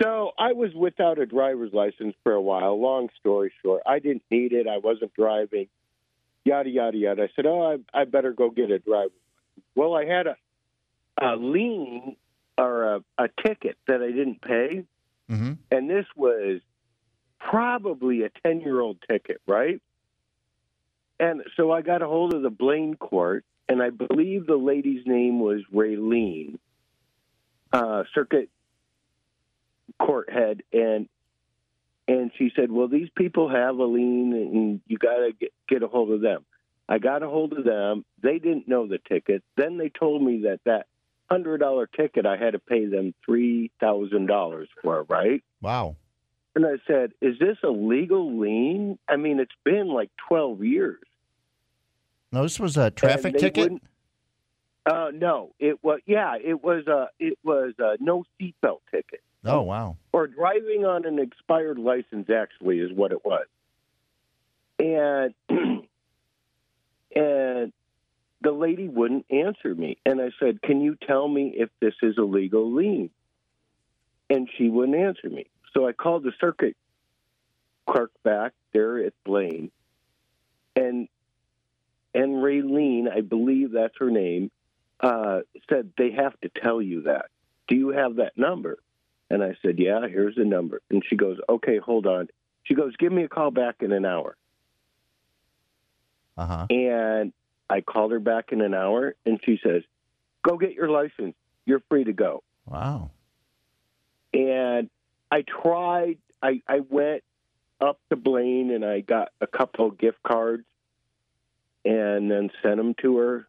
so 0.00 0.30
I 0.38 0.52
was 0.52 0.72
without 0.74 1.18
a 1.18 1.26
driver's 1.26 1.72
license 1.72 2.14
for 2.22 2.32
a 2.32 2.40
while. 2.40 2.80
Long 2.80 3.08
story 3.20 3.52
short, 3.62 3.82
I 3.86 3.98
didn't 3.98 4.22
need 4.30 4.52
it. 4.52 4.66
I 4.66 4.78
wasn't 4.78 5.12
driving. 5.14 5.68
Yada 6.44 6.70
yada 6.70 6.96
yada. 6.96 7.22
I 7.24 7.28
said, 7.34 7.46
"Oh, 7.46 7.78
I, 7.94 8.00
I 8.00 8.04
better 8.04 8.32
go 8.32 8.50
get 8.50 8.70
a 8.70 8.78
driver's 8.78 9.12
license." 9.12 9.66
Well, 9.74 9.94
I 9.94 10.04
had 10.04 10.26
a, 10.26 10.36
a 11.20 11.36
lien 11.36 12.16
or 12.56 12.96
a, 12.96 13.04
a 13.18 13.28
ticket 13.44 13.76
that 13.86 14.02
I 14.02 14.10
didn't 14.10 14.42
pay, 14.42 14.84
mm-hmm. 15.30 15.52
and 15.70 15.90
this 15.90 16.06
was 16.16 16.60
probably 17.38 18.22
a 18.22 18.30
ten 18.44 18.60
year 18.60 18.80
old 18.80 18.98
ticket, 19.08 19.40
right? 19.46 19.80
And 21.20 21.42
so 21.56 21.70
I 21.70 21.82
got 21.82 22.02
a 22.02 22.06
hold 22.06 22.34
of 22.34 22.42
the 22.42 22.50
Blaine 22.50 22.96
court, 22.96 23.44
and 23.68 23.82
I 23.82 23.90
believe 23.90 24.46
the 24.46 24.56
lady's 24.56 25.06
name 25.06 25.40
was 25.40 25.62
Raylene, 25.72 26.58
uh, 27.72 28.04
circuit 28.14 28.50
court 29.98 30.30
head, 30.30 30.62
and 30.72 31.08
and 32.06 32.30
she 32.36 32.50
said, 32.54 32.70
"Well, 32.70 32.88
these 32.88 33.08
people 33.16 33.48
have 33.48 33.76
a 33.78 33.84
lien, 33.84 34.32
and 34.32 34.80
you 34.86 34.98
got 34.98 35.16
to 35.16 35.32
get, 35.38 35.52
get 35.68 35.82
a 35.82 35.88
hold 35.88 36.10
of 36.10 36.20
them." 36.20 36.44
I 36.88 36.98
got 36.98 37.22
a 37.22 37.28
hold 37.28 37.54
of 37.54 37.64
them. 37.64 38.04
They 38.22 38.38
didn't 38.38 38.68
know 38.68 38.86
the 38.86 38.98
ticket. 38.98 39.42
Then 39.56 39.78
they 39.78 39.88
told 39.88 40.22
me 40.22 40.42
that 40.42 40.60
that 40.64 40.86
hundred 41.30 41.58
dollar 41.58 41.86
ticket, 41.86 42.26
I 42.26 42.36
had 42.36 42.52
to 42.52 42.58
pay 42.58 42.86
them 42.86 43.14
three 43.24 43.70
thousand 43.80 44.26
dollars 44.26 44.68
for. 44.82 45.04
Right? 45.04 45.42
Wow. 45.60 45.96
And 46.54 46.64
I 46.64 46.76
said, 46.86 47.12
"Is 47.20 47.38
this 47.38 47.58
a 47.64 47.68
legal 47.68 48.38
lien? 48.38 48.98
I 49.08 49.16
mean, 49.16 49.40
it's 49.40 49.54
been 49.64 49.88
like 49.88 50.10
twelve 50.28 50.64
years." 50.64 51.02
No, 52.30 52.42
this 52.42 52.58
was 52.58 52.76
a 52.76 52.90
traffic 52.90 53.38
ticket. 53.38 53.72
Uh, 54.86 55.10
no, 55.14 55.52
it 55.58 55.82
was 55.82 56.00
yeah, 56.06 56.36
it 56.36 56.62
was 56.62 56.86
a 56.86 57.08
it 57.18 57.38
was 57.42 57.74
a 57.78 57.96
no 58.00 58.24
seatbelt 58.40 58.80
ticket. 58.90 59.22
Oh 59.44 59.62
wow! 59.62 59.96
Or 60.12 60.26
driving 60.26 60.84
on 60.84 61.06
an 61.06 61.18
expired 61.18 61.78
license 61.78 62.28
actually 62.30 62.80
is 62.80 62.92
what 62.92 63.12
it 63.12 63.24
was. 63.24 63.46
And 64.78 65.34
and 67.16 67.72
the 68.44 68.52
lady 68.52 68.88
wouldn't 68.88 69.26
answer 69.30 69.74
me, 69.74 69.96
and 70.06 70.20
I 70.20 70.30
said, 70.38 70.62
"Can 70.62 70.80
you 70.80 70.96
tell 70.96 71.26
me 71.26 71.54
if 71.56 71.70
this 71.80 71.94
is 72.02 72.16
a 72.18 72.22
legal 72.22 72.72
lien?" 72.72 73.10
And 74.30 74.48
she 74.56 74.68
wouldn't 74.68 74.96
answer 74.96 75.28
me. 75.28 75.46
So 75.72 75.88
I 75.88 75.92
called 75.92 76.22
the 76.22 76.32
circuit 76.40 76.76
clerk 77.86 78.12
back 78.22 78.52
there 78.72 78.98
at 78.98 79.14
Blaine, 79.24 79.72
and 80.76 81.08
and 82.14 82.36
Raylene, 82.36 83.10
I 83.10 83.22
believe 83.22 83.72
that's 83.72 83.96
her 83.98 84.10
name, 84.10 84.50
uh, 85.00 85.40
said 85.68 85.90
they 85.98 86.12
have 86.12 86.38
to 86.42 86.48
tell 86.48 86.80
you 86.80 87.02
that. 87.02 87.26
Do 87.66 87.74
you 87.74 87.88
have 87.88 88.16
that 88.16 88.38
number? 88.38 88.78
And 89.30 89.42
I 89.42 89.56
said, 89.62 89.78
Yeah, 89.78 90.06
here's 90.06 90.36
the 90.36 90.44
number. 90.44 90.80
And 90.90 91.02
she 91.08 91.16
goes, 91.16 91.38
Okay, 91.48 91.78
hold 91.78 92.06
on. 92.06 92.28
She 92.64 92.74
goes, 92.74 92.94
Give 92.96 93.10
me 93.10 93.24
a 93.24 93.28
call 93.28 93.50
back 93.50 93.76
in 93.80 93.90
an 93.90 94.04
hour. 94.04 94.36
Uh 96.36 96.46
huh. 96.46 96.66
And 96.70 97.32
I 97.68 97.80
called 97.80 98.12
her 98.12 98.20
back 98.20 98.52
in 98.52 98.60
an 98.60 98.74
hour, 98.74 99.14
and 99.24 99.40
she 99.44 99.58
says, 99.62 99.82
Go 100.42 100.58
get 100.58 100.72
your 100.72 100.88
license. 100.88 101.34
You're 101.64 101.82
free 101.88 102.04
to 102.04 102.12
go. 102.12 102.42
Wow. 102.66 103.10
And 104.32 104.90
I 105.30 105.42
tried, 105.42 106.18
I, 106.42 106.60
I 106.68 106.80
went 106.80 107.22
up 107.80 107.98
to 108.10 108.16
Blaine 108.16 108.70
and 108.70 108.84
I 108.84 109.00
got 109.00 109.30
a 109.40 109.46
couple 109.46 109.88
of 109.88 109.98
gift 109.98 110.22
cards 110.22 110.64
and 111.84 112.30
then 112.30 112.50
sent 112.62 112.76
them 112.76 112.94
to 113.02 113.16
her. 113.18 113.48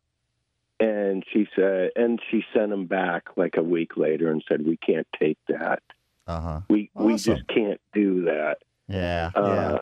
And 0.79 1.23
she 1.31 1.47
said, 1.55 1.91
and 1.95 2.19
she 2.29 2.43
sent 2.53 2.69
them 2.69 2.85
back 2.85 3.29
like 3.37 3.55
a 3.57 3.63
week 3.63 3.95
later 3.95 4.29
and 4.29 4.43
said, 4.45 4.65
"We 4.65 4.75
can't 4.75 5.07
take 5.17 5.37
that. 5.47 5.81
Uh 6.27 6.41
huh. 6.41 6.61
We 6.69 6.91
we 6.93 7.15
just 7.15 7.47
can't 7.47 7.79
do 7.93 8.25
that." 8.25 8.57
Yeah. 8.89 9.31
Uh, 9.33 9.41
yeah. 9.41 9.77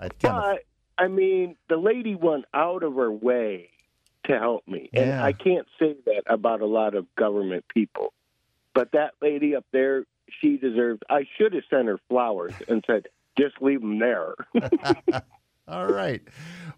I 0.00 0.08
kind 0.08 0.36
of. 0.36 0.42
But 0.56 0.64
I 0.96 1.08
mean, 1.08 1.56
the 1.68 1.76
lady 1.76 2.14
went 2.14 2.46
out 2.54 2.82
of 2.82 2.94
her 2.94 3.12
way 3.12 3.68
to 4.28 4.38
help 4.38 4.66
me, 4.68 4.88
and 4.92 5.08
Yeah. 5.08 5.24
I 5.24 5.32
can't 5.32 5.66
say 5.78 5.96
that 6.06 6.22
about 6.26 6.60
a 6.60 6.66
lot 6.66 6.94
of 6.94 7.06
government 7.16 7.64
people. 7.74 8.12
But 8.74 8.92
that 8.92 9.14
lady 9.20 9.56
up 9.56 9.64
there, 9.72 10.04
she 10.40 10.56
deserves. 10.56 11.00
I 11.10 11.26
should 11.36 11.52
have 11.54 11.64
sent 11.68 11.88
her 11.88 11.98
flowers 12.08 12.52
and 12.68 12.84
said, 12.86 13.08
"Just 13.36 13.60
leave 13.60 13.80
them 13.80 13.98
there." 13.98 14.34
All 15.68 15.86
right. 15.86 16.22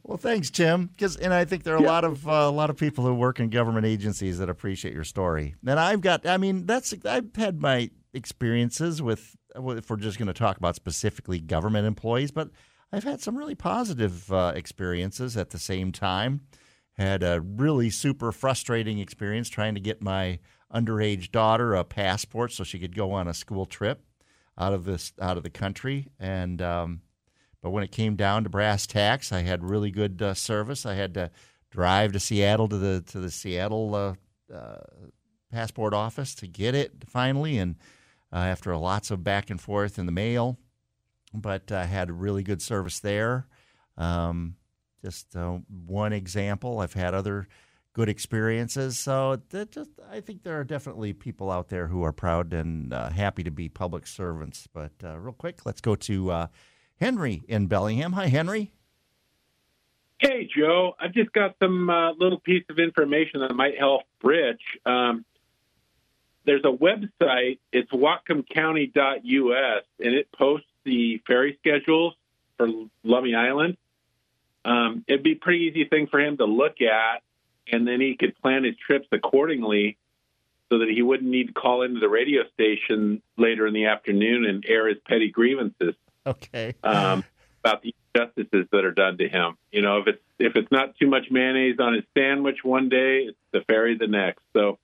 Well, 0.03 0.16
thanks, 0.16 0.51
Tim. 0.51 0.86
Because 0.86 1.16
and 1.16 1.32
I 1.32 1.44
think 1.44 1.62
there 1.62 1.74
are 1.74 1.82
a 1.82 1.86
lot 1.86 2.05
of 2.05 2.26
uh, 2.26 2.32
a 2.32 2.51
lot 2.51 2.70
of 2.70 2.76
people 2.76 3.05
who 3.05 3.14
work 3.14 3.38
in 3.38 3.51
government 3.51 3.86
agencies 3.86 4.38
that 4.38 4.48
appreciate 4.48 4.94
your 4.94 5.05
story. 5.05 5.55
And 5.66 5.78
I've 5.78 6.01
got. 6.01 6.26
I 6.26 6.38
mean, 6.38 6.66
that's 6.66 6.94
I've 7.05 7.34
had 7.36 7.61
my 7.61 7.90
experiences 8.14 9.01
with. 9.03 9.36
If 9.55 9.90
we're 9.90 9.96
just 9.96 10.16
going 10.18 10.28
to 10.28 10.32
talk 10.32 10.57
about 10.57 10.76
specifically 10.76 11.40
government 11.40 11.86
employees, 11.86 12.30
but 12.30 12.51
I've 12.92 13.05
had 13.05 13.20
some 13.20 13.36
really 13.36 13.57
positive 13.57 14.32
uh, 14.32 14.53
experiences 14.55 15.36
at 15.36 15.51
the 15.51 15.59
same 15.59 15.92
time. 15.92 16.40
Had 17.01 17.22
a 17.22 17.40
really 17.40 17.90
super 17.90 18.30
frustrating 18.30 18.98
experience 18.98 19.48
trying 19.48 19.74
to 19.74 19.80
get 19.80 20.03
my 20.03 20.38
underage 20.72 21.32
daughter 21.32 21.74
a 21.74 21.82
passport 21.82 22.53
so 22.53 22.62
she 22.62 22.78
could 22.78 22.94
go 22.94 23.12
on 23.12 23.26
a 23.26 23.34
school 23.34 23.66
trip 23.66 24.05
out 24.59 24.72
of 24.72 24.84
this 24.84 25.12
out 25.20 25.36
of 25.36 25.42
the 25.42 25.51
country 25.51 26.09
and. 26.18 26.61
Um, 26.62 27.03
but 27.62 27.70
when 27.70 27.84
it 27.84 27.92
came 27.92 28.16
down 28.16 28.44
to 28.44 28.51
brass 28.51 28.86
tacks, 28.86 29.32
I 29.32 29.40
had 29.40 29.68
really 29.68 29.90
good 29.90 30.22
uh, 30.22 30.34
service. 30.34 30.86
I 30.86 30.94
had 30.94 31.14
to 31.14 31.30
drive 31.70 32.12
to 32.12 32.20
Seattle 32.20 32.68
to 32.68 32.78
the 32.78 33.03
to 33.09 33.20
the 33.20 33.30
Seattle 33.30 33.94
uh, 33.94 34.14
uh, 34.55 34.78
passport 35.53 35.94
office 35.94 36.34
to 36.36 36.46
get 36.46 36.74
it 36.74 37.05
finally, 37.07 37.59
and 37.59 37.76
uh, 38.32 38.36
after 38.36 38.74
lots 38.76 39.11
of 39.11 39.24
back 39.24 39.51
and 39.51 39.61
forth 39.61 39.98
in 39.98 40.07
the 40.07 40.12
mail, 40.12 40.59
but 41.34 41.70
I 41.70 41.84
had 41.84 42.11
really 42.11 42.42
good 42.42 42.62
service 42.62 43.01
there. 43.01 43.46
Um, 43.96 44.57
just 45.03 45.36
uh, 45.36 45.59
one 45.86 46.12
example. 46.12 46.80
I've 46.80 46.94
had 46.94 47.14
other 47.14 47.48
good 47.92 48.09
experiences. 48.09 48.98
So 48.98 49.40
just, 49.70 49.90
I 50.11 50.20
think 50.20 50.42
there 50.42 50.59
are 50.59 50.64
definitely 50.64 51.12
people 51.12 51.51
out 51.51 51.68
there 51.68 51.88
who 51.88 52.03
are 52.05 52.12
proud 52.12 52.53
and 52.53 52.92
uh, 52.92 53.11
happy 53.11 53.42
to 53.42 53.51
be 53.51 53.68
public 53.68 54.07
servants. 54.07 54.68
But 54.72 54.92
uh, 55.03 55.18
real 55.18 55.32
quick, 55.32 55.66
let's 55.66 55.80
go 55.80 55.96
to 55.96 56.30
uh, 56.30 56.46
Henry 57.01 57.42
in 57.48 57.66
Bellingham. 57.66 58.12
Hi, 58.12 58.26
Henry. 58.26 58.72
Hey, 60.18 60.48
Joe. 60.55 60.94
I've 61.01 61.14
just 61.14 61.32
got 61.32 61.57
some 61.62 61.88
uh, 61.88 62.12
little 62.12 62.40
piece 62.40 62.64
of 62.68 62.78
information 62.78 63.40
that 63.40 63.55
might 63.55 63.78
help 63.78 64.03
Rich. 64.22 64.61
Um, 64.84 65.24
there's 66.44 66.64
a 66.64 66.72
website. 66.72 67.59
It's 67.72 67.90
whatcomcounty.us, 67.90 69.84
and 69.98 70.14
it 70.14 70.28
posts 70.32 70.66
the 70.84 71.20
ferry 71.26 71.59
schedules 71.61 72.14
for 72.57 72.68
Lummi 73.05 73.36
Island. 73.36 73.76
Um, 74.65 75.05
it'd 75.09 75.23
be 75.23 75.33
a 75.33 75.37
pretty 75.37 75.65
easy 75.65 75.85
thing 75.85 76.07
for 76.07 76.21
him 76.21 76.37
to 76.37 76.45
look 76.45 76.81
at, 76.81 77.23
and 77.71 77.87
then 77.87 78.01
he 78.01 78.17
could 78.17 78.37
plan 78.41 78.65
his 78.65 78.75
trips 78.77 79.09
accordingly 79.13 79.97
so 80.71 80.79
that 80.79 80.89
he 80.89 81.03
wouldn't 81.03 81.29
need 81.29 81.49
to 81.49 81.53
call 81.53 81.83
into 81.83 81.99
the 81.99 82.09
radio 82.09 82.43
station 82.55 83.23
later 83.37 83.67
in 83.67 83.75
the 83.75 83.87
afternoon 83.87 84.45
and 84.45 84.65
air 84.69 84.89
his 84.89 84.99
petty 85.09 85.29
grievances 85.31 85.95
Okay. 86.27 86.75
um, 86.85 87.25
about 87.65 87.83
the 87.83 87.95
injustices 88.15 88.67
that 88.71 88.85
are 88.85 88.93
done 88.93 89.19
to 89.19 89.29
him. 89.29 89.57
You 89.73 89.83
know, 89.83 89.99
if 89.99 90.07
it's 90.07 90.23
if 90.39 90.57
it's 90.57 90.71
not 90.71 90.97
too 90.99 91.07
much 91.07 91.25
mayonnaise 91.31 91.77
on 91.81 91.95
his 91.95 92.05
sandwich 92.17 92.59
one 92.63 92.89
day, 92.89 93.25
it's 93.29 93.39
the 93.53 93.61
ferry 93.63 93.97
the 93.97 94.07
next. 94.07 94.43
So 94.55 94.79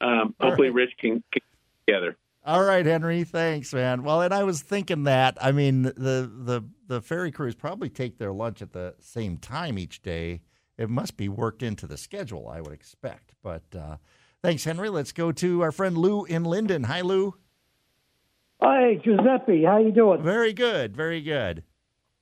um, 0.00 0.34
hopefully, 0.40 0.68
right. 0.68 0.74
Rich 0.74 0.92
can 0.98 1.22
can 1.32 1.42
get 1.86 1.86
together. 1.86 2.16
All 2.50 2.64
right, 2.64 2.84
Henry. 2.84 3.22
Thanks, 3.22 3.72
man. 3.72 4.02
Well, 4.02 4.22
and 4.22 4.34
I 4.34 4.42
was 4.42 4.60
thinking 4.60 5.04
that. 5.04 5.38
I 5.40 5.52
mean, 5.52 5.82
the 5.82 6.28
the 6.34 6.64
the 6.88 7.00
ferry 7.00 7.30
crews 7.30 7.54
probably 7.54 7.88
take 7.88 8.18
their 8.18 8.32
lunch 8.32 8.60
at 8.60 8.72
the 8.72 8.96
same 8.98 9.36
time 9.36 9.78
each 9.78 10.02
day. 10.02 10.42
It 10.76 10.90
must 10.90 11.16
be 11.16 11.28
worked 11.28 11.62
into 11.62 11.86
the 11.86 11.96
schedule, 11.96 12.48
I 12.48 12.60
would 12.60 12.72
expect. 12.72 13.34
But 13.40 13.62
uh, 13.72 13.98
thanks, 14.42 14.64
Henry. 14.64 14.88
Let's 14.88 15.12
go 15.12 15.30
to 15.30 15.60
our 15.60 15.70
friend 15.70 15.96
Lou 15.96 16.24
in 16.24 16.42
Lynden. 16.42 16.86
Hi, 16.86 17.02
Lou. 17.02 17.36
Hi, 18.60 18.96
Giuseppe. 18.96 19.62
How 19.62 19.78
you 19.78 19.92
doing? 19.92 20.20
Very 20.24 20.52
good. 20.52 20.96
Very 20.96 21.20
good. 21.20 21.62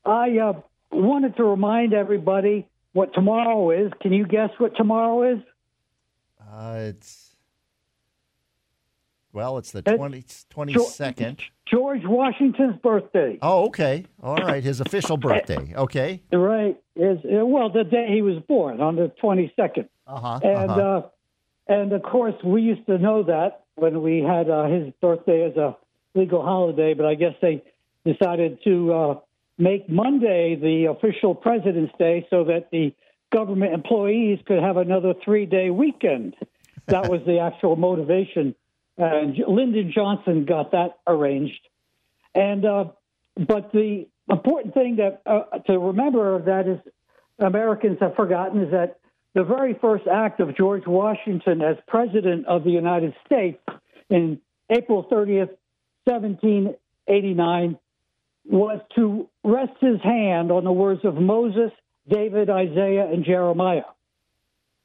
I 0.04 0.36
uh, 0.40 0.60
wanted 0.92 1.38
to 1.38 1.44
remind 1.44 1.94
everybody 1.94 2.68
what 2.92 3.14
tomorrow 3.14 3.70
is. 3.70 3.92
Can 4.02 4.12
you 4.12 4.26
guess 4.26 4.50
what 4.58 4.76
tomorrow 4.76 5.36
is? 5.36 5.38
Uh, 6.38 6.80
it's 6.80 7.27
well, 9.32 9.58
it's 9.58 9.72
the 9.72 9.82
It's 9.84 10.44
20, 10.44 10.74
22nd. 10.74 11.40
George 11.70 12.02
Washington's 12.04 12.76
birthday. 12.82 13.38
Oh, 13.42 13.66
okay. 13.66 14.06
All 14.22 14.36
right. 14.36 14.62
His 14.62 14.80
official 14.80 15.16
birthday. 15.16 15.74
Okay. 15.78 16.22
Right. 16.32 16.80
Is 16.96 17.18
uh, 17.24 17.44
well 17.46 17.70
the 17.70 17.84
day 17.84 18.06
he 18.10 18.22
was 18.22 18.42
born 18.48 18.80
on 18.80 18.96
the 18.96 19.12
twenty 19.20 19.52
second. 19.54 19.88
Uh-huh. 20.06 20.40
And 20.42 20.70
uh-huh. 20.70 20.80
uh, 20.80 21.08
and 21.68 21.92
of 21.92 22.02
course 22.02 22.34
we 22.42 22.62
used 22.62 22.86
to 22.86 22.98
know 22.98 23.22
that 23.22 23.64
when 23.76 24.02
we 24.02 24.20
had 24.20 24.50
uh, 24.50 24.64
his 24.64 24.92
birthday 25.00 25.44
as 25.44 25.56
a 25.56 25.76
legal 26.14 26.42
holiday, 26.42 26.94
but 26.94 27.06
I 27.06 27.14
guess 27.14 27.34
they 27.40 27.62
decided 28.04 28.58
to 28.64 28.92
uh, 28.92 29.14
make 29.58 29.88
Monday 29.88 30.56
the 30.56 30.86
official 30.90 31.34
President's 31.34 31.92
Day 31.98 32.26
so 32.30 32.44
that 32.44 32.70
the 32.72 32.94
government 33.32 33.74
employees 33.74 34.38
could 34.46 34.60
have 34.60 34.76
another 34.76 35.14
three 35.24 35.46
day 35.46 35.70
weekend. 35.70 36.34
That 36.86 37.10
was 37.10 37.20
the 37.26 37.40
actual 37.40 37.76
motivation. 37.76 38.54
And 38.98 39.36
Lyndon 39.46 39.92
Johnson 39.94 40.44
got 40.44 40.72
that 40.72 40.98
arranged. 41.06 41.60
And 42.34 42.64
uh, 42.64 42.84
but 43.36 43.72
the 43.72 44.06
important 44.28 44.74
thing 44.74 44.96
that 44.96 45.22
uh, 45.24 45.58
to 45.66 45.78
remember 45.78 46.42
that 46.42 46.68
is 46.68 46.78
Americans 47.38 47.98
have 48.00 48.16
forgotten 48.16 48.62
is 48.62 48.72
that 48.72 48.98
the 49.34 49.44
very 49.44 49.74
first 49.80 50.06
act 50.08 50.40
of 50.40 50.56
George 50.56 50.86
Washington 50.86 51.62
as 51.62 51.76
president 51.86 52.46
of 52.46 52.64
the 52.64 52.70
United 52.70 53.14
States 53.24 53.58
in 54.10 54.40
April 54.68 55.04
30th, 55.04 55.50
1789, 56.04 57.78
was 58.46 58.80
to 58.96 59.28
rest 59.44 59.74
his 59.80 60.00
hand 60.02 60.50
on 60.50 60.64
the 60.64 60.72
words 60.72 61.04
of 61.04 61.14
Moses, 61.14 61.70
David, 62.08 62.50
Isaiah, 62.50 63.06
and 63.12 63.24
Jeremiah. 63.24 63.82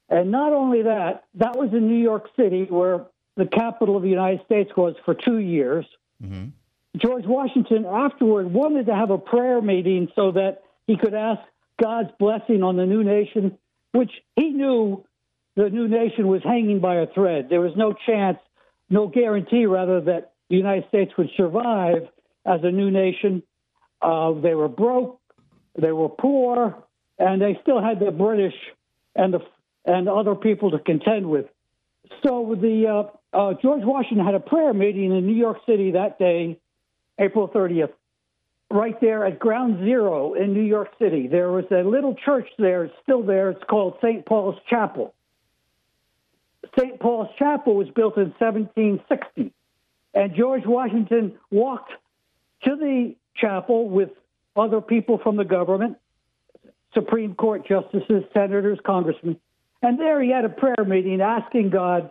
And 0.10 0.30
not 0.30 0.54
only 0.54 0.84
that, 0.84 1.24
that 1.36 1.58
was 1.58 1.70
in 1.72 1.88
New 1.88 2.02
York 2.02 2.28
City, 2.38 2.66
where 2.70 3.06
the 3.36 3.46
capital 3.46 3.96
of 3.98 4.04
the 4.04 4.10
United 4.10 4.46
States 4.46 4.72
was 4.76 4.96
for 5.06 5.14
two 5.14 5.40
years. 5.40 5.86
George 6.98 7.26
Washington 7.26 7.86
afterward 7.86 8.54
wanted 8.54 8.86
to 8.86 8.96
have 8.96 9.10
a 9.10 9.18
prayer 9.18 9.62
meeting 9.62 10.10
so 10.16 10.32
that 10.32 10.64
he 10.86 10.96
could 10.96 11.14
ask 11.14 11.42
God's 11.82 12.12
blessing 12.20 12.62
on 12.62 12.76
the 12.76 12.86
new 12.86 13.04
nation, 13.04 13.58
which 13.94 14.12
he 14.36 14.50
knew 14.50 15.04
the 15.56 15.70
new 15.70 15.88
nation 15.88 16.28
was 16.28 16.44
hanging 16.44 16.80
by 16.80 16.96
a 16.96 17.08
thread. 17.08 17.48
There 17.50 17.62
was 17.62 17.74
no 17.76 17.94
chance, 18.06 18.38
no 18.90 19.08
guarantee, 19.08 19.66
rather, 19.66 20.02
that 20.02 20.34
the 20.50 20.56
United 20.56 20.88
States 20.90 21.12
would 21.18 21.30
survive 21.36 22.08
as 22.46 22.60
a 22.64 22.72
new 22.72 22.92
nation. 22.92 23.42
Uh, 24.02 24.34
they 24.34 24.54
were 24.54 24.68
broke, 24.68 25.20
they 25.80 25.92
were 25.92 26.10
poor, 26.10 26.84
and 27.18 27.42
they 27.42 27.58
still 27.62 27.82
had 27.82 28.00
the 28.00 28.12
British 28.12 28.56
and 29.16 29.34
the 29.34 29.40
and 29.86 30.08
other 30.08 30.36
people 30.36 30.72
to 30.72 30.80
contend 30.80 31.30
with. 31.30 31.46
So 32.22 32.56
the 32.60 32.88
uh, 33.34 33.38
uh, 33.38 33.54
George 33.62 33.84
Washington 33.84 34.26
had 34.26 34.36
a 34.36 34.40
prayer 34.40 34.74
meeting 34.74 35.16
in 35.16 35.26
New 35.26 35.36
York 35.36 35.58
City 35.66 35.92
that 35.92 36.20
day, 36.20 36.60
April 37.20 37.48
30th, 37.48 37.94
right 38.70 39.00
there 39.02 39.26
at 39.26 39.40
Ground 39.40 39.80
Zero 39.84 40.34
in 40.34 40.54
New 40.54 40.64
York 40.64 40.90
City. 41.00 41.28
There 41.28 41.52
was 41.52 41.66
a 41.72 41.84
little 41.84 42.16
church 42.16 42.48
there, 42.58 42.86
it's 42.86 42.94
still 43.04 43.24
there. 43.24 43.50
It's 43.52 43.64
called 43.70 43.98
St. 44.02 44.26
Paul's 44.26 44.56
Chapel. 44.70 45.14
St. 46.78 47.00
Paul's 47.00 47.30
Chapel 47.38 47.76
was 47.76 47.88
built 47.96 48.18
in 48.18 48.34
1760, 48.40 49.54
and 50.14 50.36
George 50.36 50.66
Washington 50.66 51.34
walked 51.52 51.92
to 52.64 52.76
the 52.76 53.16
chapel 53.36 53.90
with 53.90 54.10
other 54.56 54.82
people 54.82 55.20
from 55.22 55.36
the 55.36 55.44
government, 55.44 55.98
Supreme 56.94 57.36
Court 57.36 57.68
justices, 57.68 58.24
senators, 58.34 58.80
congressmen, 58.86 59.40
and 59.84 60.00
there 60.00 60.22
he 60.22 60.32
had 60.32 60.46
a 60.46 60.50
prayer 60.50 60.86
meeting 60.86 61.22
asking 61.22 61.70
God 61.70 62.10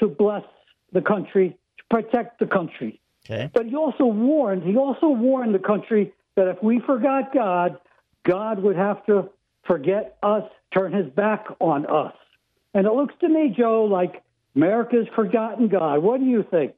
to 0.00 0.08
bless 0.08 0.44
the 0.92 1.00
country, 1.00 1.56
to 1.78 1.84
protect 1.88 2.40
the 2.40 2.46
country. 2.46 3.00
Okay. 3.24 3.50
But 3.54 3.66
he 3.66 3.74
also 3.74 4.04
warned, 4.04 4.64
he 4.64 4.76
also 4.76 5.08
warned 5.08 5.54
the 5.54 5.60
country 5.60 6.12
that 6.36 6.48
if 6.48 6.62
we 6.62 6.80
forgot 6.80 7.32
God, 7.32 7.78
God 8.24 8.62
would 8.62 8.76
have 8.76 9.04
to 9.06 9.30
forget 9.66 10.18
us, 10.22 10.42
turn 10.74 10.92
his 10.92 11.06
back 11.12 11.46
on 11.60 11.86
us. 11.86 12.14
And 12.74 12.86
it 12.86 12.92
looks 12.92 13.14
to 13.20 13.28
me, 13.28 13.54
Joe, 13.56 13.84
like 13.84 14.22
America's 14.56 15.06
forgotten 15.14 15.68
God. 15.68 16.02
What 16.02 16.20
do 16.20 16.26
you 16.26 16.44
think? 16.50 16.74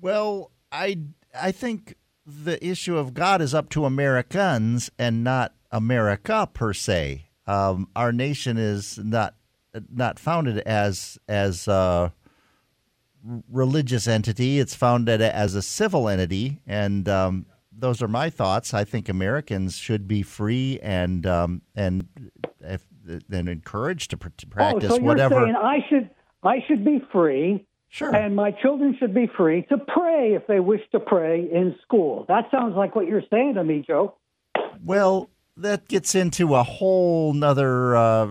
Well, 0.00 0.50
I 0.70 0.98
I 1.38 1.50
think 1.50 1.96
the 2.24 2.64
issue 2.64 2.96
of 2.96 3.14
God 3.14 3.42
is 3.42 3.54
up 3.54 3.68
to 3.70 3.84
Americans 3.84 4.90
and 4.98 5.24
not 5.24 5.54
America 5.70 6.48
per 6.52 6.72
se. 6.72 7.26
Um, 7.46 7.88
our 7.94 8.12
nation 8.12 8.56
is 8.56 8.98
not 8.98 9.34
not 9.92 10.18
founded 10.18 10.58
as 10.60 11.18
as 11.28 11.68
a 11.68 12.12
religious 13.50 14.06
entity. 14.06 14.58
It's 14.58 14.74
founded 14.74 15.20
as 15.20 15.54
a 15.54 15.62
civil 15.62 16.08
entity, 16.08 16.60
and 16.66 17.08
um, 17.08 17.46
those 17.72 18.02
are 18.02 18.08
my 18.08 18.30
thoughts. 18.30 18.74
I 18.74 18.84
think 18.84 19.08
Americans 19.08 19.76
should 19.76 20.06
be 20.06 20.22
free 20.22 20.78
and 20.82 21.26
um, 21.26 21.62
and 21.74 22.08
if, 22.60 22.86
and 23.30 23.48
encouraged 23.48 24.10
to, 24.10 24.16
pr- 24.16 24.28
to 24.36 24.46
practice 24.46 24.90
oh, 24.92 24.96
so 24.96 25.02
you're 25.02 25.18
saying 25.18 25.56
I 25.56 25.78
should 25.88 26.10
I 26.42 26.64
should 26.66 26.84
be 26.84 27.02
free. 27.12 27.66
Sure. 27.88 28.12
And 28.12 28.34
my 28.34 28.50
children 28.50 28.96
should 28.98 29.14
be 29.14 29.30
free 29.36 29.62
to 29.68 29.78
pray 29.78 30.34
if 30.34 30.48
they 30.48 30.58
wish 30.58 30.80
to 30.90 30.98
pray 30.98 31.42
in 31.42 31.76
school. 31.84 32.24
That 32.26 32.50
sounds 32.50 32.74
like 32.76 32.96
what 32.96 33.06
you're 33.06 33.22
saying 33.30 33.54
to 33.54 33.62
me, 33.62 33.84
Joe. 33.86 34.16
Well, 34.84 35.30
that 35.56 35.86
gets 35.88 36.14
into 36.14 36.54
a 36.54 36.62
whole 36.62 37.32
nother 37.32 37.94
uh, 37.96 38.28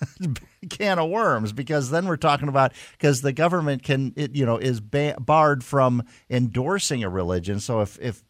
can 0.70 0.98
of 0.98 1.10
worms 1.10 1.52
because 1.52 1.90
then 1.90 2.06
we're 2.06 2.16
talking 2.16 2.48
about 2.48 2.72
because 2.92 3.20
the 3.22 3.32
government 3.32 3.82
can 3.82 4.12
it, 4.16 4.34
you 4.34 4.46
know 4.46 4.56
is 4.56 4.80
ba- 4.80 5.16
barred 5.20 5.62
from 5.62 6.02
endorsing 6.30 7.04
a 7.04 7.08
religion. 7.08 7.60
So 7.60 7.80
if 7.80 7.98
if 8.00 8.22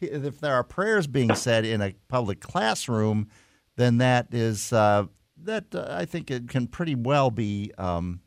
if 0.00 0.40
there 0.40 0.54
are 0.54 0.64
prayers 0.64 1.06
being 1.06 1.34
said 1.34 1.64
in 1.64 1.82
a 1.82 1.94
public 2.08 2.40
classroom, 2.40 3.28
then 3.76 3.98
that 3.98 4.28
is 4.32 4.72
uh, 4.72 5.06
that 5.42 5.74
uh, 5.74 5.86
I 5.88 6.04
think 6.04 6.30
it 6.30 6.48
can 6.48 6.66
pretty 6.66 6.94
well 6.94 7.30
be. 7.30 7.72
Um, 7.76 8.20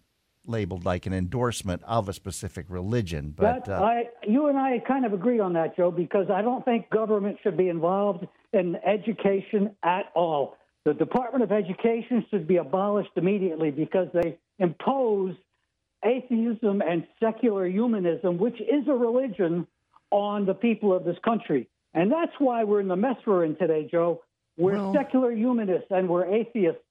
labeled 0.49 0.85
like 0.85 1.05
an 1.05 1.13
endorsement 1.13 1.81
of 1.83 2.09
a 2.09 2.13
specific 2.13 2.65
religion. 2.69 3.33
But 3.35 3.65
that, 3.65 3.79
uh, 3.79 3.83
I, 3.83 4.03
you 4.27 4.47
and 4.47 4.57
I 4.57 4.79
kind 4.79 5.05
of 5.05 5.13
agree 5.13 5.39
on 5.39 5.53
that, 5.53 5.77
Joe, 5.77 5.91
because 5.91 6.29
I 6.29 6.41
don't 6.41 6.65
think 6.65 6.89
government 6.89 7.37
should 7.43 7.55
be 7.55 7.69
involved 7.69 8.27
in 8.53 8.75
education 8.77 9.75
at 9.83 10.05
all. 10.15 10.55
The 10.85 10.93
Department 10.93 11.43
of 11.43 11.51
Education 11.51 12.25
should 12.29 12.47
be 12.47 12.57
abolished 12.57 13.11
immediately 13.15 13.69
because 13.69 14.07
they 14.13 14.37
impose 14.57 15.35
atheism 16.03 16.81
and 16.81 17.05
secular 17.21 17.67
humanism, 17.67 18.37
which 18.37 18.59
is 18.59 18.87
a 18.87 18.93
religion, 18.93 19.67
on 20.11 20.45
the 20.45 20.53
people 20.53 20.91
of 20.91 21.03
this 21.03 21.17
country. 21.23 21.69
And 21.93 22.11
that's 22.11 22.31
why 22.39 22.63
we're 22.63 22.79
in 22.79 22.87
the 22.87 22.95
mess 22.95 23.17
we're 23.25 23.45
in 23.45 23.55
today, 23.55 23.87
Joe. 23.91 24.21
We're 24.57 24.73
Well- 24.73 24.93
secular 24.93 25.31
humanists 25.31 25.87
and 25.91 26.09
we're 26.09 26.25
atheists. 26.25 26.81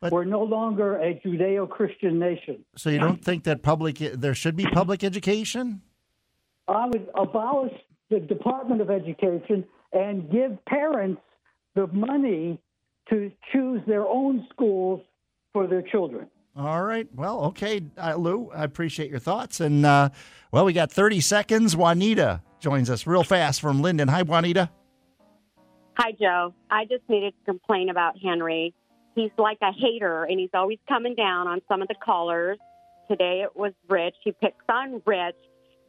We're 0.00 0.24
no 0.24 0.42
longer 0.42 0.96
a 0.96 1.20
Judeo 1.24 1.68
Christian 1.68 2.18
nation. 2.18 2.64
so 2.76 2.88
you 2.90 2.98
don't 2.98 3.24
think 3.24 3.44
that 3.44 3.62
public 3.62 3.98
there 3.98 4.34
should 4.34 4.54
be 4.56 4.64
public 4.66 5.02
education? 5.02 5.82
I 6.68 6.86
would 6.86 7.08
abolish 7.16 7.72
the 8.10 8.20
Department 8.20 8.80
of 8.80 8.90
Education 8.90 9.64
and 9.92 10.30
give 10.30 10.64
parents 10.66 11.20
the 11.74 11.86
money 11.88 12.60
to 13.10 13.32
choose 13.52 13.80
their 13.86 14.06
own 14.06 14.46
schools 14.52 15.00
for 15.52 15.66
their 15.66 15.82
children. 15.82 16.28
All 16.56 16.82
right. 16.82 17.06
Well, 17.14 17.44
okay, 17.46 17.82
uh, 17.96 18.16
Lou. 18.16 18.50
I 18.54 18.64
appreciate 18.64 19.10
your 19.10 19.20
thoughts. 19.20 19.60
And 19.60 19.86
uh, 19.86 20.10
well, 20.52 20.64
we 20.64 20.72
got 20.72 20.90
30 20.90 21.20
seconds. 21.20 21.76
Juanita 21.76 22.42
joins 22.60 22.90
us 22.90 23.06
real 23.06 23.24
fast 23.24 23.60
from 23.60 23.80
Lynden. 23.80 24.10
Hi, 24.10 24.22
Juanita. 24.22 24.70
Hi, 25.96 26.12
Joe. 26.20 26.54
I 26.70 26.84
just 26.84 27.02
needed 27.08 27.34
to 27.38 27.44
complain 27.52 27.88
about 27.90 28.16
Henry. 28.22 28.74
He's 29.18 29.32
like 29.36 29.58
a 29.62 29.72
hater, 29.72 30.24
and 30.24 30.38
he's 30.38 30.50
always 30.54 30.78
coming 30.88 31.16
down 31.16 31.48
on 31.48 31.60
some 31.66 31.82
of 31.82 31.88
the 31.88 31.94
callers. 31.94 32.58
Today 33.10 33.42
it 33.42 33.56
was 33.56 33.72
Rich. 33.88 34.14
He 34.22 34.30
picks 34.32 34.64
on 34.68 35.02
Rich, 35.04 35.34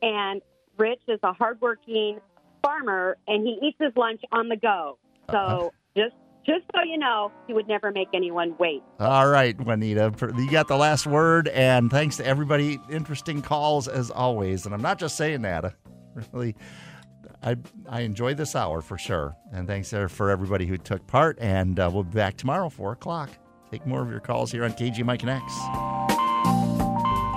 and 0.02 0.42
Rich 0.78 1.02
is 1.08 1.20
a 1.22 1.34
hardworking 1.34 2.20
farmer, 2.64 3.18
and 3.28 3.46
he 3.46 3.60
eats 3.62 3.78
his 3.80 3.92
lunch 3.96 4.22
on 4.32 4.50
the 4.50 4.56
go. 4.56 4.98
So 5.30 5.38
uh-huh. 5.38 5.70
just 5.96 6.16
just 6.46 6.64
so 6.76 6.82
you 6.84 6.98
know, 6.98 7.32
he 7.46 7.54
would 7.54 7.68
never 7.68 7.92
make 7.92 8.08
anyone 8.16 8.56
wait. 8.58 8.82
All 9.00 9.28
right, 9.28 9.60
Juanita. 9.60 10.12
You 10.36 10.50
got 10.50 10.68
the 10.68 10.78
last 10.78 11.06
word. 11.06 11.48
And 11.50 11.92
thanks 11.92 12.18
to 12.18 12.26
everybody. 12.26 12.80
Interesting 12.90 13.44
calls 13.44 13.88
as 13.88 14.10
always. 14.10 14.66
And 14.66 14.74
I'm 14.74 14.82
not 14.82 14.98
just 14.98 15.16
saying 15.16 15.44
that. 15.44 15.76
Really, 16.34 16.56
I, 17.42 17.56
I 17.88 18.02
enjoy 18.02 18.34
this 18.34 18.56
hour 18.56 18.82
for 18.82 18.98
sure. 18.98 19.36
And 19.52 19.68
thanks 19.68 19.92
for 19.92 20.30
everybody 20.30 20.66
who 20.66 20.78
took 20.78 21.06
part. 21.08 21.38
And 21.40 21.80
uh, 21.80 21.90
we'll 21.94 22.04
be 22.04 22.16
back 22.16 22.38
tomorrow, 22.38 22.70
4 22.70 22.94
o'clock. 22.94 23.30
Take 23.72 23.86
more 23.86 24.02
of 24.02 24.10
your 24.10 24.20
calls 24.20 24.52
here 24.52 24.64
on 24.66 24.74
KGMI 24.74 25.20
Connects. 25.20 26.69